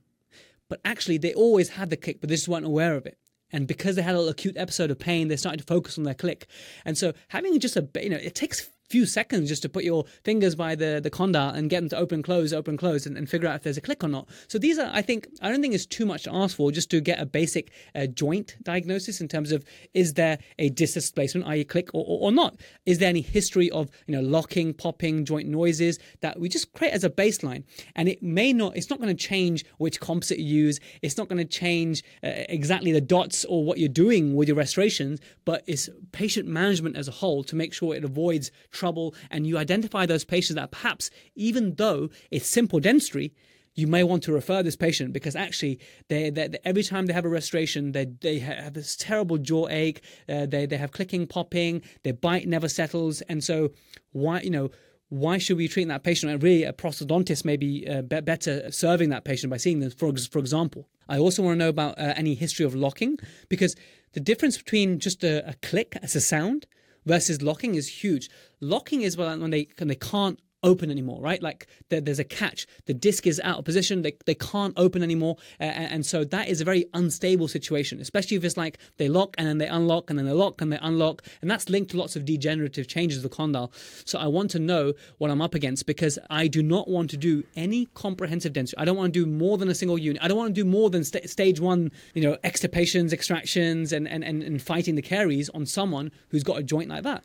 But 0.69 0.81
actually, 0.85 1.19
they 1.19 1.35
always 1.35 1.71
had 1.71 1.91
the 1.91 1.97
click, 1.97 2.21
but 2.21 2.29
they 2.29 2.37
just 2.37 2.49
weren't 2.49 2.67
aware 2.67 2.95
of 2.95 3.07
it. 3.07 3.19
And 3.51 3.67
because 3.67 3.97
they 3.97 4.03
had 4.03 4.15
an 4.15 4.29
acute 4.29 4.57
episode 4.59 4.91
of 4.91 4.99
pain, 4.99 5.29
they 5.29 5.37
started 5.37 5.59
to 5.59 5.65
focus 5.65 5.97
on 5.97 6.05
their 6.05 6.15
click. 6.15 6.47
And 6.85 6.99
so 6.99 7.15
having 7.29 7.59
just 7.59 7.77
a, 7.77 7.89
you 8.03 8.11
know, 8.11 8.19
it 8.19 8.35
takes 8.35 8.69
few 8.89 9.07
seconds 9.07 9.49
just 9.49 9.63
to 9.63 9.69
put 9.69 9.85
your 9.85 10.05
fingers 10.25 10.55
by 10.55 10.75
the, 10.75 11.01
the 11.03 11.11
condyle 11.11 11.51
and 11.51 11.71
get 11.71 11.81
them 11.81 11.89
to 11.91 11.97
open, 11.97 12.23
close, 12.23 12.53
open, 12.53 12.77
close, 12.77 13.07
and, 13.07 13.17
and, 13.17 13.29
figure 13.29 13.49
out 13.49 13.57
if 13.57 13.63
there's 13.63 13.77
a 13.77 13.81
click 13.83 14.03
or 14.03 14.09
not. 14.09 14.27
So 14.49 14.59
these 14.59 14.79
are, 14.79 14.91
I 14.93 15.03
think, 15.03 15.29
I 15.43 15.51
don't 15.51 15.61
think 15.61 15.75
it's 15.75 15.85
too 15.85 16.07
much 16.07 16.23
to 16.23 16.35
ask 16.35 16.57
for 16.57 16.73
just 16.73 16.91
to 16.91 17.01
get 17.01 17.21
a 17.21 17.27
basic 17.27 17.71
uh, 17.95 18.07
joint 18.07 18.57
diagnosis 18.63 19.21
in 19.21 19.29
terms 19.29 19.53
of 19.53 19.65
is 19.93 20.15
there 20.15 20.39
a 20.59 20.71
displacement, 20.71 21.47
i.e., 21.47 21.65
click 21.65 21.91
or, 21.93 22.05
or, 22.07 22.29
or, 22.29 22.33
not? 22.33 22.57
Is 22.87 22.99
there 22.99 23.09
any 23.09 23.21
history 23.21 23.71
of 23.71 23.91
you 24.07 24.15
know 24.15 24.23
locking, 24.23 24.73
popping, 24.73 25.25
joint 25.25 25.49
noises 25.49 25.99
that 26.21 26.41
we 26.41 26.49
just 26.49 26.73
create 26.73 26.93
as 26.93 27.05
a 27.05 27.11
baseline? 27.11 27.65
And 27.95 28.09
it 28.09 28.23
may 28.23 28.53
not, 28.53 28.77
it's 28.77 28.89
not 28.89 29.01
going 29.01 29.15
to 29.15 29.29
change 29.29 29.65
which 29.77 30.01
composite 30.01 30.39
you 30.39 30.59
use. 30.59 30.81
It's 31.03 31.19
not 31.19 31.29
going 31.29 31.39
to 31.39 31.45
change 31.45 32.03
uh, 32.25 32.31
exactly 32.49 32.93
the 32.93 33.01
dots 33.01 33.45
or 33.45 33.65
what 33.65 33.79
you're 33.79 33.89
doing 33.89 34.35
with 34.35 34.49
your 34.49 34.57
restorations, 34.57 35.21
but 35.45 35.63
it's 35.67 35.89
patient 36.13 36.49
management 36.49 36.97
as 36.97 37.09
a 37.09 37.13
whole 37.13 37.45
to 37.45 37.57
make 37.57 37.75
sure 37.75 37.95
it 37.95 38.05
avoids 38.05 38.51
trouble 38.79 39.15
and 39.31 39.47
you 39.47 39.59
identify 39.59 40.07
those 40.07 40.25
patients 40.25 40.57
that 40.57 40.71
perhaps, 40.71 41.11
even 41.35 41.75
though 41.75 42.11
it's 42.31 42.47
simple 42.47 42.81
dentistry, 42.81 43.33
you 43.79 43.87
may 43.87 44.03
want 44.03 44.25
to 44.25 44.33
refer 44.33 44.61
this 44.63 44.75
patient 44.75 45.13
because 45.13 45.37
actually 45.37 45.79
they, 46.09 46.31
they, 46.31 46.49
they, 46.49 46.59
every 46.65 46.83
time 46.83 47.07
they 47.07 47.13
have 47.13 47.25
a 47.25 47.29
restoration 47.29 47.93
they, 47.93 48.07
they 48.07 48.41
have 48.41 48.75
this 48.75 48.97
terrible 48.97 49.39
jaw 49.39 49.69
ache 49.69 50.03
uh, 50.29 50.47
they, 50.47 50.67
they 50.67 50.77
have 50.77 50.91
clicking 50.91 51.27
popping 51.27 51.81
their 52.03 52.13
bite 52.13 52.49
never 52.49 52.69
settles. 52.69 53.21
And 53.23 53.45
so 53.45 53.71
why 54.11 54.41
you 54.41 54.51
know 54.51 54.71
why 55.11 55.39
should 55.39 55.57
we 55.57 55.69
treat 55.69 55.89
that 55.89 56.03
patient? 56.03 56.31
And 56.33 56.43
really 56.43 56.65
a 56.65 56.73
prosthodontist 56.73 57.45
may 57.45 57.57
be 57.57 57.89
uh, 57.89 58.03
be- 58.03 58.21
better 58.21 58.71
serving 58.71 59.09
that 59.11 59.25
patient 59.25 59.51
by 59.51 59.57
seeing 59.57 59.81
them 59.81 59.91
for, 59.91 60.13
for 60.31 60.39
example. 60.41 60.89
I 61.09 61.19
also 61.19 61.43
want 61.43 61.55
to 61.55 61.65
know 61.65 61.71
about 61.71 61.99
uh, 61.99 62.15
any 62.17 62.35
history 62.35 62.67
of 62.67 62.75
locking 62.75 63.17
because 63.49 63.75
the 64.13 64.21
difference 64.21 64.59
between 64.59 64.99
just 64.99 65.25
a, 65.25 65.49
a 65.49 65.55
click 65.63 65.97
as 66.03 66.15
a 66.15 66.21
sound 66.21 66.67
versus 67.09 67.43
locking 67.43 67.75
is 67.75 67.89
huge. 67.89 68.31
Locking 68.61 69.03
is 69.03 69.17
when 69.17 69.51
they 69.51 69.69
when 69.79 69.89
they 69.89 69.97
can't 69.97 70.39
open 70.63 70.91
anymore, 70.91 71.21
right? 71.21 71.43
Like 71.43 71.67
there, 71.89 72.01
there's 72.01 72.19
a 72.19 72.25
catch. 72.25 72.67
The 72.87 72.95
disc 72.95 73.27
is 73.27 73.41
out 73.45 73.59
of 73.59 73.65
position. 73.65 74.03
They, 74.03 74.17
they 74.27 74.35
can't 74.35 74.75
open 74.77 75.03
anymore. 75.03 75.37
Uh, 75.61 75.65
and 75.65 76.05
so 76.05 76.25
that 76.25 76.49
is 76.49 76.61
a 76.61 76.65
very 76.65 76.87
unstable 76.95 77.49
situation, 77.49 78.01
especially 78.01 78.37
if 78.37 78.45
it's 78.45 78.57
like 78.57 78.79
they 78.97 79.09
lock 79.09 79.35
and 79.39 79.47
then 79.47 79.59
they 79.59 79.69
unlock 79.69 80.11
and 80.11 80.19
then 80.19 80.27
they 80.27 80.33
lock 80.33 80.61
and 80.61 80.73
they 80.73 80.79
unlock. 80.83 81.23
And 81.41 81.51
that's 81.51 81.69
linked 81.69 81.93
to 81.93 81.97
lots 81.97 82.17
of 82.17 82.25
degenerative 82.25 82.89
changes 82.89 83.19
of 83.19 83.23
the 83.23 83.29
condyle. 83.29 83.73
So 84.05 84.19
I 84.19 84.27
want 84.27 84.51
to 84.53 84.59
know 84.59 84.95
what 85.19 85.31
I'm 85.31 85.41
up 85.41 85.55
against 85.55 85.87
because 85.87 86.19
I 86.31 86.49
do 86.49 86.63
not 86.63 86.89
want 86.89 87.11
to 87.11 87.17
do 87.17 87.45
any 87.57 87.87
comprehensive 87.95 88.53
dentistry. 88.53 88.79
I 88.79 88.85
don't 88.85 88.97
want 88.97 89.13
to 89.13 89.25
do 89.25 89.27
more 89.27 89.59
than 89.59 89.69
a 89.69 89.75
single 89.75 89.99
unit. 89.99 90.23
I 90.23 90.29
don't 90.29 90.39
want 90.39 90.55
to 90.55 90.61
do 90.61 90.69
more 90.69 90.91
than 90.91 91.05
st- 91.05 91.29
stage 91.29 91.61
one, 91.61 91.91
you 92.15 92.23
know, 92.23 92.37
extirpations, 92.45 93.13
extractions, 93.13 93.93
and, 93.93 94.09
and, 94.09 94.25
and, 94.25 94.43
and 94.43 94.61
fighting 94.61 94.95
the 94.95 95.03
caries 95.03 95.49
on 95.51 95.67
someone 95.67 96.11
who's 96.31 96.43
got 96.43 96.59
a 96.59 96.63
joint 96.63 96.89
like 96.89 97.05
that. 97.05 97.25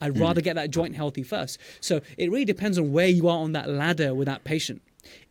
I'd 0.00 0.14
mm. 0.14 0.20
rather 0.20 0.40
get 0.40 0.54
that 0.54 0.70
joint 0.70 0.94
healthy 0.94 1.22
first. 1.22 1.58
So 1.80 2.00
it 2.18 2.30
really 2.30 2.44
depends 2.44 2.78
on 2.78 2.92
where 2.92 3.08
you 3.08 3.28
are 3.28 3.38
on 3.38 3.52
that 3.52 3.68
ladder 3.68 4.14
with 4.14 4.26
that 4.26 4.44
patient. 4.44 4.82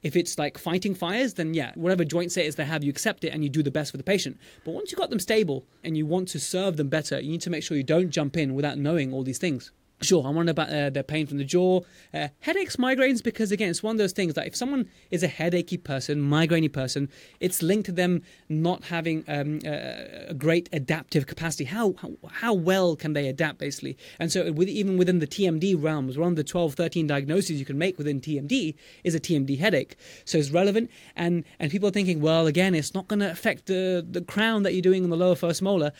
If 0.03 0.15
it's 0.15 0.37
like 0.37 0.57
fighting 0.57 0.95
fires, 0.95 1.33
then 1.33 1.53
yeah, 1.53 1.71
whatever 1.75 2.05
joint 2.05 2.31
status 2.31 2.55
they 2.55 2.65
have, 2.65 2.83
you 2.83 2.89
accept 2.89 3.23
it 3.23 3.29
and 3.29 3.43
you 3.43 3.49
do 3.49 3.61
the 3.61 3.71
best 3.71 3.91
for 3.91 3.97
the 3.97 4.03
patient. 4.03 4.37
But 4.63 4.71
once 4.73 4.91
you've 4.91 4.99
got 4.99 5.09
them 5.09 5.19
stable 5.19 5.65
and 5.83 5.97
you 5.97 6.05
want 6.05 6.29
to 6.29 6.39
serve 6.39 6.77
them 6.77 6.87
better, 6.87 7.19
you 7.19 7.31
need 7.31 7.41
to 7.41 7.49
make 7.49 7.63
sure 7.63 7.75
you 7.75 7.83
don't 7.83 8.09
jump 8.09 8.37
in 8.37 8.55
without 8.55 8.77
knowing 8.77 9.13
all 9.13 9.23
these 9.23 9.37
things. 9.37 9.71
Sure, 10.01 10.27
I 10.27 10.29
wonder 10.29 10.51
about 10.51 10.69
uh, 10.69 10.89
their 10.89 11.03
pain 11.03 11.25
from 11.25 11.37
the 11.37 11.45
jaw, 11.45 11.79
uh, 12.13 12.27
headaches, 12.41 12.75
migraines, 12.75 13.23
because 13.23 13.51
again, 13.51 13.69
it's 13.69 13.81
one 13.81 13.95
of 13.95 13.97
those 13.97 14.11
things 14.11 14.33
that 14.33 14.45
if 14.45 14.53
someone 14.53 14.89
is 15.09 15.23
a 15.23 15.27
headachy 15.27 15.81
person, 15.81 16.21
migrainey 16.21 16.71
person, 16.71 17.09
it's 17.39 17.63
linked 17.63 17.85
to 17.85 17.91
them 17.93 18.21
not 18.49 18.83
having 18.85 19.23
um, 19.29 19.59
a 19.63 20.33
great 20.33 20.67
adaptive 20.73 21.27
capacity. 21.27 21.63
How, 21.63 21.95
how, 22.01 22.11
how 22.29 22.53
well 22.53 22.97
can 22.97 23.13
they 23.13 23.27
adapt, 23.27 23.57
basically? 23.57 23.97
And 24.19 24.31
so, 24.31 24.51
with, 24.51 24.67
even 24.67 24.97
within 24.97 25.19
the 25.19 25.27
TMD 25.27 25.81
realms, 25.81 26.17
one 26.17 26.29
of 26.29 26.35
the 26.35 26.43
12, 26.43 26.73
13 26.73 27.07
diagnoses 27.07 27.57
you 27.57 27.65
can 27.65 27.77
make 27.77 27.97
within 27.97 28.19
TMD 28.19 28.75
is 29.05 29.15
a 29.15 29.19
TMD 29.19 29.57
headache. 29.59 29.95
So 30.25 30.37
it's 30.37 30.49
relevant, 30.49 30.91
and 31.15 31.45
and 31.57 31.71
people 31.71 31.87
are 31.87 31.93
thinking, 31.93 32.19
well, 32.19 32.47
again, 32.47 32.75
it's 32.75 32.93
not 32.93 33.07
going 33.07 33.21
to 33.21 33.31
affect 33.31 33.67
the 33.67 34.05
the 34.07 34.21
crown 34.21 34.63
that 34.63 34.73
you're 34.73 34.81
doing 34.81 35.05
in 35.05 35.09
the 35.09 35.17
lower 35.17 35.35
first 35.35 35.61
molar 35.61 35.93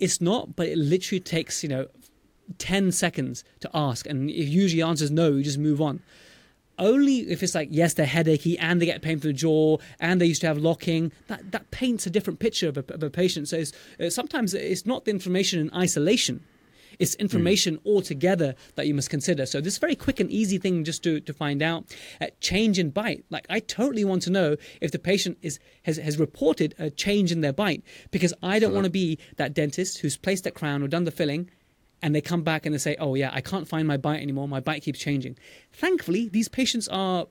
It's 0.00 0.20
not, 0.20 0.56
but 0.56 0.66
it 0.66 0.76
literally 0.76 1.20
takes, 1.20 1.62
you 1.62 1.68
know, 1.68 1.86
10 2.58 2.92
seconds 2.92 3.44
to 3.60 3.70
ask. 3.74 4.06
And 4.06 4.30
if 4.30 4.48
usually 4.48 4.82
answers 4.82 5.10
no, 5.10 5.32
you 5.32 5.42
just 5.42 5.58
move 5.58 5.80
on. 5.80 6.02
Only 6.78 7.20
if 7.30 7.42
it's 7.42 7.54
like, 7.54 7.68
yes, 7.70 7.94
they're 7.94 8.06
headachy 8.06 8.58
and 8.58 8.80
they 8.80 8.86
get 8.86 9.00
pain 9.00 9.18
from 9.18 9.30
the 9.30 9.34
jaw 9.34 9.78
and 9.98 10.20
they 10.20 10.26
used 10.26 10.42
to 10.42 10.46
have 10.46 10.58
locking, 10.58 11.10
that, 11.28 11.52
that 11.52 11.70
paints 11.70 12.06
a 12.06 12.10
different 12.10 12.38
picture 12.38 12.68
of 12.68 12.76
a, 12.76 12.84
of 12.92 13.02
a 13.02 13.08
patient. 13.08 13.48
So 13.48 13.56
it's, 13.56 13.72
uh, 13.98 14.10
sometimes 14.10 14.52
it's 14.52 14.84
not 14.84 15.06
the 15.06 15.10
information 15.10 15.58
in 15.60 15.72
isolation. 15.74 16.44
It's 16.98 17.14
information 17.16 17.76
mm. 17.76 17.86
altogether 17.86 18.54
that 18.74 18.86
you 18.86 18.94
must 18.94 19.10
consider. 19.10 19.46
So 19.46 19.60
this 19.60 19.78
very 19.78 19.96
quick 19.96 20.20
and 20.20 20.30
easy 20.30 20.58
thing 20.58 20.84
just 20.84 21.02
to, 21.04 21.20
to 21.20 21.32
find 21.32 21.62
out. 21.62 21.84
Uh, 22.20 22.26
change 22.40 22.78
in 22.78 22.90
bite. 22.90 23.24
Like 23.30 23.46
I 23.48 23.60
totally 23.60 24.04
want 24.04 24.22
to 24.22 24.30
know 24.30 24.56
if 24.80 24.92
the 24.92 24.98
patient 24.98 25.38
is 25.42 25.58
has, 25.84 25.96
has 25.98 26.18
reported 26.18 26.74
a 26.78 26.90
change 26.90 27.32
in 27.32 27.40
their 27.40 27.52
bite 27.52 27.82
because 28.10 28.32
I 28.42 28.58
don't 28.58 28.74
want 28.74 28.84
to 28.84 28.90
be 28.90 29.18
that 29.36 29.54
dentist 29.54 29.98
who's 29.98 30.16
placed 30.16 30.44
that 30.44 30.54
crown 30.54 30.82
or 30.82 30.88
done 30.88 31.04
the 31.04 31.10
filling 31.10 31.50
and 32.02 32.14
they 32.14 32.20
come 32.20 32.42
back 32.42 32.66
and 32.66 32.74
they 32.74 32.78
say, 32.78 32.96
"Oh 32.98 33.14
yeah, 33.14 33.30
I 33.32 33.40
can't 33.40 33.66
find 33.66 33.86
my 33.86 33.96
bite 33.96 34.20
anymore. 34.20 34.48
My 34.48 34.60
bite 34.60 34.82
keeps 34.82 34.98
changing." 34.98 35.36
Thankfully, 35.72 36.28
these 36.28 36.48
patients 36.48 36.88
are 36.88 37.26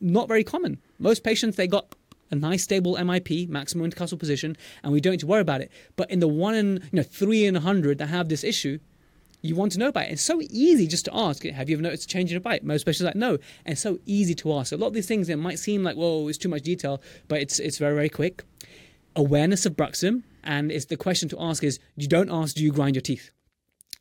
not 0.00 0.28
very 0.28 0.44
common. 0.44 0.78
Most 0.98 1.22
patients 1.22 1.56
they 1.56 1.66
got 1.66 1.94
a 2.30 2.34
nice 2.34 2.62
stable 2.62 2.96
MIP, 2.96 3.48
maximum 3.48 3.90
intercuspal 3.90 4.18
position, 4.18 4.56
and 4.82 4.92
we 4.92 5.00
don't 5.00 5.12
need 5.12 5.20
to 5.20 5.26
worry 5.26 5.40
about 5.40 5.60
it. 5.60 5.70
But 5.96 6.10
in 6.10 6.20
the 6.20 6.28
one 6.28 6.54
in 6.54 6.74
you 6.92 6.96
know 6.96 7.02
three 7.02 7.44
in 7.44 7.56
a 7.56 7.60
hundred 7.60 7.98
that 7.98 8.06
have 8.06 8.28
this 8.28 8.44
issue, 8.44 8.78
you 9.42 9.56
want 9.56 9.72
to 9.72 9.78
know 9.78 9.88
about 9.88 10.04
it. 10.04 10.12
It's 10.12 10.22
so 10.22 10.40
easy 10.50 10.86
just 10.86 11.04
to 11.06 11.16
ask. 11.16 11.44
Have 11.44 11.68
you 11.68 11.76
ever 11.76 11.82
noticed 11.82 12.04
a 12.04 12.08
change 12.08 12.30
in 12.30 12.36
a 12.36 12.40
bite? 12.40 12.64
Most 12.64 12.84
patients 12.84 13.02
are 13.02 13.06
like 13.06 13.16
no, 13.16 13.38
and 13.64 13.78
so 13.78 13.98
easy 14.06 14.34
to 14.36 14.52
ask. 14.54 14.72
A 14.72 14.76
lot 14.76 14.88
of 14.88 14.94
these 14.94 15.06
things 15.06 15.28
it 15.28 15.36
might 15.36 15.58
seem 15.58 15.82
like 15.82 15.96
whoa, 15.96 16.28
it's 16.28 16.38
too 16.38 16.48
much 16.48 16.62
detail, 16.62 17.02
but 17.28 17.40
it's 17.40 17.58
it's 17.58 17.78
very 17.78 17.94
very 17.94 18.08
quick. 18.08 18.44
Awareness 19.16 19.66
of 19.66 19.74
bruxism, 19.74 20.22
and 20.44 20.70
it's 20.70 20.86
the 20.86 20.96
question 20.96 21.28
to 21.30 21.40
ask 21.40 21.64
is 21.64 21.78
you 21.96 22.06
don't 22.06 22.30
ask, 22.30 22.54
do 22.54 22.62
you 22.62 22.72
grind 22.72 22.94
your 22.94 23.02
teeth? 23.02 23.32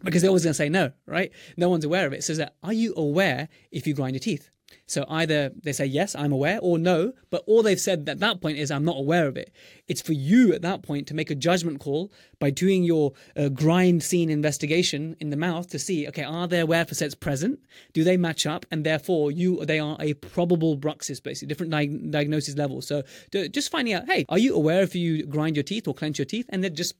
Because 0.03 0.21
they're 0.21 0.29
always 0.29 0.43
going 0.43 0.51
to 0.51 0.57
say 0.57 0.69
no, 0.69 0.91
right? 1.05 1.31
No 1.57 1.69
one's 1.69 1.85
aware 1.85 2.07
of 2.07 2.13
it. 2.13 2.23
So 2.23 2.33
that 2.35 2.55
are 2.63 2.73
you 2.73 2.93
aware 2.95 3.49
if 3.71 3.85
you 3.87 3.93
grind 3.93 4.15
your 4.15 4.21
teeth? 4.21 4.49
So 4.85 5.05
either 5.09 5.51
they 5.63 5.71
say 5.71 5.85
yes, 5.85 6.15
I'm 6.15 6.31
aware, 6.31 6.59
or 6.61 6.77
no, 6.77 7.13
but 7.29 7.43
all 7.47 7.63
they've 7.63 7.79
said 7.79 8.07
at 8.09 8.19
that 8.19 8.41
point 8.41 8.57
is 8.57 8.71
I'm 8.71 8.85
not 8.85 8.97
aware 8.97 9.27
of 9.27 9.37
it. 9.37 9.51
It's 9.87 10.01
for 10.01 10.13
you 10.13 10.53
at 10.53 10.61
that 10.61 10.83
point 10.83 11.07
to 11.07 11.13
make 11.13 11.31
a 11.31 11.35
judgment 11.35 11.79
call 11.79 12.11
by 12.39 12.49
doing 12.49 12.83
your 12.83 13.13
uh, 13.35 13.49
grind 13.49 14.03
scene 14.03 14.29
investigation 14.29 15.15
in 15.19 15.29
the 15.29 15.37
mouth 15.37 15.69
to 15.69 15.79
see, 15.79 16.07
okay, 16.07 16.23
are 16.23 16.47
their 16.47 16.65
wear 16.65 16.85
facets 16.85 17.15
present? 17.15 17.59
Do 17.93 18.03
they 18.03 18.17
match 18.17 18.45
up? 18.45 18.65
And 18.71 18.85
therefore, 18.85 19.31
you 19.31 19.65
they 19.65 19.79
are 19.79 19.97
a 19.99 20.13
probable 20.15 20.77
bruxis, 20.77 21.21
basically 21.21 21.47
different 21.47 21.71
di- 21.71 22.09
diagnosis 22.09 22.55
levels. 22.55 22.87
So 22.87 23.03
just 23.31 23.71
finding 23.71 23.93
out, 23.93 24.05
hey, 24.05 24.25
are 24.29 24.39
you 24.39 24.55
aware 24.55 24.81
if 24.81 24.95
you 24.95 25.25
grind 25.25 25.55
your 25.55 25.63
teeth 25.63 25.87
or 25.87 25.93
clench 25.93 26.17
your 26.19 26.25
teeth? 26.25 26.45
And 26.49 26.63
then 26.63 26.75
just 26.75 26.95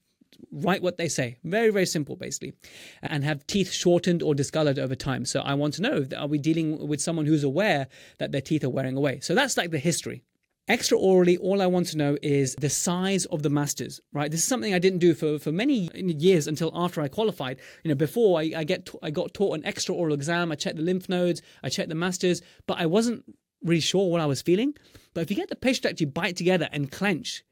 write 0.52 0.82
what 0.82 0.96
they 0.96 1.08
say. 1.08 1.38
Very, 1.44 1.70
very 1.70 1.86
simple, 1.86 2.16
basically. 2.16 2.54
And 3.02 3.24
have 3.24 3.46
teeth 3.46 3.72
shortened 3.72 4.22
or 4.22 4.34
discolored 4.34 4.78
over 4.78 4.94
time. 4.94 5.24
So 5.24 5.40
I 5.40 5.54
want 5.54 5.74
to 5.74 5.82
know 5.82 6.06
are 6.16 6.26
we 6.26 6.38
dealing 6.38 6.86
with 6.86 7.00
someone 7.00 7.26
who's 7.26 7.44
aware 7.44 7.88
that 8.18 8.32
their 8.32 8.40
teeth 8.40 8.64
are 8.64 8.70
wearing 8.70 8.96
away? 8.96 9.20
So 9.20 9.34
that's 9.34 9.56
like 9.56 9.70
the 9.70 9.78
history. 9.78 10.22
Extra 10.68 10.96
orally, 10.96 11.36
all 11.36 11.60
I 11.60 11.66
want 11.66 11.88
to 11.88 11.96
know 11.96 12.16
is 12.22 12.54
the 12.54 12.70
size 12.70 13.24
of 13.26 13.42
the 13.42 13.50
masseters, 13.50 14.00
right? 14.12 14.30
This 14.30 14.40
is 14.40 14.46
something 14.46 14.72
I 14.72 14.78
didn't 14.78 15.00
do 15.00 15.14
for, 15.14 15.38
for 15.40 15.50
many 15.50 15.90
years 15.94 16.46
until 16.46 16.70
after 16.74 17.00
I 17.00 17.08
qualified. 17.08 17.58
You 17.82 17.88
know, 17.88 17.96
before 17.96 18.38
I, 18.38 18.52
I 18.56 18.62
get 18.62 18.88
I 19.02 19.10
got 19.10 19.34
taught 19.34 19.56
an 19.56 19.66
extra 19.66 19.94
oral 19.94 20.14
exam, 20.14 20.52
I 20.52 20.54
checked 20.54 20.76
the 20.76 20.82
lymph 20.82 21.08
nodes, 21.08 21.42
I 21.64 21.70
checked 21.70 21.88
the 21.88 21.96
masseters, 21.96 22.40
but 22.68 22.78
I 22.78 22.86
wasn't 22.86 23.24
really 23.64 23.80
sure 23.80 24.08
what 24.10 24.20
I 24.20 24.26
was 24.26 24.42
feeling. 24.42 24.74
But 25.12 25.22
if 25.22 25.30
you 25.30 25.36
get 25.36 25.48
the 25.48 25.56
patient 25.56 25.82
to 25.82 25.88
actually 25.90 26.06
bite 26.06 26.36
together 26.36 26.68
and 26.70 26.90
clench, 26.90 27.42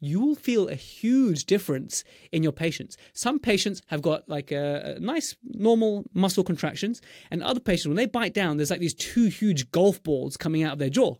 you 0.00 0.20
will 0.20 0.34
feel 0.34 0.68
a 0.68 0.74
huge 0.74 1.44
difference 1.44 2.04
in 2.32 2.42
your 2.42 2.52
patients. 2.52 2.96
Some 3.12 3.38
patients 3.38 3.82
have 3.86 4.02
got 4.02 4.28
like 4.28 4.52
a, 4.52 4.96
a, 4.96 5.00
nice 5.00 5.36
normal 5.42 6.04
muscle 6.14 6.44
contractions, 6.44 7.00
and 7.30 7.42
other 7.42 7.60
patients, 7.60 7.88
when 7.88 7.96
they 7.96 8.06
bite 8.06 8.34
down, 8.34 8.56
there's 8.56 8.70
like 8.70 8.80
these 8.80 8.94
two 8.94 9.26
huge 9.26 9.70
golf 9.70 10.02
balls 10.02 10.36
coming 10.36 10.62
out 10.62 10.74
of 10.74 10.78
their 10.78 10.90
jaw. 10.90 11.14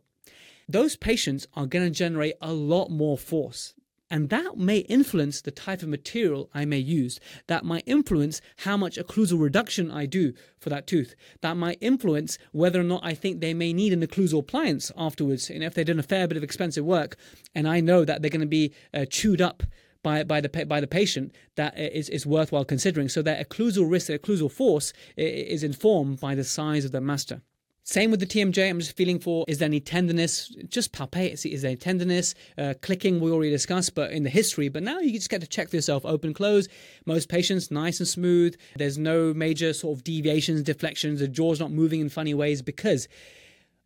Those 0.69 0.97
patients 0.97 1.47
are 1.55 1.67
going 1.67 1.87
to 1.87 1.91
generate 1.91 2.35
a 2.43 2.53
lot 2.53 2.91
more 2.91 3.17
force. 3.17 3.75
And 4.11 4.31
that 4.31 4.57
may 4.57 4.79
influence 4.79 5.41
the 5.41 5.51
type 5.51 5.83
of 5.83 5.89
material 5.89 6.51
I 6.55 6.65
may 6.65 6.79
use. 6.79 7.21
That 7.47 7.65
might 7.65 7.85
influence 7.87 8.41
how 8.59 8.77
much 8.77 8.97
occlusal 8.97 9.41
reduction 9.41 9.91
I 9.91 10.07
do 10.07 10.33
for 10.59 10.71
that 10.71 10.87
tooth. 10.87 11.15
That 11.43 11.57
might 11.57 11.79
influence 11.81 12.39
whether 12.53 12.81
or 12.81 12.85
not 12.85 13.05
I 13.05 13.15
think 13.15 13.41
they 13.41 13.55
may 13.55 13.73
need 13.73 13.93
an 13.93 14.07
occlusal 14.07 14.41
appliance 14.41 14.91
afterwards. 14.97 15.51
And 15.51 15.63
if 15.63 15.75
they've 15.75 15.85
done 15.85 15.99
a 15.99 16.03
fair 16.03 16.27
bit 16.27 16.39
of 16.39 16.43
expensive 16.43 16.85
work 16.85 17.17
and 17.55 17.69
I 17.69 17.81
know 17.81 18.05
that 18.05 18.23
they're 18.23 18.31
going 18.31 18.41
to 18.41 18.47
be 18.47 18.73
uh, 18.95 19.05
chewed 19.05 19.43
up 19.43 19.63
by, 20.03 20.23
by 20.23 20.41
the 20.41 20.49
by 20.67 20.81
the 20.81 20.87
patient 20.87 21.35
that 21.57 21.77
is, 21.79 22.09
is 22.09 22.25
worthwhile 22.25 22.65
considering. 22.65 23.09
So 23.09 23.21
that 23.23 23.47
occlusal 23.47 23.91
risk, 23.91 24.07
the 24.07 24.19
occlusal 24.19 24.51
force 24.51 24.93
is 25.17 25.63
informed 25.63 26.21
by 26.21 26.35
the 26.35 26.45
size 26.45 26.85
of 26.85 26.93
the 26.93 27.01
masseter. 27.01 27.43
Same 27.89 28.11
with 28.11 28.21
the 28.21 28.27
TMJ. 28.27 28.69
I'm 28.69 28.81
just 28.81 28.95
feeling 28.99 29.19
for 29.19 29.47
is 29.49 29.61
there 29.61 29.67
any 29.67 29.81
tenderness? 29.81 30.55
Just 30.69 30.93
palpate. 30.93 31.39
See, 31.39 31.55
is 31.55 31.63
there 31.63 31.71
any 31.71 31.79
tenderness? 31.79 32.35
Uh, 32.59 32.75
clicking 32.83 33.19
we 33.19 33.31
already 33.31 33.49
discussed, 33.49 33.95
but 33.95 34.13
in 34.13 34.25
the 34.25 34.29
history. 34.29 34.69
But 34.69 34.83
now 34.83 34.99
you 34.99 35.13
just 35.13 35.31
get 35.31 35.41
to 35.41 35.47
check 35.47 35.71
for 35.71 35.77
yourself. 35.77 36.05
Open, 36.05 36.35
close. 36.35 36.69
Most 37.07 37.31
patients 37.31 37.71
nice 37.71 37.99
and 37.99 38.07
smooth. 38.07 38.57
There's 38.77 38.99
no 38.99 39.33
major 39.33 39.73
sort 39.73 39.97
of 39.97 40.05
deviations, 40.05 40.61
deflections. 40.61 41.21
The 41.21 41.29
jaw's 41.29 41.61
not 41.61 41.71
moving 41.71 42.03
in 42.03 42.11
funny 42.11 42.35
ways 42.35 42.61
because 42.61 43.09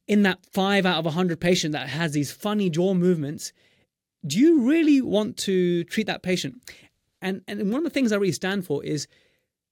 in 0.09 0.25
that 0.25 0.41
five 0.53 0.85
out 0.85 0.99
of 0.99 1.07
a 1.07 1.13
hundred 1.13 1.41
patient 1.41 1.71
that 1.71 1.89
has 1.89 2.11
these 2.11 2.33
funny 2.33 2.71
jaw 2.71 2.95
movements, 2.95 3.53
do 4.27 4.41
you 4.41 4.63
really 4.63 5.01
want 5.01 5.37
to 5.37 5.85
treat 5.85 6.09
that 6.09 6.25
patient? 6.25 6.57
And 7.21 7.43
and 7.47 7.71
one 7.71 7.79
of 7.79 7.85
the 7.85 7.91
things 7.91 8.11
I 8.11 8.17
really 8.17 8.33
stand 8.33 8.67
for 8.67 8.83
is 8.83 9.07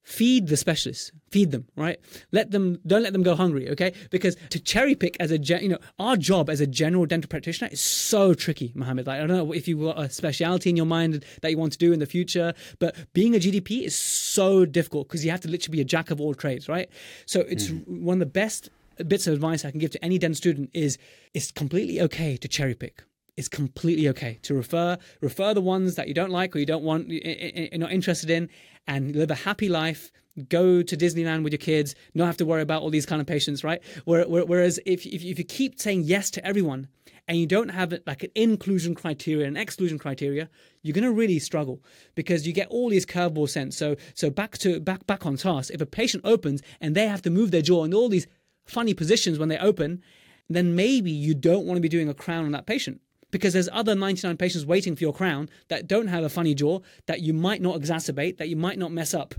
feed 0.03 0.49
the 0.49 0.57
specialists. 0.57 1.13
Feed 1.31 1.53
them 1.53 1.67
right? 1.77 1.99
Let 2.33 2.51
them 2.51 2.81
don't 2.87 3.03
let 3.03 3.13
them 3.13 3.23
go 3.23 3.35
hungry 3.35 3.69
okay? 3.71 3.93
Because 4.11 4.37
to 4.51 4.59
cherry 4.59 4.95
pick 4.95 5.17
as 5.21 5.31
a 5.31 5.39
you 5.39 5.69
know 5.69 5.79
our 5.99 6.17
job 6.17 6.51
as 6.51 6.61
a 6.61 6.67
general 6.67 7.07
dental 7.07 7.29
practitioner 7.29 7.71
is 7.73 7.81
so 7.81 8.35
tricky 8.35 8.73
Mohamed. 8.75 9.07
Like, 9.07 9.21
i 9.21 9.27
don't 9.27 9.37
know 9.37 9.53
if 9.53 9.69
you've 9.69 9.81
got 9.81 9.99
a 9.99 10.11
specialty 10.11 10.71
in 10.71 10.77
your 10.77 10.87
mind 10.87 11.25
that 11.43 11.51
you 11.51 11.59
want 11.59 11.73
to 11.73 11.79
do 11.79 11.93
in 11.93 12.01
the 12.01 12.07
future 12.07 12.55
but 12.79 12.97
being 13.13 13.35
a 13.35 13.39
gdp 13.39 13.85
is 13.85 13.95
so 13.95 14.65
difficult 14.65 15.09
because 15.09 15.25
you 15.25 15.31
have 15.31 15.41
to 15.41 15.49
literally 15.49 15.77
be 15.77 15.81
a 15.81 15.85
jack 15.85 16.11
of 16.11 16.21
all 16.21 16.35
trades 16.35 16.69
right? 16.69 16.89
So 17.27 17.41
it's 17.41 17.69
mm. 17.69 18.03
one 18.03 18.15
of 18.15 18.21
the 18.21 18.27
best 18.27 18.71
bits 19.07 19.27
of 19.27 19.35
advice 19.35 19.65
i 19.65 19.71
can 19.71 19.81
give 19.81 19.91
to 19.91 20.05
any 20.05 20.19
dental 20.19 20.35
student 20.35 20.71
is 20.73 20.99
it's 21.35 21.51
completely 21.51 22.01
okay 22.01 22.37
to 22.37 22.49
cherry 22.49 22.75
pick 22.75 23.05
it's 23.41 23.49
completely 23.49 24.07
okay 24.07 24.39
to 24.43 24.53
refer 24.53 24.99
refer 25.23 25.55
the 25.55 25.63
ones 25.63 25.95
that 25.95 26.07
you 26.07 26.13
don't 26.13 26.31
like 26.31 26.55
or 26.55 26.59
you 26.59 26.67
don't 26.67 26.85
want 26.85 27.09
you're 27.09 27.79
not 27.79 27.91
interested 27.91 28.29
in 28.29 28.51
and 28.87 29.17
live 29.17 29.31
a 29.31 29.35
happy 29.35 29.69
life. 29.69 30.13
Go 30.49 30.83
to 30.83 30.97
disneyland 30.97 31.43
with 31.43 31.53
your 31.55 31.59
kids 31.59 31.95
not 32.15 32.27
have 32.27 32.37
to 32.37 32.45
worry 32.45 32.63
about 32.63 32.83
all 32.83 32.91
these 32.91 33.07
kind 33.07 33.21
of 33.21 33.27
patients 33.27 33.65
right? 33.65 33.83
Whereas 34.05 34.79
if, 34.87 35.05
if, 35.07 35.23
you 35.25 35.35
keep 35.45 35.81
saying 35.81 36.03
yes 36.05 36.31
to 36.33 36.47
everyone 36.47 36.89
and 37.27 37.39
you 37.39 37.47
don't 37.47 37.71
have 37.71 37.95
like 38.07 38.23
an 38.23 38.31
inclusion 38.35 38.95
criteria 38.95 39.47
and 39.47 39.57
exclusion 39.57 39.99
criteria 39.99 40.49
you're 40.83 40.95
going 40.95 41.05
to 41.05 41.13
really 41.13 41.39
struggle 41.39 41.83
because 42.15 42.47
you 42.47 42.53
get 42.53 42.69
all 42.69 42.91
these 42.91 43.07
curveballs 43.07 43.51
sent 43.51 43.73
so 43.75 43.97
so 44.15 44.29
back 44.29 44.59
to 44.59 44.81
back 44.81 45.07
back 45.07 45.25
on 45.25 45.37
task. 45.37 45.73
If 45.73 45.81
a 45.81 45.87
patient 45.87 46.25
opens 46.27 46.61
and 46.81 46.95
they 46.95 47.09
have 47.09 47.23
to 47.23 47.31
move 47.31 47.51
their 47.51 47.63
jaw 47.63 47.85
in 47.85 47.95
all 47.95 48.11
these 48.11 48.27
funny 48.67 48.93
positions 48.93 49.39
when 49.39 49.49
they 49.49 49.59
open 49.59 50.03
then 50.51 50.75
maybe 50.75 51.11
you 51.11 51.33
don't 51.33 51.65
want 51.65 51.77
to 51.77 51.81
be 51.81 51.89
doing 51.89 52.09
a 52.09 52.15
crown 52.15 52.45
on 52.45 52.53
that 52.53 52.67
patient 52.67 53.01
because 53.31 53.53
there's 53.53 53.69
other 53.73 53.95
99 53.95 54.37
patients 54.37 54.67
waiting 54.67 54.97
for 54.97 55.05
your 55.05 55.13
crown 55.13 55.49
that 55.69 55.87
don't 55.87 56.09
have 56.09 56.25
a 56.25 56.29
funny 56.29 56.55
jaw 56.55 56.81
that 57.07 57.21
you 57.21 57.33
might 57.33 57.63
not 57.63 57.81
exacerbate, 57.81 58.39
that 58.39 58.49
you 58.49 58.57
might 58.57 58.79
not 58.79 58.93
mess 58.93 59.15
up, 59.15 59.35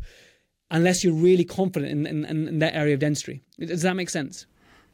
unless 0.69 1.03
you're 1.03 1.13
really 1.13 1.43
confident 1.43 1.91
in, 1.91 2.25
in, 2.25 2.47
in 2.47 2.59
that 2.59 2.75
area 2.75 2.93
of 2.93 2.99
dentistry. 2.99 3.41
Does 3.59 3.81
that 3.81 3.95
make 3.95 4.09
sense? 4.09 4.45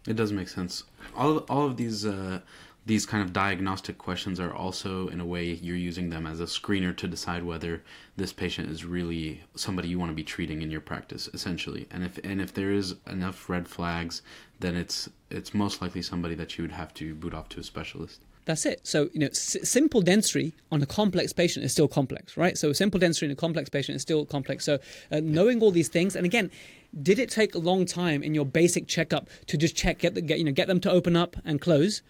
It 0.07 0.15
does 0.15 0.31
make 0.31 0.47
sense. 0.47 0.83
All 1.15 1.39
all 1.49 1.65
of 1.65 1.75
these 1.75 2.05
uh, 2.05 2.39
these 2.87 3.05
kind 3.05 3.21
of 3.21 3.33
diagnostic 3.33 3.97
questions 3.97 4.39
are 4.39 4.53
also 4.53 5.09
in 5.09 5.19
a 5.19 5.25
way 5.25 5.43
you're 5.43 5.75
using 5.75 6.09
them 6.09 6.25
as 6.25 6.39
a 6.39 6.45
screener 6.45 6.95
to 6.95 7.07
decide 7.07 7.43
whether 7.43 7.83
this 8.15 8.31
patient 8.31 8.69
is 8.69 8.85
really 8.85 9.43
somebody 9.55 9.89
you 9.89 9.99
want 9.99 10.09
to 10.09 10.15
be 10.15 10.23
treating 10.23 10.61
in 10.61 10.71
your 10.71 10.79
practice 10.79 11.27
essentially 11.33 11.85
and 11.91 12.05
if 12.05 12.17
and 12.23 12.39
if 12.39 12.53
there 12.53 12.71
is 12.71 12.95
enough 13.05 13.49
red 13.49 13.67
flags 13.67 14.21
then 14.61 14.77
it's 14.77 15.09
it's 15.29 15.53
most 15.53 15.81
likely 15.81 16.01
somebody 16.01 16.33
that 16.33 16.57
you 16.57 16.63
would 16.63 16.71
have 16.71 16.93
to 16.93 17.13
boot 17.13 17.33
off 17.33 17.49
to 17.49 17.59
a 17.59 17.63
specialist 17.63 18.21
that's 18.47 18.65
it. 18.65 18.79
So, 18.83 19.09
you 19.13 19.19
know, 19.19 19.27
s- 19.27 19.57
simple 19.63 20.01
dentistry 20.01 20.53
on 20.71 20.81
a 20.81 20.85
complex 20.85 21.33
patient 21.33 21.63
is 21.65 21.71
still 21.71 21.87
complex, 21.87 22.35
right? 22.35 22.57
So, 22.57 22.73
simple 22.73 22.99
dentistry 22.99 23.27
in 23.27 23.31
a 23.31 23.35
complex 23.35 23.69
patient 23.69 23.97
is 23.97 24.01
still 24.01 24.25
complex. 24.25 24.65
So, 24.65 24.79
uh, 25.11 25.19
knowing 25.21 25.61
all 25.61 25.71
these 25.71 25.89
things, 25.89 26.15
and 26.15 26.25
again, 26.25 26.49
did 27.03 27.19
it 27.19 27.29
take 27.29 27.53
a 27.53 27.59
long 27.59 27.85
time 27.85 28.23
in 28.23 28.33
your 28.33 28.45
basic 28.45 28.87
checkup 28.87 29.29
to 29.47 29.57
just 29.57 29.75
check, 29.75 29.99
get, 29.99 30.15
the, 30.15 30.21
get 30.21 30.39
you 30.39 30.45
know, 30.45 30.51
get 30.51 30.67
them 30.67 30.79
to 30.79 30.89
open 30.89 31.15
up 31.15 31.35
and 31.45 31.61
close? 31.61 32.01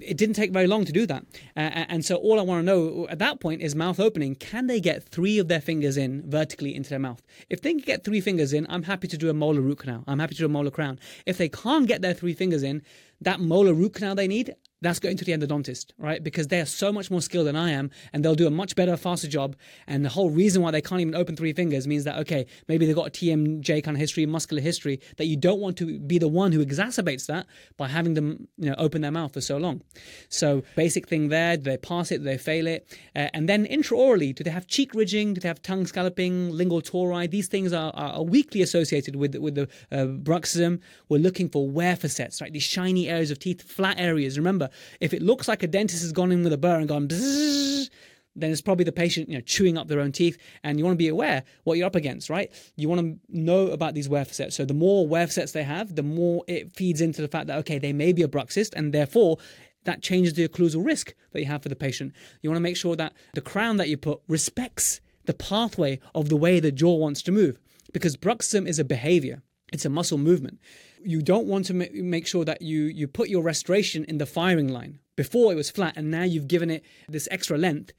It 0.00 0.16
didn't 0.16 0.34
take 0.34 0.52
very 0.52 0.66
long 0.66 0.84
to 0.84 0.92
do 0.92 1.06
that. 1.06 1.24
Uh, 1.56 1.84
and 1.88 2.04
so, 2.04 2.16
all 2.16 2.40
I 2.40 2.42
want 2.42 2.60
to 2.60 2.66
know 2.66 3.06
at 3.08 3.20
that 3.20 3.38
point 3.40 3.62
is 3.62 3.74
mouth 3.76 4.00
opening. 4.00 4.34
Can 4.34 4.66
they 4.66 4.80
get 4.80 5.04
three 5.04 5.38
of 5.38 5.46
their 5.48 5.60
fingers 5.60 5.96
in 5.96 6.28
vertically 6.28 6.74
into 6.74 6.90
their 6.90 6.98
mouth? 6.98 7.22
If 7.48 7.62
they 7.62 7.70
can 7.70 7.78
get 7.78 8.04
three 8.04 8.20
fingers 8.20 8.52
in, 8.52 8.66
I'm 8.68 8.82
happy 8.82 9.06
to 9.08 9.16
do 9.16 9.30
a 9.30 9.34
molar 9.34 9.60
root 9.60 9.78
canal. 9.78 10.02
I'm 10.08 10.18
happy 10.18 10.34
to 10.34 10.40
do 10.40 10.46
a 10.46 10.48
molar 10.48 10.72
crown. 10.72 10.98
If 11.24 11.38
they 11.38 11.48
can't 11.48 11.86
get 11.86 12.02
their 12.02 12.14
three 12.14 12.34
fingers 12.34 12.64
in, 12.64 12.82
that 13.20 13.38
molar 13.38 13.72
root 13.72 13.94
canal 13.94 14.16
they 14.16 14.26
need, 14.26 14.56
that's 14.82 14.98
going 14.98 15.16
to 15.16 15.24
the 15.24 15.32
endodontist, 15.32 15.92
right? 15.96 16.22
Because 16.22 16.48
they 16.48 16.60
are 16.60 16.66
so 16.66 16.92
much 16.92 17.10
more 17.10 17.22
skilled 17.22 17.46
than 17.46 17.56
I 17.56 17.70
am 17.70 17.90
and 18.12 18.24
they'll 18.24 18.34
do 18.34 18.46
a 18.46 18.50
much 18.50 18.74
better, 18.74 18.96
faster 18.96 19.28
job. 19.28 19.56
And 19.86 20.04
the 20.04 20.08
whole 20.08 20.30
reason 20.30 20.60
why 20.60 20.72
they 20.72 20.82
can't 20.82 21.00
even 21.00 21.14
open 21.14 21.36
three 21.36 21.52
fingers 21.52 21.86
means 21.86 22.04
that, 22.04 22.18
okay, 22.18 22.46
maybe 22.68 22.84
they've 22.84 22.96
got 22.96 23.06
a 23.06 23.10
TMJ 23.10 23.82
kind 23.84 23.96
of 23.96 24.00
history, 24.00 24.26
muscular 24.26 24.60
history, 24.60 25.00
that 25.16 25.26
you 25.26 25.36
don't 25.36 25.60
want 25.60 25.76
to 25.78 26.00
be 26.00 26.18
the 26.18 26.28
one 26.28 26.52
who 26.52 26.64
exacerbates 26.64 27.26
that 27.26 27.46
by 27.76 27.88
having 27.88 28.14
them, 28.14 28.48
you 28.58 28.68
know, 28.68 28.74
open 28.76 29.02
their 29.02 29.12
mouth 29.12 29.32
for 29.32 29.40
so 29.40 29.56
long. 29.56 29.82
So 30.28 30.62
basic 30.74 31.08
thing 31.08 31.28
there, 31.28 31.56
do 31.56 31.62
they 31.62 31.76
pass 31.76 32.10
it, 32.10 32.18
do 32.18 32.24
they 32.24 32.38
fail 32.38 32.66
it? 32.66 32.86
Uh, 33.14 33.28
and 33.32 33.48
then 33.48 33.66
intraorally, 33.66 34.34
do 34.34 34.42
they 34.42 34.50
have 34.50 34.66
cheek 34.66 34.94
ridging? 34.94 35.34
Do 35.34 35.40
they 35.40 35.48
have 35.48 35.62
tongue 35.62 35.86
scalloping, 35.86 36.50
lingual 36.50 36.80
tori? 36.80 37.28
These 37.28 37.48
things 37.48 37.72
are, 37.72 37.92
are, 37.94 38.22
weakly 38.22 38.62
associated 38.62 39.16
with, 39.16 39.34
with 39.36 39.54
the 39.54 39.68
uh, 39.90 40.06
bruxism. 40.06 40.80
We're 41.08 41.18
looking 41.18 41.48
for 41.48 41.68
wear 41.68 41.96
facets, 41.96 42.40
right? 42.40 42.52
These 42.52 42.62
shiny 42.62 43.08
areas 43.08 43.30
of 43.30 43.38
teeth, 43.38 43.62
flat 43.62 43.98
areas. 43.98 44.38
Remember, 44.38 44.70
if 45.00 45.12
it 45.14 45.22
looks 45.22 45.48
like 45.48 45.62
a 45.62 45.66
dentist 45.66 46.02
has 46.02 46.12
gone 46.12 46.32
in 46.32 46.42
with 46.42 46.52
a 46.52 46.58
burr 46.58 46.78
and 46.78 46.88
gone 46.88 47.08
bzzz, 47.08 47.90
then 48.34 48.50
it's 48.50 48.62
probably 48.62 48.84
the 48.84 48.92
patient 48.92 49.28
you 49.28 49.34
know 49.34 49.42
chewing 49.42 49.76
up 49.76 49.88
their 49.88 50.00
own 50.00 50.12
teeth. 50.12 50.38
And 50.64 50.78
you 50.78 50.84
want 50.84 50.94
to 50.94 50.98
be 50.98 51.08
aware 51.08 51.44
what 51.64 51.78
you're 51.78 51.86
up 51.86 51.94
against 51.94 52.30
right? 52.30 52.50
You 52.76 52.88
want 52.88 53.00
to 53.00 53.18
know 53.28 53.68
about 53.68 53.94
these 53.94 54.08
wear 54.08 54.24
facets. 54.24 54.56
So 54.56 54.64
the 54.64 54.74
more 54.74 55.06
wear 55.06 55.26
facets 55.26 55.52
they 55.52 55.64
have 55.64 55.94
the 55.94 56.02
more 56.02 56.44
it 56.46 56.74
feeds 56.74 57.00
into 57.00 57.22
the 57.22 57.28
fact 57.28 57.46
that 57.48 57.58
okay 57.60 57.78
they 57.78 57.92
may 57.92 58.12
be 58.12 58.22
a 58.22 58.28
bruxist 58.28 58.72
and 58.74 58.92
therefore 58.92 59.38
that 59.84 60.00
changes 60.02 60.34
the 60.34 60.46
occlusal 60.46 60.84
risk 60.84 61.14
that 61.32 61.40
you 61.40 61.46
have 61.46 61.62
for 61.62 61.68
the 61.68 61.76
patient. 61.76 62.12
You 62.40 62.50
want 62.50 62.58
to 62.58 62.62
make 62.62 62.76
sure 62.76 62.96
that 62.96 63.14
the 63.34 63.40
crown 63.40 63.78
that 63.78 63.88
you 63.88 63.96
put 63.96 64.20
respects 64.28 65.00
the 65.24 65.34
pathway 65.34 66.00
of 66.14 66.28
the 66.28 66.36
way 66.36 66.60
the 66.60 66.72
jaw 66.72 66.96
wants 66.96 67.22
to 67.22 67.32
move 67.32 67.58
because 67.92 68.16
bruxism 68.16 68.66
is 68.66 68.78
a 68.78 68.84
behavior. 68.84 69.42
It's 69.72 69.84
a 69.84 69.90
muscle 69.90 70.18
movement 70.18 70.60
you 71.04 71.22
don't 71.22 71.46
want 71.46 71.66
to 71.66 71.74
make 71.74 72.26
sure 72.26 72.44
that 72.44 72.62
you 72.62 72.84
you 72.84 73.06
put 73.06 73.28
your 73.28 73.42
restoration 73.42 74.04
in 74.04 74.18
the 74.18 74.26
firing 74.26 74.68
line 74.68 74.98
before 75.16 75.52
it 75.52 75.56
was 75.56 75.70
flat 75.70 75.94
and 75.96 76.10
now 76.10 76.22
you've 76.22 76.48
given 76.48 76.70
it 76.70 76.84
this 77.08 77.28
extra 77.30 77.58
length 77.58 77.92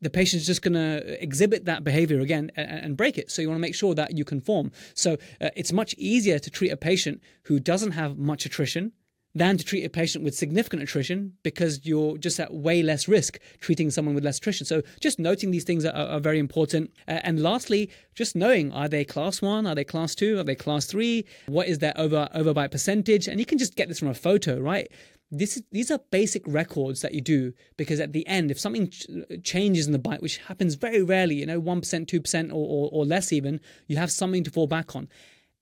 the 0.00 0.10
patient's 0.10 0.46
just 0.46 0.62
going 0.62 0.74
to 0.74 1.22
exhibit 1.22 1.64
that 1.64 1.82
behavior 1.82 2.20
again 2.20 2.50
and, 2.54 2.68
and, 2.68 2.96
break 2.96 3.16
it. 3.16 3.30
So 3.30 3.40
you 3.40 3.48
want 3.48 3.56
to 3.56 3.62
make 3.62 3.74
sure 3.74 3.94
that 3.94 4.16
you 4.16 4.24
conform. 4.24 4.70
So 4.94 5.14
uh, 5.40 5.48
it's 5.56 5.72
much 5.72 5.94
easier 5.96 6.38
to 6.38 6.50
treat 6.50 6.70
a 6.70 6.76
patient 6.76 7.22
who 7.44 7.58
doesn't 7.58 7.92
have 7.92 8.18
much 8.18 8.44
attrition 8.44 8.92
than 9.36 9.58
to 9.58 9.64
treat 9.64 9.84
a 9.84 9.90
patient 9.90 10.24
with 10.24 10.34
significant 10.34 10.82
attrition 10.82 11.34
because 11.42 11.84
you're 11.84 12.16
just 12.16 12.40
at 12.40 12.54
way 12.54 12.82
less 12.82 13.06
risk 13.06 13.38
treating 13.60 13.90
someone 13.90 14.14
with 14.14 14.24
less 14.24 14.38
attrition. 14.38 14.64
So 14.64 14.82
just 14.98 15.18
noting 15.18 15.50
these 15.50 15.64
things 15.64 15.84
are, 15.84 15.92
are 15.92 16.20
very 16.20 16.38
important. 16.38 16.90
Uh, 17.06 17.20
and 17.22 17.42
lastly, 17.42 17.90
just 18.14 18.34
knowing 18.34 18.72
are 18.72 18.88
they 18.88 19.04
class 19.04 19.42
one, 19.42 19.66
are 19.66 19.74
they 19.74 19.84
class 19.84 20.14
two, 20.14 20.38
are 20.38 20.44
they 20.44 20.54
class 20.54 20.86
three? 20.86 21.26
What 21.48 21.68
is 21.68 21.80
their 21.80 21.92
over 21.98 22.30
overbite 22.34 22.70
percentage? 22.70 23.28
And 23.28 23.38
you 23.38 23.44
can 23.44 23.58
just 23.58 23.76
get 23.76 23.88
this 23.88 23.98
from 23.98 24.08
a 24.08 24.14
photo, 24.14 24.58
right? 24.58 24.90
This 25.30 25.58
is, 25.58 25.64
these 25.70 25.90
are 25.90 26.00
basic 26.10 26.42
records 26.46 27.02
that 27.02 27.12
you 27.12 27.20
do 27.20 27.52
because 27.76 28.00
at 28.00 28.14
the 28.14 28.26
end, 28.26 28.50
if 28.50 28.58
something 28.58 28.88
ch- 28.88 29.06
changes 29.42 29.86
in 29.86 29.92
the 29.92 29.98
bite, 29.98 30.22
which 30.22 30.38
happens 30.38 30.76
very 30.76 31.02
rarely, 31.02 31.34
you 31.34 31.44
know, 31.44 31.60
1%, 31.60 31.82
2% 31.82 32.48
or, 32.50 32.54
or, 32.54 32.88
or 32.90 33.04
less 33.04 33.32
even, 33.32 33.60
you 33.86 33.98
have 33.98 34.10
something 34.10 34.44
to 34.44 34.50
fall 34.50 34.66
back 34.66 34.96
on. 34.96 35.08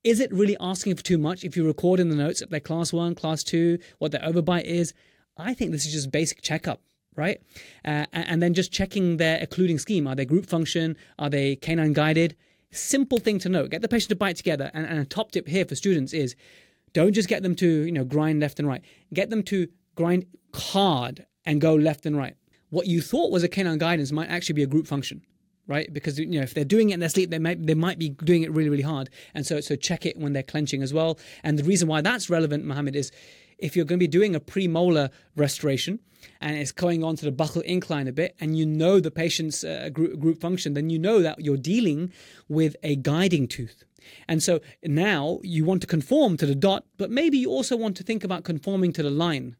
Is 0.04 0.20
it 0.20 0.30
really 0.30 0.56
asking 0.60 0.94
for 0.96 1.02
too 1.02 1.16
much 1.16 1.44
if 1.44 1.56
you 1.56 1.66
record 1.66 1.98
in 1.98 2.10
the 2.10 2.14
notes 2.14 2.42
if 2.42 2.50
they're 2.50 2.60
class 2.60 2.92
one, 2.92 3.14
class 3.14 3.42
two, 3.42 3.78
what 3.98 4.12
their 4.12 4.20
overbite 4.20 4.64
is? 4.64 4.92
I 5.38 5.54
think 5.54 5.72
this 5.72 5.86
is 5.86 5.92
just 5.94 6.12
basic 6.12 6.42
checkup, 6.42 6.82
right? 7.16 7.40
Uh, 7.86 8.04
and 8.12 8.42
then 8.42 8.52
just 8.52 8.70
checking 8.70 9.16
their 9.16 9.42
occluding 9.42 9.78
scheme. 9.78 10.06
Are 10.06 10.14
they 10.14 10.26
group 10.26 10.44
function? 10.44 10.98
Are 11.18 11.30
they 11.30 11.56
canine 11.56 11.94
guided? 11.94 12.36
Simple 12.70 13.18
thing 13.18 13.38
to 13.40 13.48
note. 13.48 13.70
Get 13.70 13.80
the 13.80 13.88
patient 13.88 14.10
to 14.10 14.16
bite 14.16 14.36
together. 14.36 14.70
And, 14.74 14.84
and 14.84 14.98
a 14.98 15.06
top 15.06 15.32
tip 15.32 15.48
here 15.48 15.64
for 15.64 15.74
students 15.74 16.12
is 16.12 16.36
don't 16.92 17.14
just 17.14 17.28
get 17.28 17.42
them 17.42 17.54
to, 17.56 17.66
you 17.66 17.92
know, 17.92 18.04
grind 18.04 18.40
left 18.40 18.58
and 18.58 18.68
right. 18.68 18.82
Get 19.14 19.30
them 19.30 19.42
to 19.44 19.68
grind 19.94 20.26
hard 20.52 21.24
and 21.46 21.62
go 21.62 21.74
left 21.74 22.04
and 22.04 22.14
right. 22.14 22.36
What 22.68 22.86
you 22.88 23.00
thought 23.00 23.32
was 23.32 23.42
a 23.42 23.48
canine 23.48 23.78
guidance 23.78 24.12
might 24.12 24.28
actually 24.28 24.54
be 24.54 24.64
a 24.64 24.66
group 24.66 24.86
function 24.86 25.22
right? 25.66 25.92
Because 25.92 26.18
you 26.18 26.26
know 26.26 26.42
if 26.42 26.54
they're 26.54 26.64
doing 26.64 26.90
it 26.90 26.94
in 26.94 27.00
their 27.00 27.08
sleep, 27.08 27.30
they 27.30 27.38
might 27.38 27.66
they 27.66 27.74
might 27.74 27.98
be 27.98 28.10
doing 28.10 28.42
it 28.42 28.52
really 28.52 28.70
really 28.70 28.82
hard, 28.82 29.10
and 29.34 29.46
so 29.46 29.60
so 29.60 29.76
check 29.76 30.06
it 30.06 30.16
when 30.16 30.32
they're 30.32 30.42
clenching 30.42 30.82
as 30.82 30.92
well. 30.92 31.18
And 31.42 31.58
the 31.58 31.64
reason 31.64 31.88
why 31.88 32.00
that's 32.00 32.30
relevant, 32.30 32.64
Mohamed, 32.64 32.96
is 32.96 33.10
if 33.58 33.76
you're 33.76 33.84
going 33.84 33.98
to 33.98 34.02
be 34.02 34.08
doing 34.08 34.34
a 34.34 34.40
premolar 34.40 35.10
restoration 35.36 36.00
and 36.40 36.56
it's 36.56 36.72
going 36.72 37.04
on 37.04 37.16
to 37.16 37.24
the 37.24 37.32
buccal 37.32 37.62
incline 37.62 38.08
a 38.08 38.12
bit, 38.12 38.34
and 38.40 38.56
you 38.56 38.66
know 38.66 38.98
the 38.98 39.10
patient's 39.10 39.62
uh, 39.62 39.90
group, 39.92 40.18
group 40.18 40.40
function, 40.40 40.74
then 40.74 40.90
you 40.90 40.98
know 40.98 41.20
that 41.20 41.40
you're 41.40 41.56
dealing 41.56 42.12
with 42.48 42.76
a 42.82 42.96
guiding 42.96 43.46
tooth. 43.46 43.84
And 44.28 44.42
so 44.42 44.60
now 44.82 45.40
you 45.42 45.64
want 45.64 45.80
to 45.82 45.86
conform 45.86 46.36
to 46.38 46.46
the 46.46 46.54
dot, 46.54 46.84
but 46.96 47.10
maybe 47.10 47.38
you 47.38 47.50
also 47.50 47.76
want 47.76 47.96
to 47.98 48.02
think 48.02 48.24
about 48.24 48.44
conforming 48.44 48.92
to 48.94 49.02
the 49.02 49.10
line 49.10 49.56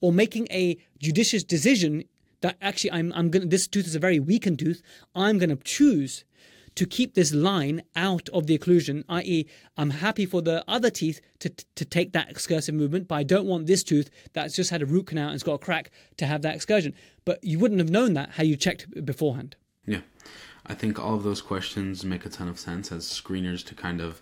or 0.00 0.12
making 0.12 0.46
a 0.50 0.76
judicious 0.98 1.44
decision 1.44 2.04
that 2.40 2.56
actually 2.60 2.92
I'm, 2.92 3.12
I'm 3.14 3.30
gonna 3.30 3.46
this 3.46 3.66
tooth 3.66 3.86
is 3.86 3.94
a 3.94 4.00
very 4.00 4.20
weakened 4.20 4.58
tooth. 4.58 4.82
I'm 5.14 5.38
going 5.38 5.50
to 5.50 5.56
choose 5.56 6.24
to 6.74 6.84
keep 6.84 7.14
this 7.14 7.32
line 7.32 7.82
out 7.94 8.28
of 8.34 8.46
the 8.46 8.58
occlusion 8.58 9.02
i.e 9.08 9.46
i'm 9.78 9.88
happy 9.88 10.26
for 10.26 10.42
the 10.42 10.62
other 10.68 10.90
teeth 10.90 11.22
to, 11.38 11.48
to 11.74 11.86
take 11.86 12.12
that 12.12 12.28
excursive 12.28 12.74
movement 12.74 13.08
but 13.08 13.14
i 13.14 13.22
don't 13.22 13.46
want 13.46 13.66
this 13.66 13.82
tooth 13.82 14.10
that's 14.34 14.54
just 14.54 14.68
had 14.68 14.82
a 14.82 14.84
root 14.84 15.06
canal 15.06 15.28
and 15.28 15.34
it's 15.34 15.42
got 15.42 15.54
a 15.54 15.58
crack 15.58 15.90
to 16.16 16.26
have 16.26 16.42
that 16.42 16.54
excursion. 16.54 16.94
But 17.24 17.42
you 17.42 17.58
wouldn't 17.58 17.80
have 17.80 17.90
known 17.90 18.14
that 18.14 18.30
had 18.30 18.46
you 18.46 18.56
checked 18.56 19.04
beforehand. 19.04 19.56
Yeah. 19.86 20.00
I 20.66 20.74
think 20.74 20.98
all 20.98 21.14
of 21.14 21.22
those 21.22 21.42
questions 21.42 22.04
make 22.04 22.26
a 22.26 22.28
ton 22.28 22.48
of 22.48 22.58
sense 22.58 22.90
as 22.90 23.04
screeners 23.04 23.64
to 23.66 23.74
kind 23.74 24.00
of 24.00 24.20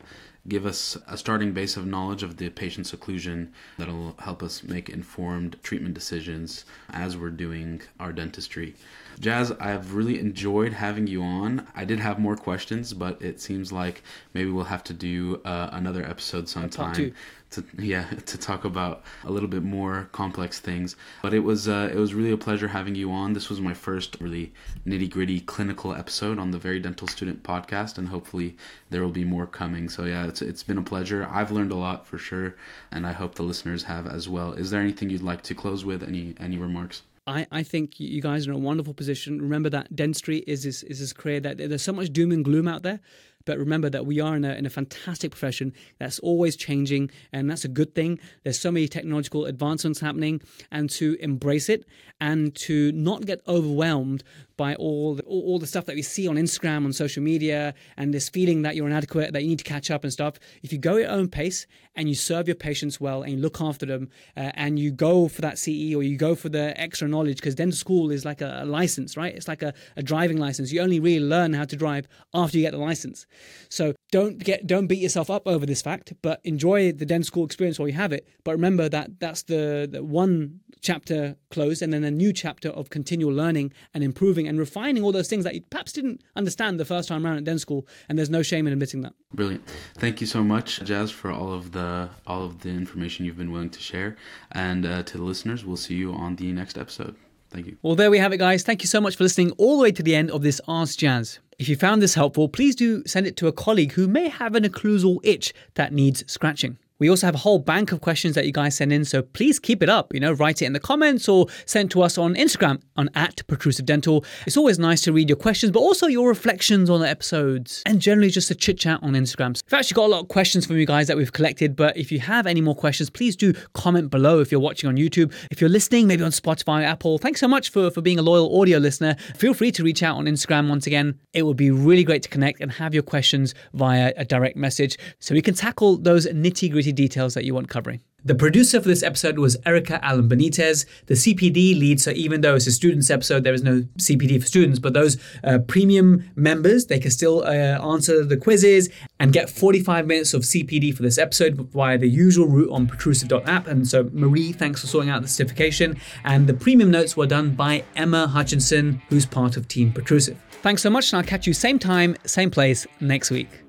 give 0.49 0.67
us 0.67 0.99
a 1.09 1.17
starting 1.17 1.53
base 1.53 1.77
of 1.77 1.87
knowledge 1.87 2.23
of 2.23 2.37
the 2.37 2.51
patient's 2.51 2.93
occlusion 2.93 3.49
that'll 3.79 4.15
help 4.19 4.43
us 4.43 4.63
make 4.63 4.89
informed 4.89 5.57
treatment 5.63 5.95
decisions 5.95 6.65
as 6.91 7.17
we're 7.17 7.31
doing 7.31 7.81
our 7.99 8.13
dentistry. 8.13 8.75
Jaz, 9.21 9.57
I've 9.61 9.95
really 9.95 10.19
enjoyed 10.19 10.73
having 10.73 11.07
you 11.07 11.23
on. 11.23 11.67
I 11.75 11.85
did 11.85 12.01
have 12.01 12.19
more 12.19 12.37
questions, 12.37 12.93
but 12.93 13.23
it 13.23 13.41
seems 13.41 13.73
like 13.73 14.03
maybe 14.35 14.51
we'll 14.51 14.65
have 14.65 14.85
to 14.85 14.93
do 14.93 15.41
uh, 15.45 15.71
another 15.73 16.05
episode 16.05 16.49
sometime 16.49 17.15
to 17.55 17.65
yeah 17.79 18.05
to 18.27 18.39
talk 18.39 18.65
about 18.65 19.03
a 19.25 19.31
little 19.31 19.49
bit 19.49 19.63
more 19.63 20.09
complex 20.13 20.61
things. 20.61 20.97
But 21.23 21.35
it 21.35 21.41
was 21.41 21.69
uh, 21.69 21.91
it 21.93 21.97
was 21.97 22.15
really 22.15 22.33
a 22.33 22.37
pleasure 22.37 22.69
having 22.69 22.95
you 22.95 23.11
on. 23.11 23.33
This 23.33 23.49
was 23.49 23.61
my 23.61 23.75
first 23.75 24.17
really 24.21 24.53
nitty 24.87 25.11
gritty 25.11 25.41
clinical 25.41 25.95
episode 25.95 26.39
on 26.39 26.51
the 26.51 26.59
Very 26.59 26.81
Dental 26.81 27.09
Student 27.09 27.43
podcast, 27.43 27.99
and 27.99 28.09
hopefully 28.09 28.57
there 28.91 29.03
will 29.03 29.11
be 29.11 29.25
more 29.25 29.47
coming. 29.47 29.89
So 29.89 30.05
yeah, 30.05 30.27
it's 30.27 30.43
it's 30.43 30.63
been 30.63 30.79
a 30.79 30.83
pleasure. 30.83 31.29
I've 31.31 31.51
learned 31.51 31.73
a 31.73 31.77
lot 31.77 32.07
for 32.07 32.19
sure, 32.19 32.57
and 32.91 33.07
I 33.07 33.13
hope 33.13 33.35
the 33.35 33.43
listeners 33.43 33.85
have 33.85 34.07
as 34.07 34.29
well. 34.29 34.53
Is 34.53 34.71
there 34.71 34.81
anything 34.81 35.11
you'd 35.11 35.23
like 35.23 35.43
to 35.43 35.55
close 35.55 35.85
with? 35.85 36.03
Any 36.03 36.35
any 36.39 36.57
remarks? 36.57 37.03
I, 37.27 37.47
I 37.51 37.63
think 37.63 37.99
you 37.99 38.21
guys 38.21 38.47
are 38.47 38.51
in 38.51 38.57
a 38.57 38.61
wonderful 38.61 38.93
position. 38.93 39.41
Remember 39.41 39.71
that 39.71 39.97
dentistry 39.97 40.39
is 40.47 40.65
this, 40.65 40.83
is 40.83 41.01
this 41.01 41.13
career 41.13 41.41
that 41.41 41.57
there's 41.57 41.83
so 41.83 41.93
much 41.93 42.13
doom 42.13 42.33
and 42.33 42.45
gloom 42.45 42.69
out 42.69 42.83
there. 42.83 43.01
But 43.45 43.59
remember 43.59 43.91
that 43.91 44.07
we 44.07 44.21
are 44.21 44.37
in 44.37 44.45
a, 44.45 44.55
in 44.55 44.67
a 44.67 44.71
fantastic 44.71 45.31
profession 45.33 45.73
that's 45.99 46.19
always 46.21 46.57
changing, 46.57 47.11
and 47.33 47.51
that's 47.51 47.65
a 47.65 47.69
good 47.69 47.95
thing. 47.95 48.19
There's 48.43 48.59
so 48.59 48.71
many 48.71 48.89
technological 48.89 49.45
advancements 49.45 50.01
happening, 50.01 50.41
and 50.71 50.89
to 50.91 51.17
embrace 51.21 51.69
it 51.69 51.85
and 52.21 52.55
to 52.57 52.93
not 52.93 53.27
get 53.27 53.41
overwhelmed 53.47 54.25
by 54.57 54.75
all 54.77 55.15
the, 55.15 55.23
all 55.25 55.59
the 55.59 55.67
stuff 55.67 55.87
that 55.87 55.95
we 55.95 56.03
see 56.03 56.29
on 56.29 56.37
Instagram, 56.37 56.85
on 56.85 56.93
social 56.93 57.23
media, 57.23 57.75
and 57.97 58.13
this 58.13 58.29
feeling 58.29 58.63
that 58.63 58.77
you're 58.77 58.87
inadequate, 58.87 59.33
that 59.33 59.43
you 59.43 59.49
need 59.49 59.59
to 59.59 59.65
catch 59.65 59.91
up 59.91 60.05
and 60.05 60.13
stuff. 60.13 60.39
If 60.63 60.73
you 60.73 60.79
go 60.79 60.95
at 60.95 61.03
your 61.03 61.11
own 61.11 61.29
pace 61.29 61.67
and 61.97 62.09
you 62.09 62.15
serve 62.15 62.49
your 62.49 62.55
patients 62.55 63.01
well 63.01 63.23
and 63.23 63.33
you 63.33 63.39
look 63.39 63.61
after 63.61 63.87
them, 63.87 64.11
uh, 64.37 64.51
and 64.55 64.79
you 64.79 64.91
go 64.91 65.29
for 65.29 65.41
that 65.43 65.59
CE 65.59 65.95
or 65.95 66.03
you 66.03 66.17
go 66.17 66.35
for 66.35 66.49
the 66.49 66.79
extra 66.81 67.09
knowledge, 67.09 67.37
because 67.37 67.55
dental 67.55 67.77
school 67.77 68.11
is 68.11 68.25
like 68.25 68.41
a, 68.41 68.61
a 68.63 68.67
license, 68.67 69.17
right? 69.17 69.35
It's 69.35 69.49
like 69.49 69.63
a, 69.63 69.75
a 69.97 70.03
driving 70.03 70.39
license. 70.39 70.73
You 70.73 70.81
only 70.81 71.01
really 71.01 71.25
learn 71.25 71.53
how 71.53 71.65
to 71.65 71.77
drive 71.77 72.07
after 72.33 72.57
you 72.59 72.63
get 72.63 72.73
the 72.73 72.79
license. 72.79 73.27
So 73.69 73.95
don't 74.15 74.39
get 74.39 74.65
don't 74.65 74.87
beat 74.87 75.01
yourself 75.01 75.29
up 75.29 75.45
over 75.45 75.67
this 75.67 75.83
fact, 75.83 76.13
but 76.23 76.41
enjoy 76.45 76.93
the 76.93 77.05
dental 77.05 77.27
school 77.27 77.45
experience 77.45 77.81
while 77.81 77.89
you 77.89 77.95
have 77.95 78.13
it. 78.13 78.29
But 78.45 78.53
remember 78.53 78.89
that 78.89 79.19
that's 79.19 79.43
the, 79.43 79.89
the 79.91 80.05
one 80.05 80.61
chapter 80.81 81.35
closed 81.51 81.83
and 81.83 81.93
then 81.93 82.05
a 82.05 82.13
new 82.13 82.33
chapter 82.33 82.69
of 82.69 82.91
continual 82.91 83.33
learning 83.33 83.73
and 83.93 84.05
improving 84.05 84.47
and 84.47 84.57
refining 84.57 85.03
all 85.03 85.11
those 85.11 85.27
things 85.27 85.43
that 85.43 85.57
you 85.57 85.63
perhaps 85.63 85.91
didn't 85.91 86.23
understand 86.37 86.79
the 86.79 86.85
first 86.85 87.09
time 87.09 87.27
around 87.27 87.39
at 87.39 87.45
dental 87.45 87.59
school 87.59 87.89
and 88.09 88.19
there's 88.19 88.29
no 88.29 88.43
shame 88.43 88.67
in 88.67 88.73
admitting 88.75 89.01
that 89.01 89.15
brilliant 89.33 89.67
thank 89.95 90.21
you 90.21 90.27
so 90.27 90.45
much 90.45 90.81
Jaz 90.81 91.11
for 91.11 91.33
all 91.33 91.55
of 91.55 91.73
the 91.73 92.11
all 92.27 92.45
of 92.45 92.61
the 92.61 92.69
information 92.69 93.25
you've 93.25 93.39
been 93.39 93.51
willing 93.51 93.71
to 93.71 93.81
share 93.81 94.15
and 94.53 94.85
uh, 94.85 95.03
to 95.05 95.17
the 95.17 95.25
listeners 95.25 95.65
we'll 95.65 95.79
see 95.79 95.95
you 95.95 96.13
on 96.13 96.37
the 96.37 96.53
next 96.53 96.77
episode 96.77 97.17
Thank 97.55 97.67
you. 97.67 97.77
Well, 97.83 97.95
there 97.95 98.11
we 98.11 98.19
have 98.19 98.33
it, 98.33 98.39
guys. 98.39 98.65
Thank 98.65 98.83
you 98.83 98.89
so 98.89 99.01
much 99.01 99.15
for 99.17 99.23
listening 99.23 99.53
all 99.59 99.77
the 99.77 99.85
way 99.85 99.93
to 99.93 100.03
the 100.03 100.17
end 100.17 100.29
of 100.33 100.43
this 100.43 100.61
Ask 100.67 100.99
Jaz. 100.99 101.39
If 101.59 101.69
you 101.69 101.77
found 101.77 102.03
this 102.03 102.15
helpful, 102.15 102.49
please 102.49 102.75
do 102.75 103.03
send 103.07 103.27
it 103.27 103.37
to 103.37 103.47
a 103.47 103.53
colleague 103.53 103.93
who 103.93 104.09
may 104.09 104.29
have 104.29 104.55
an 104.55 104.65
occlusal 104.65 105.21
itch 105.23 105.55
that 105.75 105.93
needs 105.93 106.25
scratching. 106.31 106.79
We 107.01 107.11
also 107.11 107.27
have 107.27 107.35
a 107.35 107.39
whole 107.39 107.59
bank 107.59 107.91
of 107.91 108.01
questions 108.01 108.37
that 108.37 108.47
you 108.47 108.53
guys 108.53 108.77
send 108.77 108.93
in, 108.93 109.05
so 109.05 109.21
please 109.23 109.59
keep 109.59 109.83
it 109.83 109.89
up. 109.89 110.15
You 110.15 110.21
know, 110.21 110.33
write 110.33 110.63
it 110.63 110.67
in 110.67 110.75
the 110.75 110.81
comments 110.81 111.29
or 111.29 111.47
send 111.67 111.91
to 111.91 112.03
us 112.03 112.17
on 112.17 112.37
Instagram 112.37 112.81
on 112.97 113.11
at 113.17 113.45
Protrusive 113.49 113.85
Dental. 113.85 114.25
It's 114.47 114.57
always 114.57 114.79
nice 114.79 115.01
to 115.03 115.13
read 115.13 115.29
your 115.29 115.37
questions, 115.37 115.73
but 115.73 115.81
also 115.81 116.07
your 116.07 116.29
reflections 116.29 116.89
on 116.89 117.01
the 117.01 117.09
episodes 117.09 117.83
and 117.85 118.01
generally 118.01 118.31
just 118.31 118.51
a 118.51 118.55
chit 118.55 118.79
chat 118.79 119.01
on 119.03 119.15
Instagram. 119.15 119.61
We've 119.67 119.79
actually 119.79 119.97
got 119.97 120.07
a 120.07 120.13
lot 120.13 120.21
of 120.23 120.29
questions 120.29 120.67
from 120.67 120.77
you 120.77 120.87
guys 120.87 121.09
that 121.09 121.17
we've 121.17 121.33
collected, 121.33 121.75
but 121.75 121.97
if 121.97 122.13
you 122.13 122.21
have 122.21 122.47
any 122.47 122.61
more 122.61 122.77
questions, 122.77 123.11
please 123.11 123.35
do 123.35 123.53
comment 123.73 124.11
below 124.11 124.41
if 124.41 124.53
you're 124.53 124.61
watching 124.61 124.89
on 124.89 124.97
YouTube. 124.97 125.33
If 125.51 125.61
you're 125.61 125.71
listening, 125.71 126.07
maybe 126.07 126.23
on 126.23 126.31
Spotify, 126.31 126.85
Apple, 126.85 127.19
thanks 127.19 127.41
so 127.41 127.49
much 127.49 127.71
for, 127.71 127.91
for 127.91 128.03
being 128.03 128.21
a 128.21 128.23
loyal 128.23 128.61
audio 128.61 128.79
listener. 128.79 129.17
Feel 129.37 129.53
free 129.53 129.73
to 129.73 129.83
reach 129.83 130.05
out 130.05 130.17
on 130.17 130.27
Instagram 130.27 130.69
once 130.69 130.87
again. 130.87 131.19
It 131.33 131.43
would 131.43 131.57
be 131.57 131.73
really 131.73 132.05
great 132.05 132.23
to 132.23 132.29
connect 132.29 132.61
and 132.61 132.71
have 132.71 132.95
your 132.95 133.03
questions 133.03 133.53
via 133.73 134.13
a 134.17 134.25
direct 134.25 134.57
message 134.57 134.97
so 135.19 135.35
we 135.35 135.43
can 135.43 135.55
tackle 135.55 135.97
those 135.97 136.27
nitty 136.29 136.71
gritty 136.71 136.93
details 136.95 137.35
that 137.35 137.45
you 137.45 137.55
want 137.55 137.69
covering. 137.69 138.01
The 138.27 138.35
producer 138.35 138.81
for 138.81 138.89
this 138.89 139.03
episode 139.03 139.39
was 139.39 139.59
Erica 139.67 140.03
Allen 140.03 140.31
Benitez. 140.31 140.87
The 141.07 141.15
CPD 141.15 141.79
lead, 141.79 142.01
so 142.01 142.11
even 142.13 142.41
though 142.41 142.55
it's 142.55 142.67
a 142.67 142.73
students 142.73 143.11
episode, 143.11 143.45
there 143.45 143.53
is 143.53 143.63
no 143.63 143.83
CPD 143.99 144.41
for 144.41 144.47
students, 144.47 144.79
but 144.79 144.95
those 144.95 145.19
uh, 145.45 145.59
premium 145.59 146.31
members, 146.35 146.87
they 146.87 146.99
can 146.99 147.11
still 147.11 147.43
uh, 147.45 147.93
answer 147.93 148.25
the 148.25 148.39
quizzes 148.39 148.89
and 149.21 149.35
get 149.35 149.51
45 149.51 150.07
minutes 150.07 150.33
of 150.33 150.41
CPD 150.41 150.97
for 150.97 151.03
this 151.03 151.19
episode 151.19 151.69
via 151.71 151.99
the 151.99 152.09
usual 152.09 152.47
route 152.47 152.71
on 152.71 152.87
protrusive.app. 152.87 153.67
And 153.67 153.87
so, 153.87 154.09
Marie, 154.15 154.53
thanks 154.53 154.81
for 154.81 154.87
sorting 154.87 155.11
out 155.11 155.21
the 155.21 155.29
certification. 155.29 155.99
And 156.25 156.47
the 156.47 156.55
premium 156.55 156.91
notes 156.91 157.19
were 157.19 157.27
done 157.27 157.55
by 157.55 157.85
Emma 157.95 158.27
Hutchinson, 158.27 159.03
who's 159.11 159.27
part 159.27 159.59
of 159.59 159.69
Team 159.69 159.93
Protrusive. 159.93 160.39
Thanks 160.63 160.81
so 160.81 160.89
much, 160.89 161.13
and 161.13 161.19
I'll 161.19 161.29
catch 161.29 161.47
you 161.47 161.53
same 161.53 161.79
time, 161.79 162.17
same 162.25 162.51
place 162.51 162.87
next 163.01 163.31
week. 163.31 163.64